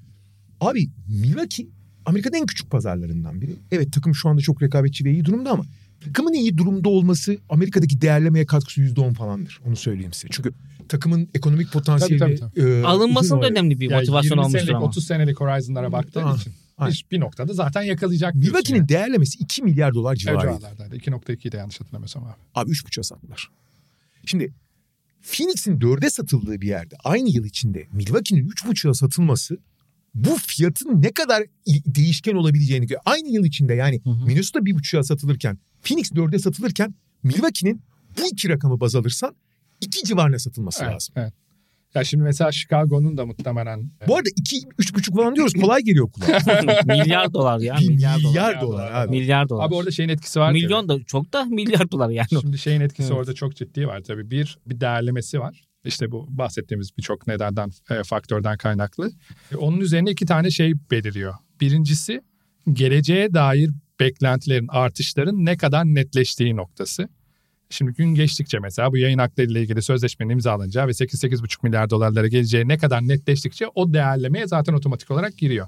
Abi 0.60 0.88
Milwaukee 1.08 1.66
Amerika'nın 2.06 2.36
en 2.36 2.46
küçük 2.46 2.70
pazarlarından 2.70 3.40
biri. 3.40 3.56
Evet 3.72 3.92
takım 3.92 4.14
şu 4.14 4.28
anda 4.28 4.40
çok 4.42 4.62
rekabetçi 4.62 5.04
ve 5.04 5.12
iyi 5.12 5.24
durumda 5.24 5.50
ama 5.50 5.64
takımın 6.04 6.32
iyi 6.32 6.58
durumda 6.58 6.88
olması 6.88 7.38
Amerika'daki 7.48 8.00
değerlemeye 8.00 8.46
katkısı 8.46 8.80
%10 8.80 9.14
falandır. 9.14 9.60
Onu 9.66 9.76
söyleyeyim 9.76 10.12
size. 10.12 10.28
Çünkü 10.30 10.52
takımın 10.88 11.28
ekonomik 11.34 11.72
potansiyeli... 11.72 12.18
Tabii, 12.18 12.36
tabii, 12.36 12.60
e, 12.60 12.82
Alınmasının 12.82 13.42
da 13.42 13.48
önemli 13.48 13.80
bir 13.80 13.90
Yani 13.90 14.00
motivasyon 14.00 14.30
20 14.30 14.40
olmuştur 14.40 14.58
senelik, 14.58 14.74
ama. 14.74 14.86
30 14.86 15.06
senelik 15.06 15.40
horizonlara 15.40 15.92
baktığın 15.92 16.36
için 16.36 16.52
Aynen. 16.78 16.96
bir, 17.10 17.20
noktada 17.20 17.52
zaten 17.52 17.82
yakalayacak 17.82 18.34
Milwaukee'nin 18.34 18.78
yani. 18.78 18.88
değerlemesi 18.88 19.38
2 19.38 19.62
milyar 19.62 19.94
dolar 19.94 20.10
Evet, 20.10 20.20
civarıydı. 20.20 20.58
civarlardaydı. 20.58 20.96
2.2 20.96 21.52
de 21.52 21.56
yanlış 21.56 21.80
hatırlamıyorsam 21.80 22.24
abi. 22.24 22.34
Abi 22.54 22.70
3.5'a 22.70 23.02
sattılar. 23.02 23.50
Şimdi 24.26 24.52
Phoenix'in 25.22 25.80
4'e 25.80 26.10
satıldığı 26.10 26.60
bir 26.60 26.68
yerde 26.68 26.96
aynı 27.04 27.28
yıl 27.28 27.44
içinde 27.44 27.86
Milwaukee'nin 27.92 28.48
3.5'a 28.48 28.94
satılması 28.94 29.58
bu 30.14 30.36
fiyatın 30.46 31.02
ne 31.02 31.12
kadar 31.12 31.42
değişken 31.86 32.34
olabileceğini 32.34 32.86
gö- 32.86 32.98
aynı 33.04 33.28
yıl 33.28 33.44
içinde 33.44 33.74
yani 33.74 34.00
Hı 34.04 34.10
hı. 34.10 34.26
Minnesota 34.26 34.58
1.5'a 34.58 35.02
satılırken 35.02 35.58
Phoenix 35.82 36.10
4'e 36.12 36.38
satılırken 36.38 36.94
Milwaukee'nin 37.22 37.82
bu 38.18 38.26
iki 38.32 38.48
rakamı 38.48 38.80
baz 38.80 38.94
alırsan 38.94 39.34
iki 39.80 40.04
civarına 40.04 40.38
satılması 40.38 40.84
Evet, 40.84 40.94
lazım. 40.94 41.14
evet. 41.18 41.32
Ya 41.94 42.04
şimdi 42.04 42.24
mesela 42.24 42.52
Chicago'nun 42.52 43.16
da 43.16 43.26
muhtemelen 43.26 43.90
Bu 44.08 44.16
arada 44.16 44.28
2 44.36 44.56
3,5 44.60 45.16
falan 45.16 45.34
diyoruz 45.36 45.52
kolay 45.52 45.82
geliyor 45.82 46.10
kulağa. 46.12 46.38
milyar 46.86 47.32
dolar 47.32 47.58
ya. 47.60 47.76
Bir 47.80 47.88
Milyar, 47.88 48.22
dolar. 48.22 48.28
milyar 48.30 48.60
dolar 48.60 48.92
abi. 48.92 49.10
Milyar 49.10 49.48
dolar. 49.48 49.66
Abi 49.66 49.74
orada 49.74 49.90
şeyin 49.90 50.08
etkisi 50.08 50.40
var. 50.40 50.52
Milyon 50.52 50.88
da 50.88 51.02
çok 51.04 51.32
da 51.32 51.44
milyar 51.44 51.90
dolar 51.90 52.10
yani. 52.10 52.26
tabii. 52.30 52.40
Şimdi 52.40 52.58
şeyin 52.58 52.80
etkisi 52.80 53.08
Evet. 53.08 53.18
orada 53.18 53.32
çok 53.34 53.56
ciddi 53.56 53.86
var 53.86 54.00
tabii. 54.00 54.30
Bir, 54.30 54.58
bir 54.66 54.80
değerlemesi 54.80 55.40
var. 55.40 55.63
İşte 55.84 56.10
bu 56.10 56.26
bahsettiğimiz 56.28 56.96
birçok 56.98 57.26
nedenden, 57.26 57.70
e, 57.90 58.02
faktörden 58.02 58.56
kaynaklı. 58.56 59.12
E, 59.52 59.56
onun 59.56 59.80
üzerine 59.80 60.10
iki 60.10 60.26
tane 60.26 60.50
şey 60.50 60.74
beliriyor. 60.90 61.34
Birincisi 61.60 62.22
geleceğe 62.72 63.34
dair 63.34 63.70
beklentilerin, 64.00 64.68
artışların 64.68 65.44
ne 65.44 65.56
kadar 65.56 65.84
netleştiği 65.84 66.56
noktası. 66.56 67.08
Şimdi 67.70 67.92
gün 67.92 68.14
geçtikçe 68.14 68.58
mesela 68.58 68.92
bu 68.92 68.96
yayın 68.96 69.18
haklarıyla 69.18 69.60
ilgili 69.60 69.82
sözleşmenin 69.82 70.32
imzalanacağı 70.32 70.86
ve 70.86 70.90
8-8,5 70.90 71.58
milyar 71.62 71.90
dolarlara 71.90 72.26
geleceği 72.28 72.68
ne 72.68 72.78
kadar 72.78 73.08
netleştikçe 73.08 73.66
o 73.74 73.94
değerlemeye 73.94 74.46
zaten 74.46 74.72
otomatik 74.72 75.10
olarak 75.10 75.38
giriyor. 75.38 75.66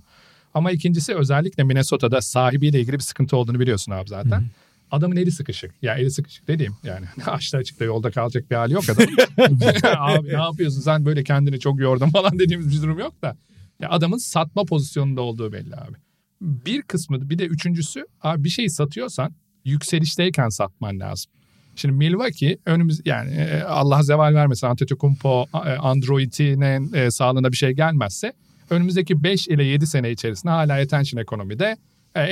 Ama 0.54 0.70
ikincisi 0.70 1.14
özellikle 1.14 1.64
Minnesota'da 1.64 2.20
sahibiyle 2.20 2.80
ilgili 2.80 2.94
bir 2.94 3.02
sıkıntı 3.02 3.36
olduğunu 3.36 3.60
biliyorsun 3.60 3.92
abi 3.92 4.08
zaten. 4.08 4.44
Adamın 4.90 5.16
eli 5.16 5.30
sıkışık. 5.30 5.74
Ya 5.82 5.94
eli 5.94 6.10
sıkışık 6.10 6.48
dediğim 6.48 6.76
yani 6.84 7.06
açta 7.26 7.58
açıkta 7.58 7.84
yolda 7.84 8.10
kalacak 8.10 8.50
bir 8.50 8.56
hali 8.56 8.72
yok 8.72 8.84
adamın. 8.90 9.16
abi 9.98 10.28
ne 10.28 10.32
yapıyorsun 10.32 10.80
sen 10.80 11.04
böyle 11.04 11.24
kendini 11.24 11.60
çok 11.60 11.80
yordun 11.80 12.08
falan 12.08 12.38
dediğimiz 12.38 12.76
bir 12.76 12.82
durum 12.82 12.98
yok 12.98 13.22
da. 13.22 13.36
Ya 13.80 13.90
adamın 13.90 14.18
satma 14.18 14.64
pozisyonunda 14.64 15.20
olduğu 15.20 15.52
belli 15.52 15.76
abi. 15.76 15.96
Bir 16.40 16.82
kısmı 16.82 17.30
bir 17.30 17.38
de 17.38 17.46
üçüncüsü 17.46 18.06
abi 18.22 18.44
bir 18.44 18.48
şeyi 18.48 18.70
satıyorsan 18.70 19.34
yükselişteyken 19.64 20.48
satman 20.48 21.00
lazım. 21.00 21.32
Şimdi 21.76 21.94
Milwaukee 21.94 22.58
önümüz 22.66 23.00
yani 23.04 23.30
e, 23.34 23.62
Allah 23.62 24.02
zeval 24.02 24.34
vermesin 24.34 24.66
Antetokounmpo 24.66 25.46
e, 25.54 25.58
Android'ine 25.58 26.80
e, 26.94 27.10
sağlığına 27.10 27.52
bir 27.52 27.56
şey 27.56 27.70
gelmezse 27.70 28.32
önümüzdeki 28.70 29.22
5 29.22 29.48
ile 29.48 29.64
7 29.64 29.86
sene 29.86 30.10
içerisinde 30.10 30.52
hala 30.52 30.80
attention 30.80 31.22
ekonomide 31.22 31.64
e, 31.64 31.76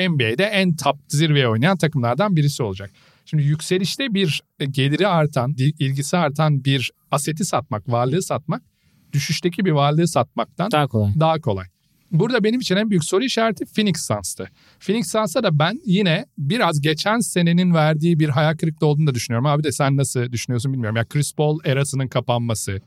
NBA'de 0.09 0.45
en 0.45 0.77
top 0.77 0.97
zirveye 1.09 1.49
oynayan 1.49 1.77
takımlardan 1.77 2.37
birisi 2.37 2.63
olacak. 2.63 2.91
Şimdi 3.25 3.43
yükselişte 3.43 4.15
bir 4.15 4.43
e, 4.61 4.65
geliri 4.65 5.07
artan, 5.09 5.55
ilgisi 5.59 6.17
artan 6.17 6.65
bir 6.65 6.93
aseti 7.11 7.45
satmak, 7.45 7.89
varlığı 7.89 8.23
satmak 8.23 8.63
düşüşteki 9.13 9.65
bir 9.65 9.71
varlığı 9.71 10.09
satmaktan 10.09 10.71
Daha 10.71 10.87
kolay. 10.87 11.13
daha 11.21 11.41
kolay. 11.41 11.67
Burada 12.11 12.45
benim 12.45 12.61
için 12.61 12.77
en 12.77 12.91
büyük 12.91 13.05
soru 13.05 13.25
işareti 13.25 13.65
Phoenix 13.65 14.07
Suns'tı. 14.07 14.49
Phoenix 14.81 15.13
Suns'ta 15.13 15.43
da 15.43 15.59
ben 15.59 15.81
yine 15.87 16.27
biraz 16.39 16.81
geçen 16.81 17.19
senenin 17.19 17.75
verdiği 17.75 18.19
bir 18.21 18.29
hayal 18.29 18.57
kırıklığı 18.57 18.87
olduğunu 18.87 19.07
da 19.07 19.15
düşünüyorum. 19.15 19.47
Abi 19.47 19.65
de 19.65 19.73
sen 19.73 19.97
nasıl 19.97 20.33
düşünüyorsun 20.33 20.73
bilmiyorum. 20.73 20.97
Ya 20.97 21.05
Chris 21.05 21.35
Paul 21.35 21.59
erasının 21.65 22.09
kapanması, 22.09 22.81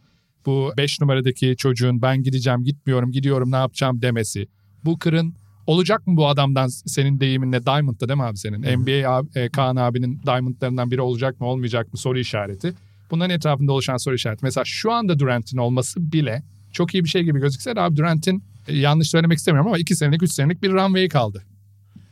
bu 0.46 0.72
5 0.78 1.02
numaradaki 1.02 1.56
çocuğun 1.58 2.02
ben 2.02 2.24
gideceğim, 2.24 2.64
gitmiyorum, 2.64 3.12
gidiyorum, 3.12 3.52
ne 3.52 3.56
yapacağım 3.56 4.02
demesi. 4.02 4.48
Booker'ın 4.86 5.36
olacak 5.68 6.08
mı 6.08 6.18
bu 6.18 6.28
adamdan 6.28 6.68
senin 6.68 7.20
deyiminle 7.20 7.66
Diamond'da 7.66 8.08
değil 8.10 8.18
mi 8.18 8.24
abi 8.24 8.38
senin? 8.38 8.62
NBA 8.80 9.10
abi, 9.10 9.28
e, 9.36 9.50
Kaan 9.50 9.76
abinin 9.76 10.22
Diamond'larından 10.26 10.92
biri 10.92 11.02
olacak 11.02 11.42
mı 11.42 11.48
olmayacak 11.48 11.94
mı 11.94 12.00
soru 12.00 12.20
işareti. 12.20 12.74
Bunların 13.12 13.36
etrafında 13.36 13.72
oluşan 13.74 13.98
soru 13.98 14.16
işareti. 14.16 14.46
Mesela 14.46 14.66
şu 14.66 14.92
anda 14.92 15.20
Durant'in 15.20 15.58
olması 15.58 16.12
bile 16.12 16.44
çok 16.72 16.94
iyi 16.94 17.04
bir 17.04 17.10
şey 17.10 17.24
gibi 17.24 17.40
gözükse 17.40 17.76
de 17.76 17.82
abi 17.82 17.96
Durant'in 17.98 18.44
e, 18.68 18.78
yanlış 18.78 19.10
söylemek 19.10 19.38
istemiyorum 19.38 19.68
ama 19.68 19.78
2 19.78 19.96
senelik 19.96 20.24
3 20.24 20.32
senelik 20.32 20.64
bir 20.64 20.72
runway 20.72 21.10
kaldı. 21.10 21.44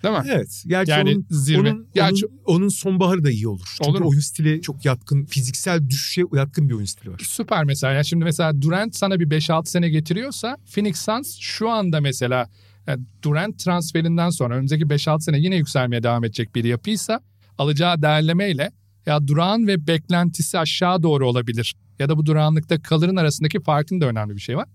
Değil 0.04 0.16
mi? 0.18 0.24
Evet. 0.30 0.64
Gerçi 0.68 0.92
Yani 0.92 1.10
onun, 1.12 1.26
zirve. 1.30 1.60
onun, 1.60 1.88
Gerçi- 1.96 2.26
onun, 2.26 2.40
onun 2.58 2.70
sonbaharı 2.70 3.24
da 3.24 3.32
iyi 3.32 3.48
olur. 3.48 3.74
Çünkü 3.78 3.90
Olur 3.92 4.00
mu? 4.02 4.10
oyun 4.10 4.20
stili 4.20 4.62
çok 4.62 4.86
yatkın. 4.86 5.26
Fiziksel 5.26 5.90
düşüşe 5.90 6.22
yatkın 6.34 6.70
bir 6.70 6.74
oyun 6.74 6.86
stili 6.86 7.12
var. 7.12 7.20
Süper 7.24 7.64
mesela. 7.64 7.94
Yani 7.94 8.06
şimdi 8.06 8.24
mesela 8.24 8.62
Durant 8.62 8.96
sana 8.96 9.20
bir 9.20 9.30
5-6 9.30 9.66
sene 9.66 9.90
getiriyorsa 9.90 10.58
Phoenix 10.76 10.98
Suns 11.00 11.38
şu 11.40 11.70
anda 11.70 12.02
mesela 12.02 12.50
yani 12.88 13.04
Durant 13.24 13.60
transferinden 13.60 14.30
sonra 14.30 14.54
önümüzdeki 14.54 14.84
5-6 14.84 15.22
sene 15.22 15.40
yine 15.40 15.56
yükselmeye 15.56 16.04
devam 16.04 16.24
edecek 16.24 16.56
bir 16.56 16.64
yapıysa 16.64 17.22
alacağı 17.58 18.02
değerlemeyle 18.02 18.72
ya 19.06 19.28
durağan 19.28 19.68
ve 19.68 19.88
beklentisi 19.88 20.60
aşağı 20.60 21.04
doğru 21.04 21.30
olabilir. 21.30 21.76
Ya 22.00 22.10
da 22.10 22.18
bu 22.18 22.26
durağanlıkta 22.26 22.82
kalırın 22.82 23.16
arasındaki 23.16 23.60
farkın 23.60 24.02
da 24.02 24.06
önemli 24.06 24.36
bir 24.36 24.42
şey 24.42 24.58
var. 24.58 24.68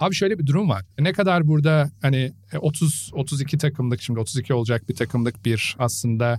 Abi 0.00 0.14
şöyle 0.14 0.38
bir 0.38 0.46
durum 0.46 0.68
var. 0.68 0.84
Ne 0.98 1.12
kadar 1.12 1.46
burada 1.46 1.90
hani 2.02 2.32
30 2.58 3.10
32 3.14 3.58
takımlık 3.58 4.02
şimdi 4.02 4.20
32 4.20 4.54
olacak 4.54 4.88
bir 4.88 4.94
takımlık 4.96 5.44
bir 5.44 5.76
aslında 5.78 6.38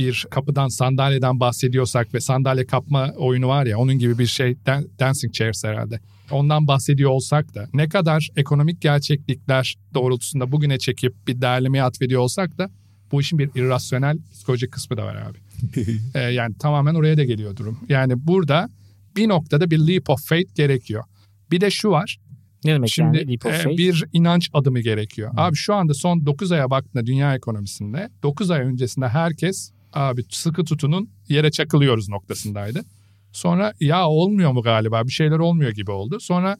bir 0.00 0.26
kapıdan 0.30 0.68
sandalyeden 0.68 1.40
bahsediyorsak 1.40 2.14
ve 2.14 2.20
sandalye 2.20 2.66
kapma 2.66 3.12
oyunu 3.16 3.48
var 3.48 3.66
ya 3.66 3.78
onun 3.78 3.98
gibi 3.98 4.18
bir 4.18 4.26
şey 4.26 4.56
Dan- 4.66 4.88
Dancing 4.98 5.32
Chairs 5.34 5.64
herhalde. 5.64 6.00
Ondan 6.30 6.66
bahsediyor 6.66 7.10
olsak 7.10 7.54
da 7.54 7.68
ne 7.74 7.88
kadar 7.88 8.28
ekonomik 8.36 8.80
gerçeklikler 8.80 9.76
doğrultusunda 9.94 10.52
bugüne 10.52 10.78
çekip 10.78 11.14
bir 11.26 11.40
değerlemeye 11.40 11.84
atfediyor 11.84 12.20
olsak 12.20 12.58
da 12.58 12.70
bu 13.12 13.20
işin 13.20 13.38
bir 13.38 13.50
irrasyonel 13.54 14.18
psikolojik 14.32 14.72
kısmı 14.72 14.96
da 14.96 15.04
var 15.04 15.16
abi. 15.16 15.38
Ee, 16.14 16.18
yani 16.18 16.54
tamamen 16.58 16.94
oraya 16.94 17.16
da 17.16 17.24
geliyor 17.24 17.56
durum. 17.56 17.78
Yani 17.88 18.26
burada 18.26 18.68
bir 19.16 19.28
noktada 19.28 19.70
bir 19.70 19.78
leap 19.78 20.10
of 20.10 20.26
faith 20.26 20.54
gerekiyor. 20.54 21.04
Bir 21.50 21.60
de 21.60 21.70
şu 21.70 21.90
var. 21.90 22.18
Ne 22.64 22.74
demek 22.74 22.90
Şimdi 22.90 23.18
yani? 23.18 23.30
Leap 23.30 23.46
of 23.46 23.52
e, 23.52 23.62
faith? 23.62 23.78
bir 23.78 24.04
inanç 24.12 24.50
adımı 24.52 24.80
gerekiyor. 24.80 25.30
Abi 25.36 25.56
şu 25.56 25.74
anda 25.74 25.94
son 25.94 26.26
9 26.26 26.52
aya 26.52 26.70
baktığında 26.70 27.06
dünya 27.06 27.34
ekonomisinde 27.34 28.10
9 28.22 28.50
ay 28.50 28.60
öncesinde 28.60 29.08
herkes 29.08 29.72
abi 29.92 30.22
sıkı 30.30 30.64
tutunun 30.64 31.10
yere 31.28 31.50
çakılıyoruz 31.50 32.08
noktasındaydı. 32.08 32.84
Sonra 33.32 33.72
ya 33.80 34.08
olmuyor 34.08 34.52
mu 34.52 34.62
galiba 34.62 35.04
bir 35.04 35.12
şeyler 35.12 35.38
olmuyor 35.38 35.70
gibi 35.70 35.90
oldu. 35.90 36.20
Sonra 36.20 36.56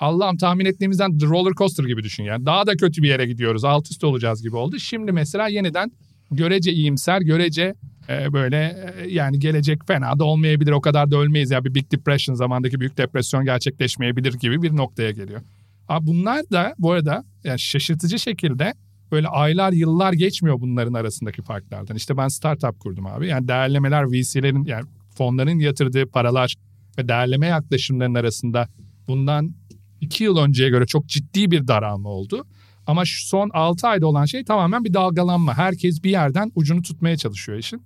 Allah'ım 0.00 0.36
tahmin 0.36 0.64
ettiğimizden 0.64 1.20
roller 1.20 1.52
coaster 1.52 1.84
gibi 1.84 2.02
düşün 2.02 2.24
yani. 2.24 2.46
Daha 2.46 2.66
da 2.66 2.76
kötü 2.76 3.02
bir 3.02 3.08
yere 3.08 3.26
gidiyoruz 3.26 3.64
alt 3.64 3.90
üst 3.90 4.04
olacağız 4.04 4.42
gibi 4.42 4.56
oldu. 4.56 4.78
Şimdi 4.78 5.12
mesela 5.12 5.48
yeniden 5.48 5.92
görece 6.30 6.72
iyimser 6.72 7.20
görece 7.20 7.74
e, 8.08 8.32
böyle 8.32 8.92
e, 8.96 9.08
yani 9.08 9.38
gelecek 9.38 9.86
fena 9.86 10.18
da 10.18 10.24
olmayabilir 10.24 10.72
o 10.72 10.80
kadar 10.80 11.10
da 11.10 11.16
ölmeyiz 11.16 11.50
ya 11.50 11.64
bir 11.64 11.74
Big 11.74 11.92
Depression 11.92 12.34
zamandaki 12.34 12.80
büyük 12.80 12.96
depresyon 12.96 13.44
gerçekleşmeyebilir 13.44 14.34
gibi 14.34 14.62
bir 14.62 14.76
noktaya 14.76 15.10
geliyor. 15.10 15.40
Abi 15.88 16.06
bunlar 16.06 16.50
da 16.52 16.74
bu 16.78 16.92
arada 16.92 17.24
yani 17.44 17.58
şaşırtıcı 17.58 18.18
şekilde 18.18 18.74
böyle 19.12 19.28
aylar 19.28 19.72
yıllar 19.72 20.12
geçmiyor 20.12 20.60
bunların 20.60 20.94
arasındaki 20.94 21.42
farklardan. 21.42 21.96
İşte 21.96 22.16
ben 22.16 22.28
startup 22.28 22.80
kurdum 22.80 23.06
abi. 23.06 23.28
Yani 23.28 23.48
değerlemeler 23.48 24.12
VC'lerin 24.12 24.64
yani 24.64 24.84
fonların 25.16 25.58
yatırdığı 25.58 26.06
paralar 26.06 26.54
ve 26.98 27.08
değerleme 27.08 27.46
yaklaşımlarının 27.46 28.14
arasında 28.14 28.68
bundan 29.08 29.54
iki 30.00 30.24
yıl 30.24 30.36
önceye 30.36 30.70
göre 30.70 30.86
çok 30.86 31.06
ciddi 31.06 31.50
bir 31.50 31.68
daralma 31.68 32.08
oldu. 32.08 32.44
Ama 32.86 33.04
şu 33.04 33.26
son 33.26 33.50
6 33.54 33.88
ayda 33.88 34.06
olan 34.06 34.24
şey 34.24 34.44
tamamen 34.44 34.84
bir 34.84 34.94
dalgalanma. 34.94 35.56
Herkes 35.56 36.04
bir 36.04 36.10
yerden 36.10 36.52
ucunu 36.54 36.82
tutmaya 36.82 37.16
çalışıyor 37.16 37.58
işin. 37.58 37.82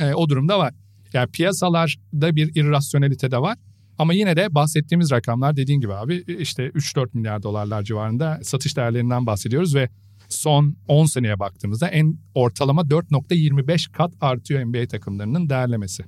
Ee, 0.00 0.14
o 0.14 0.28
durumda 0.28 0.58
var. 0.58 0.74
Yani 1.12 1.30
piyasalarda 1.30 2.36
bir 2.36 2.54
irrasyonelite 2.54 3.30
de 3.30 3.38
var. 3.38 3.58
Ama 3.98 4.12
yine 4.12 4.36
de 4.36 4.54
bahsettiğimiz 4.54 5.10
rakamlar 5.10 5.56
dediğin 5.56 5.80
gibi 5.80 5.94
abi 5.94 6.24
işte 6.38 6.66
3-4 6.68 7.08
milyar 7.14 7.42
dolarlar 7.42 7.82
civarında 7.82 8.40
satış 8.42 8.76
değerlerinden 8.76 9.26
bahsediyoruz 9.26 9.74
ve 9.74 9.88
son 10.32 10.76
10 10.88 11.06
seneye 11.06 11.38
baktığımızda 11.38 11.88
en 11.88 12.18
ortalama 12.34 12.82
4.25 12.82 13.92
kat 13.92 14.12
artıyor 14.20 14.64
NBA 14.64 14.88
takımlarının 14.88 15.50
değerlemesi. 15.50 16.04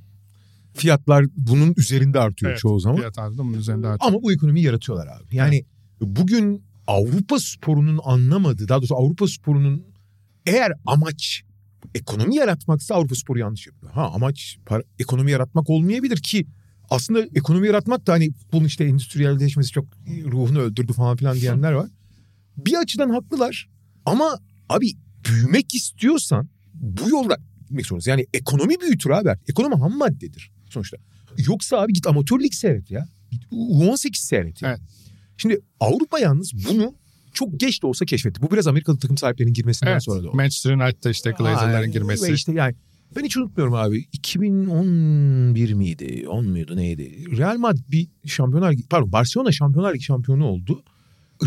Fiyatlar 0.74 1.24
bunun 1.36 1.74
üzerinde 1.76 2.18
artıyor 2.18 2.50
Evet, 2.52 2.60
çoğu 2.60 2.80
zaman. 2.80 2.96
Fiyat 2.96 3.18
artışı 3.18 3.38
da 3.38 3.44
bunun 3.44 3.58
üzerinde 3.58 3.86
artıyor. 3.88 4.12
Ama 4.12 4.22
bu 4.22 4.32
ekonomiyi 4.32 4.66
yaratıyorlar 4.66 5.06
abi. 5.06 5.36
Yani 5.36 5.64
bugün 6.00 6.64
Avrupa 6.86 7.38
sporunun 7.38 8.00
anlamadığı, 8.04 8.68
daha 8.68 8.78
doğrusu 8.78 8.96
Avrupa 8.96 9.28
sporunun 9.28 9.84
eğer 10.46 10.72
amaç 10.86 11.42
ekonomi 11.94 12.36
yaratmaksa 12.36 12.94
Avrupa 12.94 13.14
sporu 13.14 13.38
yanlış 13.38 13.66
yapıyor. 13.66 13.92
Ha 13.92 14.10
amaç 14.14 14.58
para, 14.66 14.82
ekonomi 14.98 15.30
yaratmak 15.30 15.70
olmayabilir 15.70 16.16
ki 16.16 16.46
aslında 16.90 17.22
ekonomi 17.34 17.66
yaratmak 17.66 18.06
da 18.06 18.12
hani 18.12 18.32
futbolun 18.32 18.64
işte 18.64 18.84
endüstriyelleşmesi 18.84 19.70
çok 19.70 19.84
ruhunu 20.24 20.58
öldürdü 20.58 20.92
falan 20.92 21.16
filan 21.16 21.36
diyenler 21.36 21.72
var. 21.72 21.90
Bir 22.56 22.74
açıdan 22.74 23.10
haklılar 23.10 23.68
ama 24.06 24.38
abi 24.68 24.92
büyümek 25.28 25.74
istiyorsan 25.74 26.48
bu 26.74 27.10
yolda 27.10 27.36
gitmek 27.60 27.86
zorundasın. 27.86 28.10
Yani 28.10 28.26
ekonomi 28.34 28.80
büyütür 28.80 29.10
abi. 29.10 29.28
Ekonomi 29.48 29.74
ham 29.74 29.98
maddedir 29.98 30.50
sonuçta. 30.70 30.96
Yoksa 31.38 31.76
abi 31.80 31.92
git 31.92 32.06
amatör 32.06 32.40
lig 32.40 32.52
seyret 32.52 32.90
ya. 32.90 33.08
Git 33.30 33.44
U18 33.52 34.16
seyret 34.16 34.62
ya. 34.62 34.68
Evet. 34.68 34.80
Şimdi 35.36 35.60
Avrupa 35.80 36.18
yalnız 36.18 36.52
bunu 36.68 36.94
çok 37.32 37.60
geç 37.60 37.82
de 37.82 37.86
olsa 37.86 38.04
keşfetti. 38.04 38.42
Bu 38.42 38.50
biraz 38.50 38.66
Amerikalı 38.66 38.98
takım 38.98 39.16
sahiplerinin 39.18 39.54
girmesinden 39.54 39.92
Evet, 39.92 40.04
sonra 40.04 40.22
da 40.22 40.28
oldu. 40.28 40.36
Manchester 40.36 40.74
United'da 40.74 41.10
işte 41.10 41.30
Glazer'ların 41.30 41.92
girmesi. 41.92 42.32
İşte 42.32 42.52
yani 42.52 42.74
ben 43.16 43.24
hiç 43.24 43.36
unutmuyorum 43.36 43.74
abi. 43.74 44.06
2011 44.12 45.72
miydi? 45.74 46.24
10 46.28 46.46
muydu 46.48 46.76
neydi? 46.76 47.36
Real 47.38 47.58
Madrid 47.58 47.84
bir 47.88 48.08
şampiyonlar 48.26 48.74
pardon 48.90 49.12
Barcelona 49.12 49.52
şampiyonlar 49.52 49.94
ligi 49.94 50.04
şampiyonu 50.04 50.44
oldu. 50.44 50.82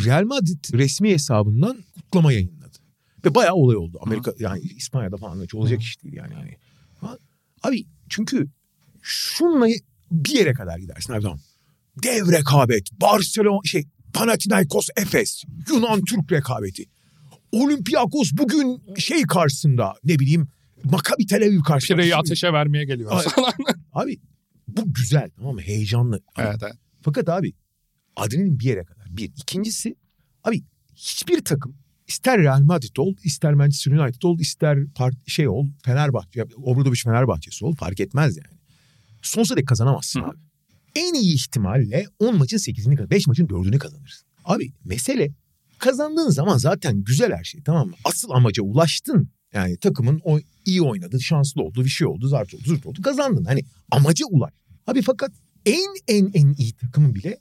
Real 0.06 0.24
Madrid 0.26 0.74
resmi 0.74 1.12
hesabından 1.12 1.78
kutlama 1.96 2.34
yayınladı. 2.34 2.78
Ve 3.26 3.36
bayağı 3.36 3.54
olay 3.54 3.76
oldu. 3.76 4.00
Amerika 4.02 4.34
yani 4.40 4.60
İspanya'da 4.60 5.18
falan 5.18 5.44
hiç 5.44 5.56
olacak 5.56 5.82
iş 5.82 6.04
değil 6.04 6.16
yani. 6.16 6.34
yani. 6.34 6.58
Abi 7.64 7.86
çünkü 8.10 8.48
şunla 9.02 9.68
bir 10.12 10.36
yere 10.36 10.54
kadar 10.54 10.78
gidersin 10.78 11.14
abi 11.14 11.22
tamam. 11.22 11.40
dev 12.04 12.32
rekabet. 12.32 13.02
Barcelona 13.02 13.60
şey 13.66 13.84
Panathinaikos 14.14 14.88
Efes. 14.98 15.44
Yunan 15.70 16.02
Türk 16.06 16.32
rekabeti. 16.32 16.86
Olympiakos 17.52 18.32
bugün 18.34 18.82
şey 18.98 19.24
karşısında 19.24 19.94
ne 20.04 20.20
bileyim 20.20 20.48
Maccabi 20.84 21.26
Tel 21.26 21.44
Aviv 21.44 21.62
karşısında. 21.62 21.98
Pireyi 21.98 22.16
ateşe 22.16 22.54
vermeye 22.54 22.86
geliyor. 22.86 23.12
Ay. 23.12 23.26
Abi 23.94 24.18
bu 24.68 24.94
güzel 24.94 25.30
tamam 25.38 25.56
mı? 25.56 25.62
Heyecanlı. 25.62 26.20
Evet, 26.38 26.60
evet. 26.64 26.74
Fakat 27.02 27.30
abi 27.30 27.54
adrenalin 28.16 28.60
bir 28.60 28.66
yere 28.66 28.84
kadar. 28.84 28.95
Bir. 29.18 29.32
İkincisi 29.38 29.96
abi 30.44 30.64
hiçbir 30.96 31.46
takım 31.46 31.76
ister 32.08 32.40
Real 32.40 32.62
Madrid 32.62 32.98
ol, 32.98 33.16
ister 33.24 33.54
Manchester 33.54 33.92
United 33.92 34.22
ol, 34.22 34.40
ister 34.40 34.86
part, 34.96 35.30
şey 35.30 35.48
ol, 35.48 35.68
Fenerbahçe, 35.86 36.44
Obradoviç 36.64 37.04
Fenerbahçesi 37.04 37.66
ol 37.66 37.76
fark 37.76 38.00
etmez 38.00 38.38
yani. 38.38 38.58
Sonsuza 39.22 39.58
dek 39.58 39.68
kazanamazsın 39.68 40.22
Hı. 40.22 40.26
abi. 40.26 40.38
En 40.96 41.14
iyi 41.14 41.36
ihtimalle 41.36 42.06
10 42.20 42.38
maçın 42.38 42.58
8'ini 42.58 42.96
kazanırsın. 42.96 43.10
5 43.10 43.28
maçın 43.28 43.48
4'ünü 43.48 43.78
kazanırsın. 43.78 44.28
Abi 44.46 44.72
mesele 44.86 45.32
kazandığın 45.78 46.30
zaman 46.30 46.58
zaten 46.58 47.04
güzel 47.04 47.32
her 47.32 47.44
şey 47.44 47.62
tamam 47.62 47.88
mı? 47.88 47.94
Asıl 48.04 48.30
amaca 48.30 48.64
ulaştın. 48.64 49.30
Yani 49.54 49.78
takımın 49.78 50.22
o 50.24 50.40
iyi 50.66 50.82
oynadı, 50.82 51.22
şanslı 51.22 51.62
oldu, 51.62 51.84
bir 51.84 51.90
şey 51.90 52.08
oldu, 52.08 52.28
zart 52.28 52.54
oldu, 52.54 52.64
zırt 52.66 52.86
oldu. 52.86 53.02
Kazandın. 53.02 53.46
Hani 53.46 53.62
amaca 53.92 54.26
ulaş. 54.26 54.54
Abi 54.88 55.02
fakat 55.02 55.32
en 55.66 55.96
en 56.08 56.32
en 56.34 56.54
iyi 56.58 56.74
takımın 56.74 57.16
bile 57.16 57.38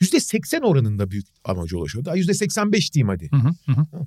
%80 0.00 0.60
oranında 0.60 1.10
büyük 1.10 1.26
amaca 1.44 1.76
ulaşıyor. 1.76 2.04
Daha 2.04 2.16
%85 2.16 2.94
diyeyim 2.94 3.08
hadi. 3.08 3.30
Hı 3.30 3.36
hı, 3.36 3.72
hı. 3.72 4.06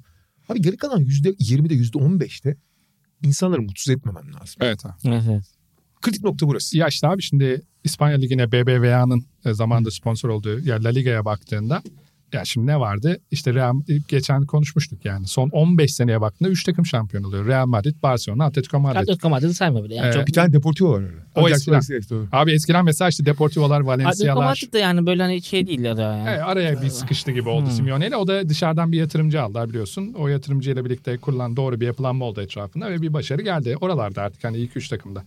Abi 0.50 0.62
geri 0.62 0.78
kalan 0.78 1.02
%20'de 1.02 1.74
%15'te 1.74 2.58
insanları 3.24 3.62
mutsuz 3.62 3.89
etmemen 3.89 4.34
lazım. 4.34 4.56
Evet 4.60 4.86
abi. 4.86 4.94
Evet. 5.06 5.46
Kritik 6.02 6.24
nokta 6.24 6.48
burası. 6.48 6.78
Ya 6.78 6.88
işte 6.88 7.08
abi 7.08 7.22
şimdi 7.22 7.62
İspanya 7.84 8.18
Ligi'ne 8.18 8.52
BBVA'nın 8.52 9.26
e, 9.46 9.54
zamanında 9.54 9.92
sponsor 9.92 10.30
olduğu 10.30 10.60
ya 10.60 10.84
La 10.84 10.89
Liga'ya 10.89 11.26
baktığında 11.26 11.84
ya 12.34 12.45
şimdi 12.45 12.67
ne 12.67 12.79
vardı? 12.79 13.17
İşte 13.32 13.53
Real, 13.53 13.73
geçen 14.07 14.45
konuşmuştuk 14.45 15.05
yani. 15.05 15.27
Son 15.27 15.49
15 15.49 15.95
seneye 15.95 16.21
baktığında 16.21 16.49
3 16.49 16.63
takım 16.63 16.86
şampiyon 16.86 17.23
oluyor. 17.23 17.45
Real 17.45 17.65
Madrid, 17.65 17.95
Barcelona, 18.03 18.45
Atletico 18.45 18.79
Madrid. 18.79 18.99
Atletico 18.99 19.29
Madrid'i 19.29 19.53
sayma 19.53 19.84
bile. 19.84 19.95
Yani 19.95 20.05
Evet. 20.05 20.15
çok 20.15 20.27
Bir 20.27 20.34
tane 20.34 20.53
Deportivo 20.53 20.91
var 20.91 21.01
öyle. 21.01 21.11
O 21.36 21.49
eskiden. 21.49 21.82
Doğru. 22.09 22.27
Abi 22.32 22.51
eskiden 22.51 22.86
mesela 22.86 23.09
işte 23.09 23.25
Deportivo'lar, 23.25 23.82
Atletico 23.82 24.05
Valencia'lar. 24.05 24.45
Madrid 24.45 24.73
de 24.73 24.79
yani 24.79 25.05
böyle 25.05 25.23
hani 25.23 25.41
şey 25.41 25.67
değil 25.67 25.79
ya 25.79 25.97
da 25.97 26.01
yani. 26.01 26.29
Evet, 26.29 26.41
araya 26.43 26.82
bir 26.82 26.89
sıkıştı 26.89 27.32
gibi 27.32 27.49
oldu 27.49 27.65
Hmm. 27.65 27.71
Simeone 27.71 28.07
ile. 28.07 28.15
O 28.15 28.27
da 28.27 28.49
dışarıdan 28.49 28.91
bir 28.91 28.97
yatırımcı 28.97 29.41
aldılar 29.41 29.69
biliyorsun. 29.69 30.13
O 30.17 30.27
yatırımcıyla 30.27 30.86
birlikte 30.86 31.17
kurulan 31.17 31.55
doğru 31.55 31.79
bir 31.79 31.86
yapılanma 31.86 32.25
oldu 32.25 32.41
etrafında 32.41 32.91
ve 32.91 33.01
bir 33.01 33.13
başarı 33.13 33.41
geldi. 33.41 33.77
Oralarda 33.82 34.21
artık 34.21 34.43
hani 34.43 34.57
ilk 34.57 34.77
üç 34.77 34.89
takımda. 34.89 35.23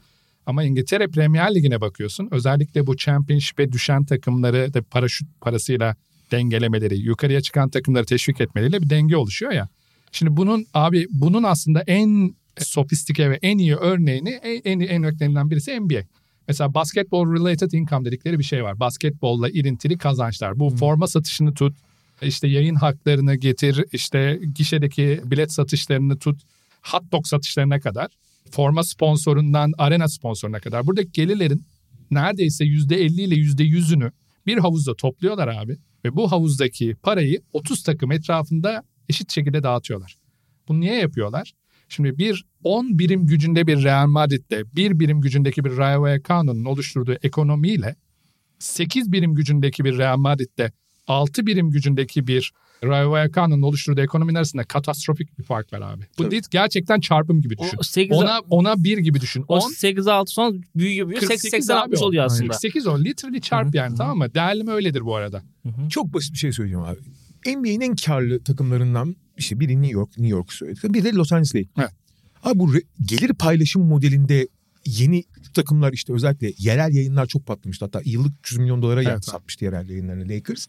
Ama 0.47 0.63
İngiltere 0.65 1.09
Premier 1.09 1.55
Ligi'ne 1.55 1.81
bakıyorsun. 1.81 2.29
Özellikle 2.31 2.87
bu 2.87 2.97
Championship'e 2.97 3.73
düşen 3.73 4.05
takımları 4.05 4.75
da 4.75 4.83
paraşüt 4.83 5.29
parasıyla 5.41 5.97
dengelemeleri, 6.31 6.99
yukarıya 6.99 7.41
çıkan 7.41 7.71
takımları 7.71 8.07
teşvik 8.07 8.41
etmeleriyle 8.41 8.83
bir 8.83 8.91
denge 8.91 9.17
oluşuyor 9.17 9.53
ya. 9.53 9.69
Şimdi 10.13 10.37
bunun 10.37 10.67
abi 10.75 11.07
bunun 11.11 11.43
aslında 11.43 11.83
en 11.87 12.35
sofistike 12.59 13.31
ve 13.31 13.39
en 13.43 13.59
iyi 13.59 13.77
örneğini 13.77 14.31
en 14.31 14.61
en, 14.65 14.81
en 14.81 15.03
örneklerinden 15.03 15.51
birisi 15.51 15.81
NBA. 15.81 16.03
Mesela 16.49 16.75
basketball 16.75 17.33
related 17.33 17.73
income 17.73 18.05
dedikleri 18.05 18.39
bir 18.39 18.45
şey 18.45 18.65
var. 18.65 18.81
Basketbolla 18.81 19.49
ilintili 19.49 19.99
kazançlar. 19.99 20.59
Bu 20.59 20.71
forma 20.71 21.07
satışını 21.07 21.55
tut, 21.55 21.77
işte 22.23 22.49
yayın 22.49 22.75
haklarını 22.75 23.35
getir, 23.35 23.85
işte 23.93 24.41
gişedeki 24.55 25.21
bilet 25.25 25.53
satışlarını 25.53 26.19
tut, 26.19 26.41
hot 26.83 27.13
dog 27.13 27.27
satışlarına 27.27 27.81
kadar, 27.81 28.09
forma 28.51 28.83
sponsorundan 28.83 29.73
arena 29.79 30.09
sponsoruna 30.09 30.61
kadar. 30.61 30.87
Buradaki 30.87 31.13
gelirlerin 31.13 31.65
neredeyse 32.11 32.65
%50 32.65 33.21
ile 33.21 33.35
%100'ünü 33.35 34.13
bir 34.47 34.59
havuzda 34.59 34.95
topluyorlar 34.95 35.49
abi. 35.49 35.77
Ve 36.05 36.17
bu 36.17 36.33
havuzdaki 36.33 36.97
parayı 37.03 37.43
30 37.53 37.83
takım 37.83 38.13
etrafında 38.13 38.83
eşit 39.09 39.33
şekilde 39.33 39.63
dağıtıyorlar. 39.63 40.17
Bunu 40.69 40.81
niye 40.81 40.95
yapıyorlar? 40.95 41.53
Şimdi 41.89 42.19
bir 42.19 42.45
10 42.65 42.99
birim 42.99 43.27
gücünde 43.27 43.67
bir 43.67 43.85
Real 43.85 44.07
Madrid'de 44.07 44.65
bir 44.77 45.01
birim 45.01 45.21
gücündeki 45.21 45.65
bir 45.65 45.77
Rayo 45.77 46.03
Vallecano'nun 46.03 46.65
oluşturduğu 46.65 47.17
ekonomiyle 47.23 47.97
8 48.59 49.13
birim 49.13 49.35
gücündeki 49.35 49.85
bir 49.85 49.99
Real 49.99 50.17
Madrid'de 50.17 50.73
6 51.07 51.47
birim 51.47 51.71
gücündeki 51.71 52.27
bir 52.27 52.53
Rayo 52.87 53.11
Vallecano'nun 53.11 53.63
oluşturduğu 53.63 54.01
ekonominin 54.01 54.39
arasında 54.39 54.65
katastrofik 54.65 55.39
bir 55.39 55.45
fark 55.45 55.73
var 55.73 55.81
abi. 55.81 56.03
Bu 56.19 56.23
Tabii. 56.23 56.31
değil 56.31 56.43
gerçekten 56.51 57.01
çarpım 57.01 57.41
gibi 57.41 57.59
düşün. 57.59 57.79
O 57.79 57.83
8 57.83 58.17
Ona 58.17 58.41
ona 58.51 58.85
bir 58.85 58.99
gibi 58.99 59.21
düşün. 59.21 59.45
o 59.49 59.57
10 59.57 59.69
8 59.71 60.07
6 60.07 60.33
son 60.33 60.63
büyüyor 60.77 61.09
büyüyor 61.09 61.23
80 61.23 61.51
80 61.51 61.75
abi 61.75 61.81
60 61.81 62.03
o. 62.03 62.05
oluyor 62.05 62.25
aslında. 62.25 62.53
8 62.53 62.87
o 62.87 63.05
literally 63.05 63.41
çarp 63.41 63.67
Hı 63.67 63.71
hı, 63.71 63.77
yani 63.77 63.93
hı. 63.93 63.97
tamam 63.97 64.19
mı? 64.19 64.35
Değerleme 64.35 64.73
öyledir 64.73 65.01
bu 65.01 65.17
arada. 65.17 65.43
Çok 65.91 66.15
basit 66.15 66.33
bir 66.33 66.39
şey 66.39 66.53
söyleyeceğim 66.53 66.85
abi. 66.85 66.99
NBA'nin 67.57 67.81
en 67.81 67.97
karlı 67.97 68.45
takımlarından 68.45 69.17
işte 69.37 69.61
biri 69.61 69.83
New 69.83 69.93
York, 69.93 70.09
New 70.09 70.29
York 70.37 70.53
söyledik. 70.53 70.85
Bir 70.85 71.05
de 71.05 71.13
Los 71.13 71.33
Angeles 71.33 71.55
Lakers. 71.55 71.69
Evet. 71.79 71.91
Abi 72.43 72.59
bu 72.59 72.75
re- 72.75 72.85
gelir 73.03 73.35
paylaşım 73.35 73.83
modelinde 73.83 74.49
yeni 74.87 75.25
takımlar 75.55 75.93
işte 75.93 76.13
özellikle 76.13 76.53
yerel 76.59 76.95
yayınlar 76.95 77.27
çok 77.27 77.47
patlamıştı. 77.47 77.85
Hatta 77.85 78.01
yıllık 78.05 78.33
300 78.41 78.59
milyon 78.59 78.83
dolara 78.83 79.03
evet. 79.03 79.25
satmıştı 79.25 79.65
yerel 79.65 79.89
yayınlarını 79.89 80.29
Lakers. 80.29 80.67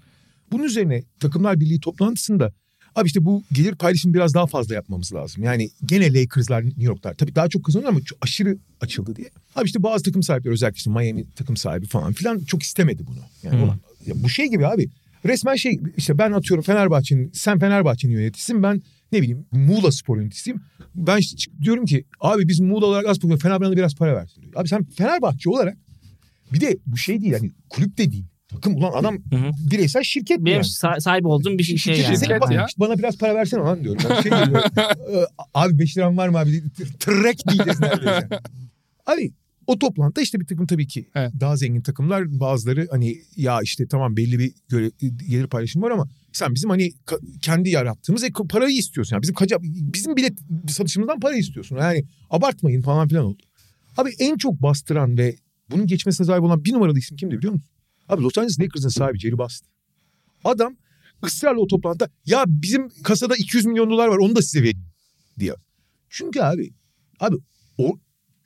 Bunun 0.52 0.64
üzerine 0.64 1.04
Takımlar 1.20 1.60
Birliği 1.60 1.80
toplantısında 1.80 2.54
abi 2.96 3.08
işte 3.08 3.26
bu 3.26 3.43
gelir 3.54 3.76
paylaşımı 3.76 4.14
biraz 4.14 4.34
daha 4.34 4.46
fazla 4.46 4.76
yapmamız 4.76 5.14
lazım. 5.14 5.43
Yani 5.43 5.70
gene 5.86 6.14
Lakers'lar, 6.14 6.66
New 6.66 6.84
York'lar 6.84 7.14
tabii 7.14 7.36
daha 7.36 7.50
çok 7.50 7.66
kazanıyor 7.66 7.89
ama 7.89 8.02
çok 8.02 8.18
aşırı 8.22 8.58
açıldı 8.82 9.16
diye. 9.16 9.30
Abi 9.56 9.66
işte 9.66 9.84
bazı 9.84 10.04
takım 10.04 10.24
sahipleri 10.24 10.54
özellikle 10.54 10.78
işte 10.78 10.89
Miami 10.89 11.26
takım 11.36 11.58
sahibi 11.58 11.86
falan 11.86 12.14
filan 12.14 12.39
çok 12.39 12.64
istemedi 12.64 13.08
bunu. 13.08 13.20
Yani 13.43 13.60
Hı. 13.60 13.64
ulan, 13.64 13.80
ya 14.06 14.14
bu 14.24 14.30
şey 14.30 14.50
gibi 14.50 14.68
abi. 14.68 14.89
Resmen 15.26 15.56
şey 15.56 15.80
işte 15.98 16.18
ben 16.18 16.32
atıyorum 16.32 16.64
Fenerbahçe'nin 16.64 17.32
sen 17.34 17.60
Fenerbahçe'nin 17.60 18.14
yöneticisin 18.14 18.64
ben 18.64 18.82
ne 19.12 19.22
bileyim 19.22 19.46
Muğla 19.52 19.91
spor 19.91 20.18
yöneticisiyim. 20.18 20.62
Ben 20.96 21.18
işte 21.18 21.52
diyorum 21.62 21.86
ki 21.86 22.06
abi 22.20 22.48
biz 22.48 22.60
Muğla 22.60 22.86
olarak 22.86 23.06
az 23.06 23.20
para 23.20 23.38
Fenerbahçe'ne 23.38 23.78
biraz 23.78 23.96
para 23.96 24.16
versin. 24.16 24.43
Abi 24.56 24.68
sen 24.68 24.84
Fenerbahçe 24.84 25.50
olarak 25.50 25.78
bir 26.54 26.62
de 26.62 26.78
bu 26.86 26.98
şey 26.98 27.22
değil 27.22 27.34
yani 27.34 27.52
kulüp 27.70 27.98
de 27.98 28.12
değil. 28.12 28.26
Takım 28.48 28.76
ulan 28.76 28.91
adam 28.93 29.16
Hı 29.30 29.36
hı. 29.36 29.52
bireysel 29.72 30.04
şirket 30.04 30.39
bu 30.39 30.46
Benim 30.46 30.56
yani. 30.56 30.66
sa- 30.66 31.02
sahip 31.02 31.26
olduğum 31.26 31.58
bir 31.58 31.64
şey, 31.64 31.78
şey 31.78 31.98
yani. 32.00 32.18
şirket 32.20 32.41
bak, 32.41 32.52
ya. 32.52 32.66
Bana 32.78 32.98
biraz 32.98 33.18
para 33.18 33.36
versene 33.36 33.60
lan 33.62 33.84
diyorum. 33.84 34.02
Ben 34.10 34.22
şey 34.22 34.32
diyorum, 34.32 34.54
"Ee, 35.14 35.26
abi 35.54 35.80
5 35.80 35.98
liram 35.98 36.18
var 36.18 36.28
mı 36.30 36.38
abi? 36.38 36.64
Trek 37.00 37.48
diyeceğiz 37.50 37.80
neredeyse. 37.80 38.30
Abi 39.06 39.32
o 39.68 39.80
toplantıda 39.80 40.22
işte 40.22 40.39
bir 40.39 40.46
takım 40.48 40.68
tabii 40.68 40.88
ki 40.88 41.10
Evet. 41.16 41.32
daha 41.39 41.56
zengin 41.58 41.82
takımlar 41.82 42.39
bazıları 42.39 42.88
hani 42.91 43.16
ya 43.36 43.60
işte 43.64 43.88
tamam 43.88 44.18
belli 44.18 44.39
bir 44.39 44.54
göre, 44.70 44.91
gelir 45.30 45.48
paylaşımı 45.48 45.86
var 45.86 45.91
ama 45.91 46.08
sen 46.34 46.56
bizim 46.56 46.70
hani 46.70 46.91
kendi 47.41 47.70
yarattığımız 47.70 48.24
ek- 48.24 48.43
parayı 48.50 48.78
istiyorsun. 48.78 49.16
Yani 49.16 49.22
bizim 49.22 49.36
kaca, 49.36 49.58
bizim 49.62 50.16
bilet 50.16 50.34
satışımızdan 50.68 51.20
para 51.20 51.36
istiyorsun. 51.36 51.78
Yani 51.78 52.04
abartmayın 52.30 52.82
falan 52.82 53.08
filan 53.08 53.26
oldu. 53.26 53.43
Abi 53.98 54.10
en 54.20 54.38
çok 54.38 54.62
bastıran 54.62 55.18
ve 55.18 55.36
bunun 55.72 55.88
geçmesine 55.88 56.28
sahip 56.28 56.43
olan 56.43 56.66
bir 56.66 56.74
numaralı 56.74 57.00
isim 57.00 57.18
kimdi 57.18 57.38
biliyor 57.38 57.54
musun? 57.54 57.68
Abi 58.10 58.24
Los 58.24 58.38
Angeles 58.38 58.60
Lakers'ın 58.60 58.89
sahibi 58.89 59.20
Jerry 59.20 59.38
Bust. 59.38 59.66
Adam 60.43 60.76
ısrarla 61.26 61.60
o 61.60 61.68
toplantıda 61.68 62.10
ya 62.26 62.43
bizim 62.47 62.89
kasada 63.03 63.36
200 63.36 63.66
milyon 63.66 63.89
dolar 63.89 64.08
var 64.08 64.18
onu 64.18 64.36
da 64.36 64.41
size 64.41 64.60
vereyim 64.60 64.86
diyor. 65.39 65.58
Çünkü 66.10 66.41
abi 66.41 66.74
abi 67.20 67.36
o 67.78 67.97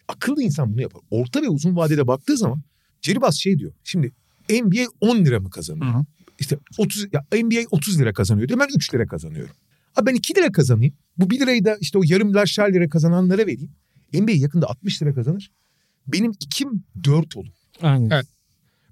akıllı 0.07 0.43
insan 0.43 0.73
bunu 0.73 0.81
yapar. 0.81 1.01
Orta 1.09 1.41
ve 1.41 1.49
uzun 1.49 1.75
vadede 1.75 2.07
baktığı 2.07 2.37
zaman 2.37 2.61
Jerry 3.01 3.21
Bust 3.21 3.37
şey 3.37 3.59
diyor. 3.59 3.73
Şimdi 3.83 4.11
NBA 4.49 4.85
10 5.01 5.25
lira 5.25 5.39
mı 5.39 5.49
kazanıyor? 5.49 5.93
Hı 5.93 5.97
hı. 5.97 6.05
İşte 6.39 6.57
30 6.77 7.07
ya 7.13 7.43
NBA 7.43 7.67
30 7.71 7.99
lira 7.99 8.13
kazanıyor 8.13 8.47
diyor. 8.49 8.59
Ben 8.59 8.67
3 8.75 8.93
lira 8.93 9.07
kazanıyorum. 9.07 9.55
Abi 9.95 10.05
ben 10.05 10.15
2 10.15 10.35
lira 10.35 10.51
kazanayım. 10.51 10.93
Bu 11.17 11.29
1 11.29 11.39
lirayı 11.39 11.65
da 11.65 11.77
işte 11.81 11.97
o 11.97 12.01
yarım 12.05 12.33
lirşer 12.33 12.73
lira 12.73 12.89
kazananlara 12.89 13.41
vereyim. 13.41 13.71
NBA 14.13 14.31
yakında 14.31 14.67
60 14.67 15.01
lira 15.01 15.13
kazanır. 15.13 15.51
Benim 16.07 16.31
ikim 16.31 16.83
4 17.03 17.37
olur. 17.37 17.53
Aynen. 17.81 18.09
Evet. 18.09 18.25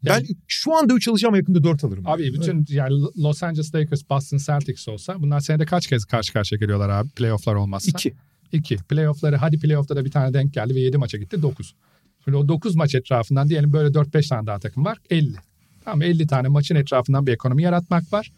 Ben 0.05 0.25
şu 0.47 0.75
anda 0.75 0.93
3 0.93 1.07
alacağım 1.07 1.35
yakında 1.35 1.63
4 1.63 1.83
alırım. 1.83 2.07
Abi 2.07 2.33
bütün 2.33 2.65
yani 2.69 2.93
Los 3.17 3.43
Angeles 3.43 3.75
Lakers, 3.75 4.09
Boston 4.09 4.37
Celtics 4.37 4.87
olsa 4.87 5.21
bunlar 5.21 5.39
senede 5.39 5.65
kaç 5.65 5.87
kez 5.87 6.05
karşı 6.05 6.33
karşıya 6.33 6.59
geliyorlar 6.59 6.89
abi 6.89 7.09
playofflar 7.09 7.55
olmazsa? 7.55 7.89
2. 7.89 8.13
İki. 8.51 8.77
Playoff'ları 8.77 9.35
hadi 9.35 9.59
playoff'ta 9.59 9.95
da 9.95 10.05
bir 10.05 10.11
tane 10.11 10.33
denk 10.33 10.53
geldi 10.53 10.75
ve 10.75 10.79
7 10.79 10.97
maça 10.97 11.17
gitti 11.17 11.41
9. 11.41 11.73
Şimdi 12.23 12.37
o 12.37 12.47
9 12.47 12.75
maç 12.75 12.95
etrafından 12.95 13.49
diyelim 13.49 13.73
böyle 13.73 13.89
4-5 13.89 14.29
tane 14.29 14.47
daha 14.47 14.59
takım 14.59 14.85
var 14.85 14.97
50. 15.09 15.35
Tamam 15.85 16.01
50 16.01 16.27
tane 16.27 16.47
maçın 16.47 16.75
etrafından 16.75 17.27
bir 17.27 17.33
ekonomi 17.33 17.63
yaratmak 17.63 18.13
var. 18.13 18.31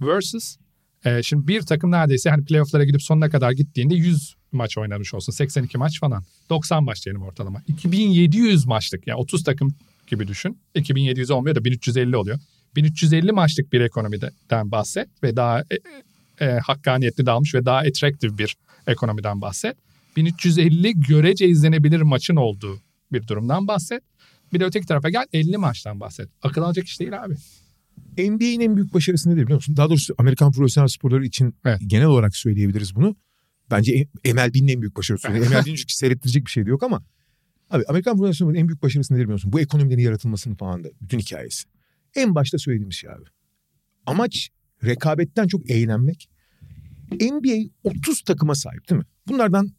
Versus 0.00 0.56
e, 1.04 1.22
şimdi 1.22 1.48
bir 1.48 1.62
takım 1.62 1.90
neredeyse 1.90 2.30
hani 2.30 2.44
playoff'lara 2.44 2.84
gidip 2.84 3.02
sonuna 3.02 3.30
kadar 3.30 3.52
gittiğinde 3.52 3.94
100 3.94 4.34
maç 4.52 4.78
oynamış 4.78 5.14
olsun. 5.14 5.32
82 5.32 5.78
maç 5.78 6.00
falan. 6.00 6.24
90 6.50 6.84
maç 6.84 7.04
diyelim 7.04 7.22
ortalama. 7.22 7.62
2700 7.68 8.66
maçlık 8.66 9.06
yani 9.06 9.18
30 9.18 9.44
takım 9.44 9.74
gibi 10.12 10.28
düşün. 10.28 10.58
2700 10.74 11.30
olmuyor 11.30 11.56
da 11.56 11.64
1350 11.64 12.16
oluyor. 12.16 12.38
1350 12.76 13.32
maçlık 13.32 13.72
bir 13.72 13.80
ekonomiden 13.80 14.70
bahset 14.70 15.08
ve 15.22 15.36
daha 15.36 15.60
e, 15.60 15.76
e, 16.46 16.58
hakkaniyetli 16.58 17.26
dalmış 17.26 17.54
ve 17.54 17.64
daha 17.64 17.78
attractive 17.78 18.38
bir 18.38 18.56
ekonomiden 18.86 19.40
bahset. 19.40 19.76
1350 20.16 21.00
görece 21.00 21.48
izlenebilir 21.48 22.02
maçın 22.02 22.36
olduğu 22.36 22.80
bir 23.12 23.26
durumdan 23.26 23.68
bahset. 23.68 24.02
Bir 24.52 24.60
de 24.60 24.64
öteki 24.64 24.86
tarafa 24.86 25.10
gel 25.10 25.26
50 25.32 25.56
maçtan 25.56 26.00
bahset. 26.00 26.28
Akıl 26.42 26.62
alacak 26.62 26.86
iş 26.86 27.00
değil 27.00 27.24
abi. 27.24 27.34
NBA'in 28.18 28.60
en 28.60 28.76
büyük 28.76 28.94
başarısı 28.94 29.30
nedir 29.30 29.42
biliyor 29.42 29.56
musun? 29.56 29.76
Daha 29.76 29.88
doğrusu 29.88 30.14
Amerikan 30.18 30.52
profesyonel 30.52 30.88
sporları 30.88 31.24
için 31.24 31.54
Evet. 31.64 31.80
genel 31.86 32.06
olarak 32.06 32.36
söyleyebiliriz 32.36 32.94
bunu. 32.94 33.16
Bence 33.70 34.06
MLB'nin 34.24 34.68
en 34.68 34.80
büyük 34.80 34.96
başarısı. 34.96 35.30
MLB'nin 35.30 35.74
çünkü 35.74 35.94
seyrettirecek 35.94 36.46
bir 36.46 36.50
şey 36.50 36.66
de 36.66 36.70
yok 36.70 36.82
ama 36.82 37.02
abi 37.72 37.84
Amerikan 37.88 38.14
sporların 38.32 38.54
en 38.54 38.68
büyük 38.68 38.82
başarısı 38.82 39.14
nedir 39.14 39.22
biliyor 39.22 39.32
musun? 39.34 39.52
Bu 39.52 39.60
ekonomilerin 39.60 40.02
yaratılmasının 40.02 40.54
falan 40.54 40.84
da 40.84 40.88
bütün 41.00 41.18
hikayesi. 41.18 41.64
En 42.14 42.34
başta 42.34 42.58
söylediğimiz 42.58 42.96
şey 42.96 43.10
abi. 43.10 43.24
Amaç 44.06 44.48
rekabetten 44.84 45.46
çok 45.46 45.70
eğlenmek. 45.70 46.28
NBA 47.20 47.70
30 47.84 48.22
takıma 48.22 48.54
sahip 48.54 48.88
değil 48.90 48.98
mi? 48.98 49.06
Bunlardan 49.28 49.70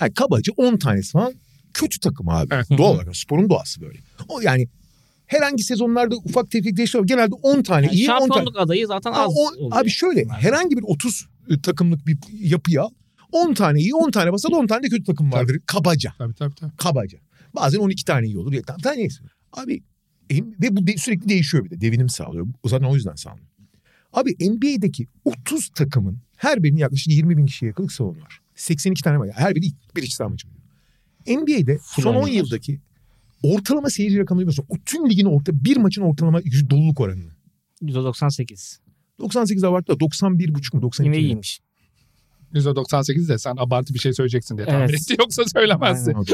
yani 0.00 0.14
kabaca 0.14 0.52
10 0.56 0.76
tanesi 0.76 1.12
falan 1.12 1.32
kötü 1.74 2.00
takım 2.00 2.28
abi. 2.28 2.48
Evet. 2.54 2.66
Doğal 2.78 2.94
olarak 2.94 3.16
sporun 3.16 3.48
doğası 3.50 3.80
böyle. 3.80 3.98
O 4.28 4.40
yani 4.40 4.68
herhangi 5.26 5.62
sezonlarda 5.62 6.16
ufak 6.16 6.50
tefek 6.50 6.76
değişiyor. 6.76 7.06
Genelde 7.06 7.34
10 7.34 7.62
tane 7.62 7.86
Yani 7.86 7.94
iyi 7.96 8.10
10 8.10 8.18
tane. 8.18 8.20
şampiyonluk 8.20 8.58
adayı 8.60 8.86
zaten 8.86 9.12
Ha, 9.12 9.22
az 9.24 9.32
o- 9.36 9.40
oluyor. 9.64 9.80
abi 9.82 9.90
şöyle 9.90 10.24
herhangi 10.24 10.76
bir 10.76 10.82
30 10.82 11.26
takımlık 11.62 12.06
bir 12.06 12.18
yapıya 12.32 12.82
al. 12.82 12.90
10 13.32 13.54
tane 13.54 13.80
iyi 13.80 13.94
10 13.94 14.10
tane 14.10 14.32
basat 14.32 14.52
10 14.52 14.66
tane 14.66 14.82
de 14.82 14.88
kötü 14.88 15.04
takım 15.04 15.32
vardır. 15.32 15.60
Kabaca. 15.66 16.12
Tabii 16.18 16.34
tabii 16.34 16.54
tabii. 16.54 16.76
Kabaca. 16.76 17.18
Bazen 17.54 17.78
12 17.78 18.04
tane 18.04 18.26
iyi 18.26 18.38
olur. 18.38 18.52
Ya, 18.52 18.62
tam 18.62 18.78
tane 18.78 18.96
neyse. 18.98 19.24
Abi 19.52 19.82
ve 20.32 20.76
bu 20.76 20.86
de- 20.86 20.96
sürekli 20.96 21.28
değişiyor 21.28 21.64
bir 21.64 21.70
de. 21.70 21.80
Devinim 21.80 22.08
sağlıyor. 22.08 22.46
O 22.62 22.68
zaten 22.68 22.86
o 22.86 22.94
yüzden 22.94 23.14
sağlıyor. 23.14 23.46
Abi 24.12 24.36
NBA'deki 24.40 25.06
30 25.24 25.68
takımın 25.68 26.18
her 26.36 26.62
birinin 26.62 26.78
yaklaşık 26.78 27.12
20 27.12 27.36
bin 27.36 27.46
kişiye 27.46 27.68
yakınlık 27.68 27.92
salonu 27.92 28.20
var. 28.20 28.40
82 28.54 29.02
tane 29.02 29.18
var. 29.18 29.30
Her 29.34 29.54
biri 29.54 29.66
bir 29.96 30.02
iç 30.02 30.12
saha 30.12 30.28
maçı. 30.28 30.48
NBA'de 31.26 31.78
son 31.82 32.02
10 32.02 32.06
oynuyorlar. 32.08 32.32
yıldaki 32.32 32.80
ortalama 33.42 33.90
seyirci 33.90 34.18
rakamını 34.18 34.42
biliyorsun. 34.42 34.66
O 34.68 34.74
tüm 34.86 35.10
ligin 35.10 35.24
orta 35.26 35.64
bir 35.64 35.76
maçın 35.76 36.02
ortalama 36.02 36.40
doluluk 36.70 37.00
oranını. 37.00 37.30
%98. 37.82 38.78
98 39.18 39.64
abarttı 39.64 39.92
da 39.92 40.00
91 40.00 40.54
buçuk 40.54 40.74
mu 40.74 40.82
92 40.82 41.08
Yine 41.08 41.16
mi? 41.16 41.22
iyiymiş. 41.24 41.60
%98 42.54 43.28
de 43.28 43.38
sen 43.38 43.54
abartı 43.58 43.94
bir 43.94 43.98
şey 43.98 44.12
söyleyeceksin 44.12 44.56
diye 44.56 44.66
tahmin 44.66 44.80
Evet. 44.80 44.94
etti. 44.94 45.14
Yoksa 45.18 45.42
söylemezsin. 45.44 46.12
Ha, 46.12 46.20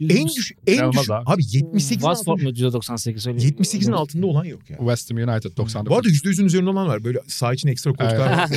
92. 0.00 0.20
en 0.20 0.26
düş 0.28 0.52
en 0.66 0.74
İnanılmaz 0.74 1.02
düş 1.02 1.10
abi. 1.10 1.24
abi 1.26 1.42
78'in 1.42 1.78
Watford 1.88 2.32
altında, 2.40 2.44
mu 2.50 2.50
%98 2.50 3.28
öyle. 3.30 3.38
78'in 3.48 3.92
altında 3.92 4.26
olan 4.26 4.44
yok 4.44 4.70
ya. 4.70 4.76
West 4.78 5.10
Ham 5.10 5.18
United 5.18 5.56
99. 5.56 5.90
Bu 5.90 5.96
arada 5.96 6.08
%100'ün 6.08 6.46
üzerinde 6.46 6.70
olan 6.70 6.86
var. 6.86 7.04
Böyle 7.04 7.18
saha 7.26 7.54
için 7.54 7.68
ekstra 7.68 7.90
koltuklar 7.92 8.30
var. 8.30 8.50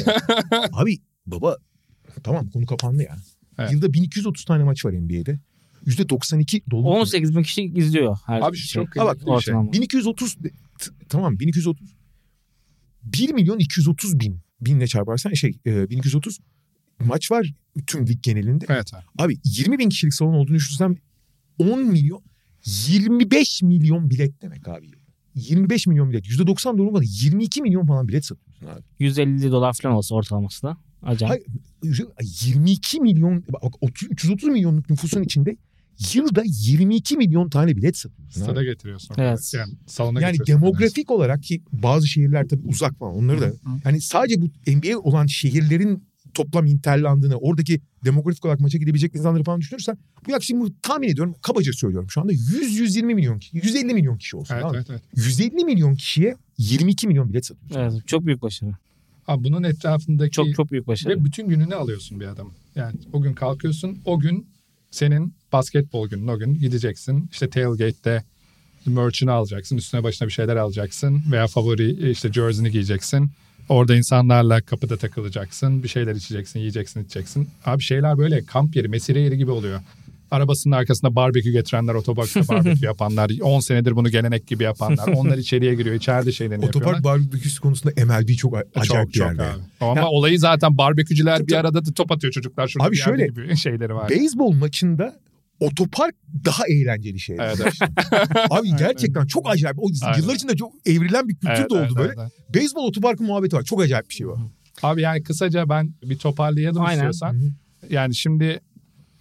abi 0.73 0.97
baba 1.25 1.57
tamam 2.23 2.47
konu 2.49 2.65
kapandı 2.65 3.03
ya. 3.03 3.15
Evet. 3.59 3.71
Yılda 3.71 3.93
1230 3.93 4.45
tane 4.45 4.63
maç 4.63 4.85
var 4.85 4.91
NBA'de. 4.91 5.39
%92 5.85 6.61
dolu. 6.71 6.87
18 6.89 7.35
bin 7.35 7.43
kişi 7.43 7.63
izliyor 7.63 8.17
her 8.25 8.41
Abi 8.41 8.57
şey. 8.57 8.83
çok 8.83 8.95
Ha 8.97 9.05
bak, 9.05 9.19
kıymetli 9.19 9.37
bir 9.37 9.41
şey. 9.41 9.53
ortalama. 9.53 9.73
1230 9.73 10.43
de- 10.43 10.49
t- 10.79 10.91
tamam 11.09 11.39
1230 11.39 11.87
1 13.03 13.33
milyon 13.33 13.59
230 13.59 14.19
bin 14.19 14.39
binle 14.61 14.87
çarparsan 14.87 15.33
şey 15.33 15.51
e, 15.65 15.89
1230 15.89 16.39
maç 17.05 17.31
var 17.31 17.53
tüm 17.87 18.07
lig 18.07 18.23
genelinde. 18.23 18.65
Evet 18.69 18.93
abi. 18.93 19.03
Abi 19.17 19.37
20 19.43 19.79
bin 19.79 19.89
kişilik 19.89 20.13
salon 20.13 20.33
olduğunu 20.33 20.55
düşünsem 20.55 20.95
10 21.59 21.83
milyon 21.83 22.21
25 22.65 23.63
milyon 23.63 24.09
bilet 24.09 24.41
demek 24.41 24.67
abi. 24.67 24.87
25 25.35 25.87
milyon 25.87 26.09
bilet. 26.09 26.25
%90 26.25 26.77
dolmadı. 26.77 27.03
22 27.07 27.61
milyon 27.61 27.85
falan 27.85 28.07
bilet 28.07 28.25
satıyorsun 28.25 28.65
abi. 28.65 28.81
150 28.99 29.51
dolar 29.51 29.73
falan 29.81 29.95
olsa 29.95 30.15
ortalaması 30.15 30.63
da. 30.63 30.77
Acayip. 31.01 31.45
Hayır, 31.83 32.05
22 32.45 33.01
milyon, 33.01 33.43
bak 33.49 33.73
30 33.81 34.11
330 34.11 34.49
milyonluk 34.49 34.89
nüfusun 34.89 35.23
içinde 35.23 35.57
yılda 36.13 36.43
22 36.45 37.17
milyon 37.17 37.49
tane 37.49 37.77
bilet 37.77 37.97
satıyorsun. 37.97 38.41
Stada 38.41 38.63
getiriyorsun. 38.63 39.15
Evet. 39.17 39.53
Yani 39.55 39.73
salona 39.87 40.21
Yani 40.21 40.37
demografik 40.47 41.11
olarak 41.11 41.43
ki 41.43 41.63
bazı 41.71 42.07
şehirler 42.07 42.47
tabii 42.47 42.67
uzak 42.67 42.99
falan 42.99 43.15
onları 43.15 43.41
da 43.41 43.53
yani 43.85 44.01
sadece 44.01 44.41
bu 44.41 44.45
NBA 44.67 44.99
olan 44.99 45.25
şehirlerin 45.25 46.03
toplam 46.37 46.65
interlandığını 46.65 47.37
oradaki 47.37 47.81
demografik 48.05 48.45
olarak 48.45 48.59
maça 48.59 48.77
gidebilecek 48.77 49.15
insanları 49.15 49.43
falan 49.43 49.61
düşünürsen 49.61 49.97
bu 50.27 50.31
yaklaşık 50.31 50.59
bu 50.59 50.69
tahmin 50.81 51.07
ediyorum 51.09 51.35
kabaca 51.41 51.73
söylüyorum 51.73 52.09
şu 52.09 52.21
anda 52.21 52.33
100-120 52.33 53.03
milyon 53.03 53.39
kişi 53.39 53.57
150 53.57 53.93
milyon 53.93 54.17
kişi 54.17 54.37
olsun. 54.37 54.55
Evet, 54.55 54.65
evet, 54.75 54.87
evet. 54.89 55.01
150 55.15 55.65
milyon 55.65 55.95
kişiye 55.95 56.35
22 56.57 57.07
milyon 57.07 57.29
bilet 57.29 57.45
satıyorsun. 57.45 57.79
Evet, 57.79 58.07
çok 58.07 58.25
büyük 58.25 58.41
başarı. 58.41 58.71
Abi 59.27 59.43
bunun 59.43 59.63
etrafındaki 59.63 60.31
Çok 60.31 60.55
çok 60.55 60.71
büyük 60.71 60.87
başarı. 60.87 61.13
ve 61.13 61.25
bütün 61.25 61.47
gününü 61.47 61.75
alıyorsun 61.75 62.19
bir 62.19 62.25
adamın. 62.25 62.53
Yani 62.75 62.95
o 63.13 63.21
gün 63.21 63.33
kalkıyorsun 63.33 63.99
o 64.05 64.19
gün 64.19 64.47
senin 64.91 65.33
basketbol 65.53 66.09
günün 66.09 66.27
o 66.27 66.39
gün 66.39 66.59
gideceksin. 66.59 67.29
İşte 67.31 67.49
tailgate'de 67.49 68.23
merch'ını 68.85 69.31
alacaksın. 69.31 69.77
Üstüne 69.77 70.03
başına 70.03 70.27
bir 70.27 70.33
şeyler 70.33 70.55
alacaksın. 70.55 71.21
Veya 71.31 71.47
favori 71.47 72.11
işte 72.11 72.33
jersey'ni 72.33 72.71
giyeceksin. 72.71 73.29
Orada 73.69 73.95
insanlarla 73.95 74.61
kapıda 74.61 74.97
takılacaksın. 74.97 75.83
Bir 75.83 75.87
şeyler 75.87 76.15
içeceksin, 76.15 76.59
yiyeceksin, 76.59 77.03
içeceksin. 77.03 77.49
Abi 77.65 77.81
şeyler 77.83 78.17
böyle 78.17 78.43
kamp 78.43 78.75
yeri, 78.75 78.87
mesire 78.87 79.19
yeri 79.19 79.37
gibi 79.37 79.51
oluyor. 79.51 79.79
Arabasının 80.31 80.75
arkasında 80.75 81.15
barbekü 81.15 81.51
getirenler, 81.51 81.93
otoparkta 81.93 82.47
barbekü 82.47 82.85
yapanlar, 82.85 83.31
10 83.41 83.59
senedir 83.59 83.95
bunu 83.95 84.09
gelenek 84.09 84.47
gibi 84.47 84.63
yapanlar. 84.63 85.07
Onlar 85.07 85.37
içeriye 85.37 85.75
giriyor, 85.75 85.95
içeride 85.95 86.31
şeylerini 86.31 86.65
yapıyorlar. 86.65 86.91
Otopark 86.99 87.03
barbeküsü 87.31 87.61
konusunda 87.61 88.05
MLB 88.05 88.29
çok 88.37 88.53
acayip 88.75 89.13
çok 89.13 89.13
bir 89.13 89.19
yerde. 89.19 89.43
abi. 89.43 89.61
Ama 89.81 89.99
Ya- 90.01 90.07
olayı 90.07 90.39
zaten 90.39 90.77
barbekücüler 90.77 91.39
bir 91.39 91.45
Tabii. 91.47 91.57
arada 91.57 91.85
da 91.85 91.93
top 91.93 92.11
atıyor 92.11 92.33
çocuklar. 92.33 92.67
Şurada 92.67 92.87
Abi 92.87 92.93
bir 92.93 92.97
şöyle, 92.97 93.27
gibi 93.27 93.57
şeyleri 93.57 93.95
var. 93.95 94.09
Beyzbol 94.09 94.51
maçında 94.51 95.15
otopark 95.59 96.15
daha 96.45 96.67
eğlenceli 96.67 97.19
şey. 97.19 97.37
Evet, 97.39 97.59
evet. 97.61 97.73
Abi 98.49 98.75
gerçekten 98.75 99.25
çok 99.25 99.49
acayip. 99.49 99.79
O 99.79 99.87
Aynen. 100.03 100.19
yıllar 100.19 100.35
içinde 100.35 100.55
çok 100.55 100.73
evrilen 100.85 101.29
bir 101.29 101.35
kültür 101.35 101.53
Evet, 101.55 101.69
de 101.69 101.73
oldu 101.73 101.83
evet, 101.85 101.95
böyle. 101.95 102.13
evet, 102.17 102.17
evet. 102.19 102.55
Beyzbol 102.55 102.87
otoparkı 102.87 103.23
muhabbeti 103.23 103.55
var. 103.55 103.63
Çok 103.63 103.81
acayip 103.81 104.09
bir 104.09 104.13
şey 104.13 104.27
var. 104.27 104.39
Abi 104.83 105.01
yani 105.01 105.23
kısaca 105.23 105.69
ben 105.69 105.93
bir 106.03 106.17
toparlayalım 106.17 106.81
Aynen. 106.81 106.93
istiyorsan. 106.93 107.51
Yani 107.89 108.15
şimdi 108.15 108.59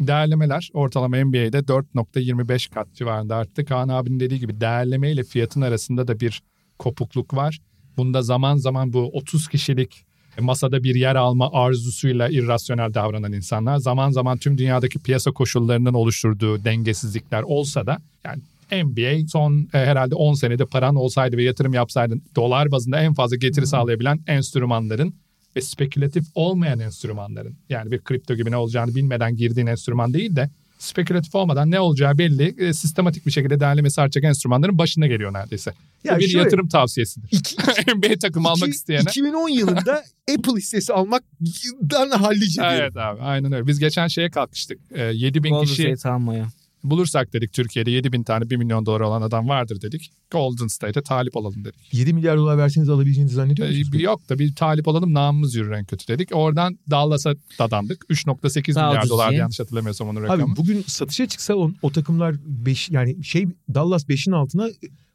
değerlemeler 0.01 0.71
ortalama 0.73 1.25
NBA'de 1.25 1.59
4.25 1.59 2.75
kat 2.75 2.95
civarında 2.95 3.37
arttı. 3.37 3.65
Kaan 3.65 3.89
abinin 3.89 4.21
dediği 4.21 4.41
gibi 4.41 4.61
değerleme 4.61 5.13
ile 5.13 5.25
fiyatın 5.25 5.61
arasında 5.61 6.09
da 6.09 6.21
bir 6.21 6.43
kopukluk 6.79 7.35
var. 7.35 7.61
Bunda 7.97 8.23
zaman 8.23 8.57
zaman 8.57 8.93
bu 8.93 9.11
30 9.13 9.49
kişilik 9.49 10.06
masada 10.41 10.83
bir 10.83 10.95
yer 10.95 11.17
alma 11.17 11.53
arzusuyla 11.53 12.29
irrasyonel 12.29 12.95
davranan 12.95 13.33
insanlar 13.33 13.79
zaman 13.79 14.11
zaman 14.11 14.39
tüm 14.39 14.59
dünyadaki 14.59 14.99
piyasa 14.99 15.33
koşullarının 15.33 15.95
oluşturduğu 15.95 16.65
dengesizlikler 16.65 17.43
olsa 17.43 17.87
da 17.87 17.99
yani 18.25 18.43
NBA 18.85 19.29
son 19.29 19.69
e, 19.75 19.79
herhalde 19.79 20.15
10 20.15 20.35
senede 20.35 20.65
paran 20.65 20.95
olsaydı 20.95 21.37
ve 21.37 21.43
yatırım 21.43 21.75
yapsaydın 21.75 22.23
dolar 22.37 22.71
bazında 22.71 23.01
en 23.01 23.15
fazla 23.15 23.37
getiri 23.37 23.67
sağlayabilen 23.67 24.21
enstrümanların 24.27 25.15
ve 25.57 25.61
spekülatif 25.61 26.25
olmayan 26.35 26.81
enstrümanların 26.81 27.57
yani 27.69 27.91
bir 27.91 27.99
kripto 27.99 28.35
gibi 28.35 28.51
ne 28.51 28.57
olacağını 28.57 28.95
bilmeden 28.95 29.37
girdiğin 29.37 29.67
enstrüman 29.67 30.15
değil 30.15 30.37
de 30.37 30.51
spekülatif 30.79 31.35
olmadan 31.35 31.71
ne 31.71 31.81
olacağı 31.81 32.19
belli 32.19 32.55
e, 32.59 32.73
sistematik 32.73 33.27
bir 33.27 33.31
şekilde 33.31 33.61
değerlemesi 33.61 34.01
artacak 34.01 34.25
enstrümanların 34.25 34.79
başına 34.79 35.07
geliyor 35.07 35.33
neredeyse. 35.33 35.73
Ya 36.05 36.17
Bu 36.17 36.21
bir 36.21 36.29
şöyle- 36.29 36.45
yatırım 36.45 36.69
tavsiyesidir. 36.69 37.29
İki, 37.33 37.57
NBA 37.97 38.19
takımı 38.21 38.49
almak 38.49 38.69
iki- 38.69 38.77
isteyene. 38.77 39.03
2010 39.03 39.49
yılında 39.49 40.05
Apple 40.39 40.53
hissesi 40.59 40.93
almaktan 40.93 42.11
hallice. 42.11 42.63
Evet 42.65 42.97
abi 42.97 43.21
aynen 43.23 43.53
öyle. 43.53 43.67
Biz 43.67 43.79
geçen 43.79 44.07
şeye 44.09 44.31
kalkıştık. 44.31 44.79
7 45.13 45.45
bin 45.45 45.51
Golden 45.51 45.65
kişi 45.67 45.83
State 45.97 46.09
almaya. 46.15 46.47
Bulursak 46.85 47.33
dedik 47.33 47.53
Türkiye'de 47.53 47.91
7 47.91 48.13
bin 48.13 48.23
tane 48.23 48.51
1 48.51 48.57
milyon 48.57 48.87
dolar 48.87 49.01
olan 49.01 49.23
adam 49.23 49.49
vardır 49.49 49.81
dedik. 49.83 50.11
Golden 50.31 50.67
State'e 50.67 51.03
talip 51.03 51.37
olalım 51.37 51.65
dedik. 51.65 51.95
7 51.95 52.13
milyar 52.15 52.37
dolar 52.37 52.59
verseniz 52.59 52.89
alabileceğinizi 52.89 53.35
zannediyor 53.35 53.69
Ee, 53.69 53.79
musunuz? 53.79 54.03
yok 54.03 54.29
da 54.29 54.39
bir 54.39 54.55
talip 54.55 54.89
olalım 54.89 55.15
namımız 55.15 55.55
yürür 55.55 55.71
en 55.71 55.85
kötü 55.85 56.09
dedik. 56.09 56.29
Oradan 56.33 56.79
Dallas'a 56.91 57.35
dadandık. 57.59 58.05
3.8 58.11 58.75
Daha 58.75 58.89
milyar 58.89 59.09
dolar 59.09 59.31
diye. 59.31 59.41
yanlış 59.41 59.61
hatırlamıyorsam 59.61 60.09
onun 60.09 60.23
rakamı. 60.23 60.43
Abi 60.45 60.57
bugün 60.57 60.85
satışa 60.87 61.27
çıksa 61.29 61.55
o, 61.55 61.71
o 61.83 61.91
takımlar 61.93 62.35
5 62.45 62.91
yani 62.91 63.25
şey 63.25 63.47
Dallas 63.75 64.05
5'in 64.09 64.33
altına 64.33 64.69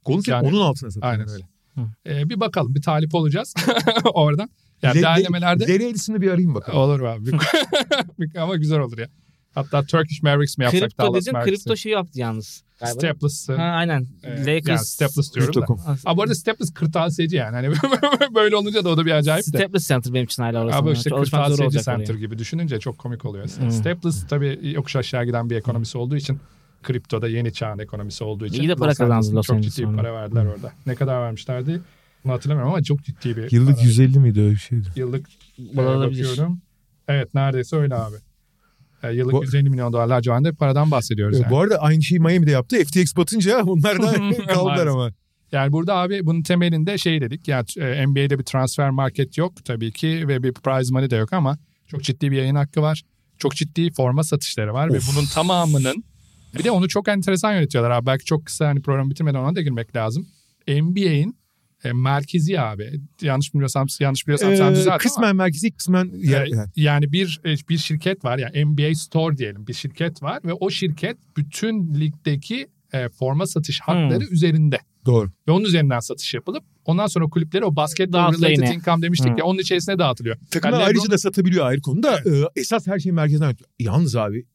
Golden 0.06 0.20
State 0.22 0.32
Yani- 0.46 0.48
10'un 0.56 0.62
altına 0.62 0.92
satıyor. 0.92 1.12
Aynen 1.14 1.30
öyle. 1.30 1.44
Ee, 2.08 2.30
bir 2.30 2.40
bakalım 2.40 2.76
bir 2.76 2.82
talip 2.82 3.16
olacağız 3.16 3.54
oradan. 4.14 4.50
Yani 4.82 4.98
Le- 4.98 5.02
değerlemelerde 5.02 5.64
Larry 5.68 5.84
Ellison'ı 5.86 6.22
bir 6.22 6.28
arayayım 6.28 6.56
bakalım. 6.56 6.80
olur 6.80 7.02
abi. 7.02 7.26
Bir- 8.20 8.36
Ama 8.40 8.56
güzel 8.56 8.80
olur 8.80 8.98
ya. 8.98 9.08
Hatta 9.56 9.84
Turkish 9.84 10.24
Mavericks 10.24 10.58
mi 10.58 10.64
yapsak 10.64 10.82
Kripto 10.82 11.04
Dallas 11.04 11.26
dedin 11.26 11.40
kripto 11.44 11.76
şey 11.76 11.92
yaptı 11.92 12.20
yalnız. 12.20 12.64
Stepless'ı. 12.86 13.56
Ha, 13.56 13.64
aynen. 13.64 14.08
e, 14.24 14.30
yani 14.30 14.46
Lakers. 14.46 14.88
Stepless 14.88 15.36
diyorum 15.36 15.54
da. 15.54 15.66
Crypto.com. 15.66 15.98
Abi 16.06 16.18
bu 16.18 16.22
arada 16.22 16.36
Stepless 16.36 16.74
kırtasiyeci 16.74 17.36
yani. 17.36 17.56
Hani 17.56 17.70
böyle 18.36 18.56
olunca 18.56 18.84
da 18.84 18.90
o 18.90 18.98
da 18.98 19.06
bir 19.06 19.12
acayip 19.12 19.46
de. 19.46 19.58
Staples 19.58 19.88
Center 19.88 20.14
benim 20.14 20.26
için 20.26 20.44
hala 20.44 20.64
orası. 20.64 20.78
Abi 20.78 20.92
işte 20.92 21.10
kırtasiyeci 21.10 21.84
center 21.84 22.14
oraya. 22.14 22.20
gibi 22.20 22.38
düşününce 22.38 22.80
çok 22.80 22.98
komik 22.98 23.26
oluyor. 23.26 23.48
Hmm. 23.48 23.72
Staples 23.72 24.28
tabii 24.28 24.60
yokuş 24.64 24.96
aşağı 24.96 25.26
giden 25.26 25.50
bir 25.50 25.56
ekonomisi 25.56 25.98
olduğu 25.98 26.16
için 26.16 26.40
kriptoda 26.84 27.28
yeni 27.28 27.54
çağın 27.54 27.80
ekonomisi 27.80 28.24
olduğu 28.24 28.46
için 28.46 28.64
İyi 28.64 28.70
de 28.70 28.76
para 28.76 28.94
kazandı 28.94 29.36
Los 29.36 29.48
çok 29.48 29.64
ciddi 29.64 29.82
bir 29.82 29.86
sonra. 29.88 29.98
para 29.98 30.14
verdiler 30.14 30.46
orada. 30.46 30.72
Ne 30.86 30.96
kadar 30.96 31.22
vermişlerdi? 31.22 31.82
Bunu 32.24 32.34
hatırlamıyorum 32.34 32.74
ama 32.74 32.84
çok 32.84 33.04
ciddi 33.04 33.38
bir 33.38 33.52
Yıllık 33.52 33.76
para. 33.76 33.86
150 33.86 34.20
miydi 34.20 34.42
öyle 34.42 34.52
bir 34.52 34.58
şeydi. 34.58 34.88
Yıllık 34.96 35.28
e, 35.76 35.82
Olabilir. 35.82 36.24
bakıyorum. 36.24 36.62
Evet 37.08 37.34
neredeyse 37.34 37.76
öyle 37.76 37.96
abi. 37.96 38.16
E, 39.04 39.12
yıllık 39.14 39.34
Bu- 39.34 39.44
150 39.44 39.70
milyon 39.70 39.94
dolarlar 39.94 40.22
civarında 40.22 40.52
bir 40.52 40.56
paradan 40.56 40.92
bahsediyoruz. 40.92 41.38
Ee, 41.40 41.42
Yani. 41.44 41.52
Bu 41.52 41.60
arada 41.60 41.78
aynı 41.78 42.04
şeyi 42.04 42.20
Miami'de 42.20 42.52
yaptı. 42.52 42.76
FTX 42.86 43.16
batınca 43.18 43.64
onlar 43.66 44.02
da 44.02 44.14
kaldılar 44.48 44.88
ama. 44.88 45.12
Yani 45.52 45.72
burada 45.72 45.96
abi 45.96 46.26
bunun 46.26 46.42
temelinde 46.44 46.98
şey 46.98 47.22
dedik. 47.22 47.48
Yani 47.48 47.66
e, 47.78 48.08
NBA'de 48.08 48.40
bir 48.40 48.44
transfer 48.44 48.90
market 48.90 49.38
yok 49.38 49.66
tabii 49.66 49.92
ki 49.92 50.28
ve 50.28 50.44
bir 50.44 50.54
prize 50.54 50.94
money 50.94 51.10
de 51.10 51.16
yok 51.16 51.34
ama 51.34 51.58
çok 51.88 52.04
ciddi 52.04 52.32
bir 52.32 52.38
yayın 52.38 52.56
hakkı 52.56 52.82
var. 52.82 53.02
Çok 53.38 53.56
ciddi 53.56 53.92
forma 53.92 54.24
satışları 54.24 54.74
var 54.74 54.94
ve 54.94 54.98
Of. 54.98 55.16
bunun 55.16 55.26
tamamının 55.26 56.04
bir 56.58 56.64
de 56.64 56.72
onu 56.72 56.88
çok 56.88 57.08
enteresan 57.08 57.54
yönetiyorlar 57.54 57.92
abi. 57.92 58.06
Belki 58.06 58.26
çok 58.26 58.46
kısa 58.46 58.68
hani 58.68 58.82
programı 58.82 59.10
bitirmeden 59.10 59.40
ona 59.40 59.56
da 59.56 59.62
girmek 59.62 59.96
lazım. 59.96 60.28
NBA'in 60.68 61.36
e, 61.84 61.94
merkezi 61.94 62.60
abi. 62.62 62.92
Yanlış 63.22 63.54
biliyorsam 63.54 63.88
yanlış 64.00 64.28
biliyorsam 64.28 64.56
sen 64.56 64.72
Ee, 64.72 64.76
düzelt 64.76 64.88
ama. 64.88 64.98
kısmen 64.98 65.36
merkezi 65.36 65.72
kısmen 65.72 66.12
yer, 66.16 66.48
Ee, 66.48 66.66
yani 66.76 67.12
bir 67.12 67.42
e, 67.46 67.56
bir 67.70 67.78
şirket 67.78 68.26
var 68.26 68.38
yani 68.38 68.66
NBA 68.66 68.96
Store 68.96 69.38
diyelim 69.38 69.68
bir 69.68 69.74
şirket 69.74 70.24
var 70.24 70.40
ve 70.46 70.54
o 70.54 70.70
şirket 70.70 71.18
bütün 71.38 71.94
ligdeki 71.96 72.68
e, 72.94 73.10
forma 73.10 73.46
satış 73.48 73.80
hakları 73.82 74.24
üzerinde. 74.32 74.80
doğru. 75.06 75.32
Ve 75.48 75.52
onun 75.52 75.66
üzerinden 75.66 76.00
satış 76.00 76.34
yapılıp 76.34 76.64
ondan 76.86 77.08
sonra 77.08 77.26
kulüpleri 77.26 77.66
o 77.66 77.76
basketball 77.76 78.20
Dağıtılıyor 78.20 78.52
related 78.52 78.68
yine. 78.68 78.76
income 78.76 79.02
demiştik 79.02 79.32
Hı. 79.34 79.36
ya 79.40 79.46
onun 79.46 79.60
içerisine 79.60 80.00
dağıtılıyor. 80.00 80.38
Takımlar 80.52 80.80
Yani 80.80 80.88
ayrıca 80.88 81.12
da 81.12 81.18
satabiliyor 81.18 81.66
ayrı 81.66 81.82
konuda. 81.82 82.18
Ee, 82.20 82.44
esas 82.56 82.88
her 82.88 83.00
şey 83.00 83.12
merkezden. 83.12 83.56
Yalnız 83.80 84.16
abi 84.16 84.46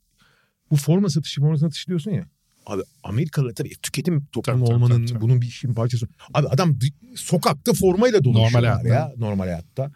bu 0.70 0.76
forma 0.76 1.08
satışı 1.08 1.40
forma 1.40 1.56
satışı 1.58 1.86
diyorsun 1.86 2.10
ya. 2.10 2.26
Abi 2.66 2.82
Amerikalı 3.02 3.54
tabii 3.54 3.70
tüketim 3.82 4.26
toplumu 4.32 4.64
Tabii, 4.64 4.74
olmanın 4.74 4.96
tabii, 4.96 5.06
tabii. 5.06 5.20
bunun 5.20 5.40
bir 5.42 5.46
işin 5.46 5.74
parçası. 5.74 6.08
Abi 6.34 6.48
adam 6.48 6.78
sokakta 7.14 7.72
formayla 7.72 8.24
dolaşıyorlar 8.24 8.64
hayatta. 8.72 8.88
ya 8.88 9.12
normal 9.16 9.44
hayatta. 9.44 9.90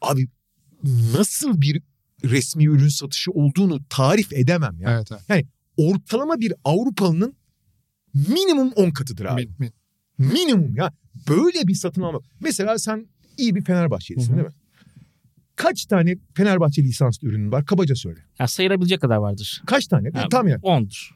Abi 0.00 0.28
nasıl 1.14 1.60
bir 1.60 1.82
resmi 2.24 2.64
ürün 2.64 2.88
satışı 2.88 3.30
olduğunu 3.30 3.80
tarif 3.88 4.32
edemem 4.32 4.80
ya. 4.80 4.90
Evet, 4.92 5.08
evet. 5.28 5.46
Ortalama 5.76 6.40
bir 6.40 6.52
Avrupalı'nın 6.64 7.34
minimum 8.14 8.72
10 8.72 8.90
katıdır 8.90 9.24
abi. 9.24 9.42
Min- 9.42 9.50
min- 9.60 9.72
Minimum 10.18 10.76
ya. 10.76 10.92
Böyle 11.28 11.66
bir 11.68 11.74
satın 11.74 12.02
alma. 12.02 12.20
Mesela 12.40 12.78
sen 12.78 13.06
iyi 13.36 13.54
bir 13.54 13.64
Fenerbahçelisin 13.64 14.32
değil 14.36 14.46
mi? 14.46 14.54
Kaç 15.56 15.86
tane 15.86 16.16
Fenerbahçe 16.34 16.82
lisanslı 16.82 17.28
ürünün 17.28 17.52
var? 17.52 17.64
Kabaca 17.66 17.94
söyle. 17.94 18.20
Ya 18.38 18.48
sayılabilecek 18.48 19.00
kadar 19.00 19.16
vardır. 19.16 19.62
Kaç 19.66 19.86
tane? 19.86 20.08
Ya, 20.14 20.28
Tam 20.28 20.48
yani. 20.48 20.60
10'dur. 20.62 21.10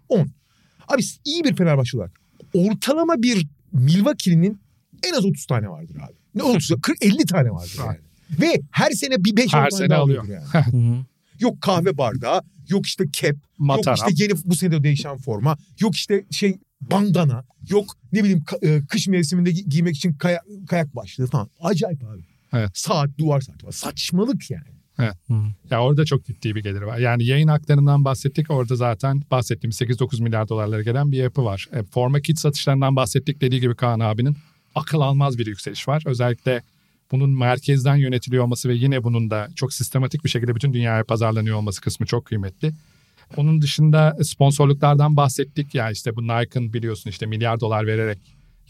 Abi 0.89 1.03
iyi 1.25 1.45
bir 1.45 1.57
Fenerbahçe 1.57 1.97
olarak 1.97 2.13
ortalama 2.55 3.23
bir 3.23 3.47
Milwaukee'nin 3.73 4.61
en 5.03 5.13
az 5.13 5.25
30 5.25 5.47
tane 5.47 5.69
vardır 5.69 5.97
abi. 5.97 6.13
Ne 6.35 6.43
30? 6.43 6.81
40 6.83 7.05
50 7.05 7.17
tane 7.27 7.51
vardır 7.51 7.79
yani. 7.87 7.99
Ve 8.41 8.61
her 8.71 8.91
sene 8.91 9.25
bir 9.25 9.37
5 9.37 9.53
Her 9.55 9.59
tane 9.61 9.71
sene 9.71 9.91
daha 9.91 10.01
alıyor. 10.01 10.29
yani. 10.29 10.45
Hı 10.53 10.77
hı. 10.77 11.05
Yok 11.41 11.61
kahve 11.61 11.99
bardağı, 11.99 12.41
yok 12.69 12.87
işte 12.87 13.05
cap, 13.13 13.37
Mataram. 13.59 13.97
yok 13.99 14.11
işte 14.11 14.25
yeni 14.25 14.33
bu 14.45 14.55
sene 14.57 14.71
de 14.73 14.83
değişen 14.83 15.17
forma, 15.17 15.57
yok 15.81 15.95
işte 15.97 16.25
şey 16.31 16.59
bandana, 16.81 17.45
yok 17.71 17.97
ne 18.13 18.21
bileyim 18.25 18.45
e, 18.63 18.81
kış 18.87 19.09
mevsiminde 19.09 19.51
gi- 19.51 19.69
giymek 19.69 19.97
için 19.97 20.13
kaya- 20.13 20.43
kayak 20.69 20.97
başlığı 20.97 21.27
falan. 21.27 21.51
Acayip 21.61 22.05
abi. 22.05 22.21
Evet. 22.53 22.71
Saat, 22.75 23.11
duvar 23.19 23.41
saati 23.41 23.67
var. 23.67 23.73
Saçmalık 23.73 24.51
yani. 24.51 24.65
Hı. 24.97 25.35
Ya 25.71 25.83
orada 25.83 26.05
çok 26.05 26.25
ciddi 26.25 26.55
bir 26.55 26.63
gelir 26.63 26.83
var. 26.83 26.99
Yani 26.99 27.25
yayın 27.25 27.49
haklarından 27.49 28.05
bahsettik. 28.05 28.51
Orada 28.51 28.77
zaten 28.77 29.23
bahsettiğimiz 29.31 29.81
8-9 29.81 30.23
milyar 30.23 30.49
dolarlara 30.49 30.83
gelen 30.83 31.13
bir 31.13 31.17
yapı 31.17 31.45
var. 31.45 31.69
E, 31.73 31.83
forma 31.83 32.21
kit 32.21 32.39
satışlarından 32.39 32.97
bahsettik. 32.97 33.41
Dediği 33.41 33.61
gibi 33.61 33.75
Kaan 33.75 34.01
abinin 34.01 34.37
akıl 34.75 35.01
almaz 35.01 35.39
bir 35.39 35.47
yükseliş 35.47 35.89
var. 35.89 36.03
Özellikle 36.07 36.63
bunun 37.13 37.31
merkezden 37.31 37.97
yönetiliyor 37.97 38.45
olması 38.45 38.69
ve 38.69 38.75
yine 38.75 39.05
bunun 39.05 39.31
da 39.31 39.49
çok 39.57 39.73
sistematik 39.73 40.25
bir 40.25 40.29
şekilde 40.31 40.55
bütün 40.55 40.73
dünyaya 40.73 41.05
pazarlanıyor 41.05 41.57
olması 41.57 41.81
kısmı 41.81 42.07
çok 42.07 42.25
kıymetli. 42.25 42.73
Onun 43.37 43.63
dışında 43.63 44.17
sponsorluklardan 44.23 45.17
bahsettik. 45.17 45.75
Ya 45.75 45.91
işte 45.91 46.17
bu 46.17 46.23
Nike'ın 46.23 46.73
biliyorsun 46.73 47.11
işte 47.11 47.27
milyar 47.27 47.61
dolar 47.61 47.87
vererek 47.87 48.19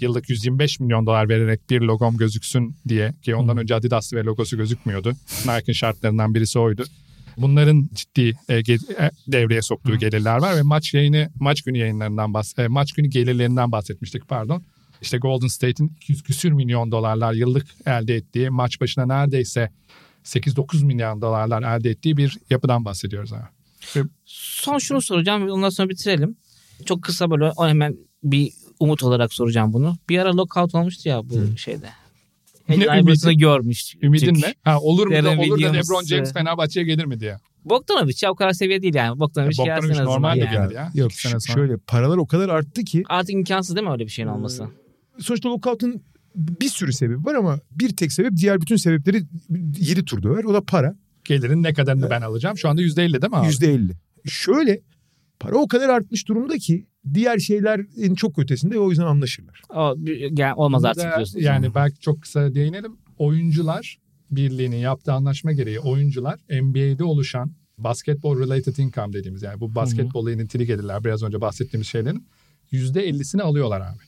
yıllık 0.00 0.30
125 0.30 0.80
milyon 0.80 1.06
dolar 1.06 1.28
vererek 1.28 1.70
bir 1.70 1.80
logom 1.80 2.16
gözüksün 2.16 2.76
diye 2.88 3.14
ki 3.22 3.34
ondan 3.34 3.56
önce 3.56 3.74
Adidas 3.74 4.12
ve 4.14 4.24
logosu 4.24 4.56
gözükmüyordu. 4.56 5.12
Nike'ın 5.40 5.72
şartlarından 5.72 6.34
birisi 6.34 6.58
oydu. 6.58 6.84
Bunların 7.36 7.88
ciddi 7.94 8.34
e, 8.48 8.60
ge- 8.60 9.04
e, 9.04 9.10
devreye 9.28 9.62
soktuğu 9.62 9.98
gelirler 9.98 10.36
var 10.36 10.56
ve 10.56 10.62
maç 10.62 10.94
yayını 10.94 11.30
maç 11.40 11.62
günü 11.62 11.78
yayınlarından 11.78 12.34
bahs 12.34 12.58
e, 12.58 12.68
maç 12.68 12.92
günü 12.92 13.08
gelirlerinden 13.08 13.72
bahsetmiştik 13.72 14.28
pardon. 14.28 14.62
İşte 15.02 15.18
Golden 15.18 15.46
State'in 15.46 15.92
200 15.96 16.22
küsür 16.22 16.52
milyon 16.52 16.92
dolarlar 16.92 17.32
yıllık 17.32 17.66
elde 17.86 18.16
ettiği 18.16 18.50
maç 18.50 18.80
başına 18.80 19.06
neredeyse 19.06 19.70
8-9 20.24 20.84
milyon 20.84 21.22
dolarlar 21.22 21.78
elde 21.78 21.90
ettiği 21.90 22.16
bir 22.16 22.38
yapıdan 22.50 22.84
bahsediyoruz 22.84 23.32
abi. 23.32 23.48
Son 24.24 24.78
şunu 24.78 25.02
soracağım 25.02 25.46
ve 25.46 25.52
ondan 25.52 25.68
sonra 25.68 25.88
bitirelim. 25.88 26.36
Çok 26.86 27.02
kısa 27.02 27.30
böyle 27.30 27.52
hemen 27.58 27.96
bir 28.24 28.52
umut 28.80 29.02
olarak 29.02 29.32
soracağım 29.32 29.72
bunu. 29.72 29.96
Bir 30.08 30.18
ara 30.18 30.36
lockout 30.36 30.74
olmuştu 30.74 31.08
ya 31.08 31.20
bu 31.30 31.56
şeyde. 31.56 31.88
Ne 32.68 32.78
Ne 32.78 32.84
ümidi? 32.98 33.36
görmüş. 33.36 33.94
Ümidin 34.02 34.34
ne? 34.34 34.54
Ha, 34.62 34.80
olur 34.80 35.06
mu 35.06 35.12
da 35.12 35.30
olur 35.30 35.62
da 35.62 35.72
LeBron 35.72 36.04
James 36.04 36.30
e, 36.30 36.32
Fenerbahçe'ye 36.32 36.86
gelir 36.86 37.04
mi 37.04 37.20
diye. 37.20 37.36
Bogdanovic 37.64 38.14
ya 38.22 38.30
o 38.30 38.34
kadar 38.34 38.52
seviye 38.52 38.82
değil 38.82 38.94
yani. 38.94 39.18
Bogdanovic, 39.20 39.62
E, 39.62 39.64
gelsin 39.64 39.74
Bogdanovic 39.74 39.90
azından 39.92 40.06
normal 40.14 40.36
de 40.36 40.40
yani. 40.40 40.50
gelir 40.68 40.74
ya. 40.74 40.90
Yok 40.94 41.12
sene 41.12 41.40
sonra. 41.40 41.54
şöyle 41.54 41.76
paralar 41.76 42.16
o 42.16 42.26
kadar 42.26 42.48
arttı 42.48 42.84
ki 42.84 43.02
Artık 43.08 43.30
imkansız 43.34 43.76
değil 43.76 43.86
mi 43.86 43.92
öyle 43.92 44.04
bir 44.04 44.10
şeyin 44.10 44.28
olması? 44.28 44.64
sonuçta 45.20 45.48
lockout'un 45.48 46.02
bir 46.34 46.68
sürü 46.68 46.92
sebebi 46.92 47.24
var 47.24 47.34
ama 47.34 47.60
bir 47.70 47.96
tek 47.96 48.12
sebep 48.12 48.32
diğer 48.36 48.60
bütün 48.60 48.76
sebepleri 48.76 49.22
yedi 49.78 50.04
tur 50.04 50.22
döver. 50.22 50.44
O 50.44 50.54
da 50.54 50.60
para. 50.64 50.94
Gelirin 51.24 51.62
ne 51.62 51.72
kadarını 51.74 52.10
ben 52.10 52.20
alacağım? 52.20 52.58
Şu 52.58 52.68
anda 52.68 52.82
%50 52.82 52.96
değil 52.96 53.30
mi 53.30 53.36
abi? 53.36 53.46
Yüzde 53.46 53.74
elli. 53.74 53.92
Şöyle 54.24 54.80
para 55.40 55.56
o 55.56 55.68
kadar 55.68 55.88
artmış 55.88 56.28
durumda 56.28 56.58
ki 56.58 56.86
diğer 57.14 57.38
şeylerin 57.38 58.14
çok 58.14 58.38
ötesinde 58.38 58.74
ve 58.74 58.78
o 58.78 58.90
yüzden 58.90 59.04
anlaşırlar. 59.04 59.62
O 59.70 59.96
yani 60.30 60.54
olmaz 60.54 60.84
artık 60.84 61.16
diyorsunuz. 61.16 61.44
Yani 61.44 61.74
belki 61.74 62.00
çok 62.00 62.22
kısa 62.22 62.54
değinelim. 62.54 62.96
Oyuncular 63.18 63.98
Birliği'nin 64.30 64.76
yaptığı 64.76 65.12
anlaşma 65.12 65.52
gereği 65.52 65.80
oyuncular 65.80 66.40
NBA'de 66.50 67.04
oluşan 67.04 67.52
basketball 67.78 68.38
related 68.38 68.76
income 68.76 69.12
dediğimiz 69.12 69.42
yani 69.42 69.60
bu 69.60 69.74
basketbolla 69.74 70.32
ilintili 70.32 70.66
gelirler 70.66 71.04
biraz 71.04 71.22
önce 71.22 71.40
bahsettiğimiz 71.40 71.86
şeylerin 71.86 72.26
%50'sini 72.72 73.42
alıyorlar 73.42 73.80
abi. 73.80 73.98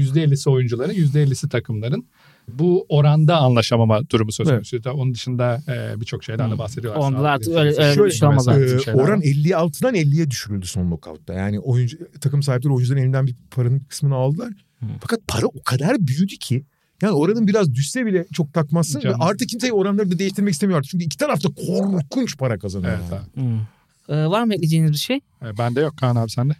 %50'si 0.00 0.50
oyuncuların, 0.50 0.92
%50'si 0.92 1.48
takımların. 1.48 2.06
Bu 2.48 2.86
oranda 2.88 3.36
anlaşamama 3.36 4.10
durumu 4.10 4.32
söz 4.32 4.48
Evet. 4.48 4.70
konusu. 4.72 4.90
Onun 4.90 5.14
dışında 5.14 5.62
e, 5.68 6.00
birçok 6.00 6.24
şeyden 6.24 6.50
de 6.50 6.58
bahsediyorlar. 6.58 7.00
Sağlık 7.00 7.26
artık 7.26 7.46
ilintili 7.48 7.60
öyle- 7.60 7.82
öyle 7.84 8.04
bir 8.04 8.10
şey 8.10 8.28
olmaz 8.28 8.48
bizim 8.62 8.80
şeyler 8.80 8.98
oran 9.00 9.18
var. 9.18 9.24
56'dan 9.24 9.94
50'ye 9.94 10.30
düşürüldü 10.30 10.66
son 10.66 10.90
lockout'ta. 10.90 11.34
Yani 11.34 11.60
oyuncu 11.60 11.98
takım 12.20 12.42
sahipleri 12.42 12.72
oyuncuların 12.72 13.02
elinden 13.02 13.26
bir 13.26 13.34
paranın 13.50 13.80
bir 13.80 13.84
kısmını 13.84 14.14
aldılar. 14.14 14.52
Fakat 15.00 15.20
para 15.28 15.46
o 15.46 15.62
kadar 15.64 15.96
büyüdü 16.06 16.34
ki 16.36 16.64
yani 17.02 17.12
oranın 17.12 17.46
biraz 17.46 17.74
düşse 17.74 18.06
bile 18.06 18.26
çok 18.32 18.54
takmazsın. 18.54 19.02
Ve 19.04 19.14
artık 19.14 19.48
kimse 19.48 19.72
oranları 19.72 20.10
da 20.10 20.18
değiştirmek 20.18 20.52
istemiyor 20.54 20.78
artık. 20.78 20.90
Çünkü 20.90 21.04
iki 21.04 21.16
tarafta 21.16 21.48
korkunç 21.66 22.38
para 22.38 22.58
kazanıyor. 22.58 22.92
Evet 23.10 23.20
yani. 23.36 23.60
Ee, 24.08 24.26
var 24.26 24.44
mı 24.44 24.54
ekleyeceğiniz 24.54 24.92
bir 24.92 24.96
şey? 24.96 25.16
E, 25.16 25.58
bende 25.58 25.80
yok 25.80 25.96
Kaan 25.96 26.16
abi 26.16 26.30
sende. 26.30 26.52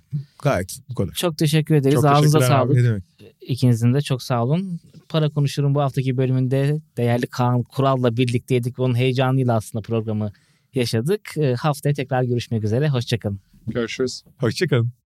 Gayet 0.42 0.78
bu 0.90 0.95
kadar. 0.95 1.12
Çok 1.12 1.38
teşekkür 1.38 1.74
ederiz. 1.74 1.95
Çok 1.95 2.05
Ağzınıza 2.05 2.40
sağlık. 2.40 2.74
Ne 2.76 2.84
demek? 2.84 3.05
İkinizin 3.40 3.95
de 3.95 4.01
çok 4.01 4.22
sağ 4.22 4.45
olun. 4.45 4.80
Para 5.09 5.30
Konuşur'un 5.30 5.74
bu 5.74 5.80
haftaki 5.80 6.16
bölümünde 6.16 6.80
değerli 6.97 7.26
Kaan 7.26 7.62
Kural'la 7.62 8.16
birlikteydik. 8.16 8.78
Onun 8.78 8.95
heyecanıyla 8.95 9.57
aslında 9.57 9.82
programı 9.82 10.32
yaşadık. 10.74 11.20
Ee, 11.36 11.55
haftaya 11.55 11.95
tekrar 11.95 12.22
görüşmek 12.22 12.64
üzere. 12.64 12.88
Hoşçakalın. 12.88 13.40
Görüşürüz. 13.66 14.22
Hoşçakalın. 14.38 15.03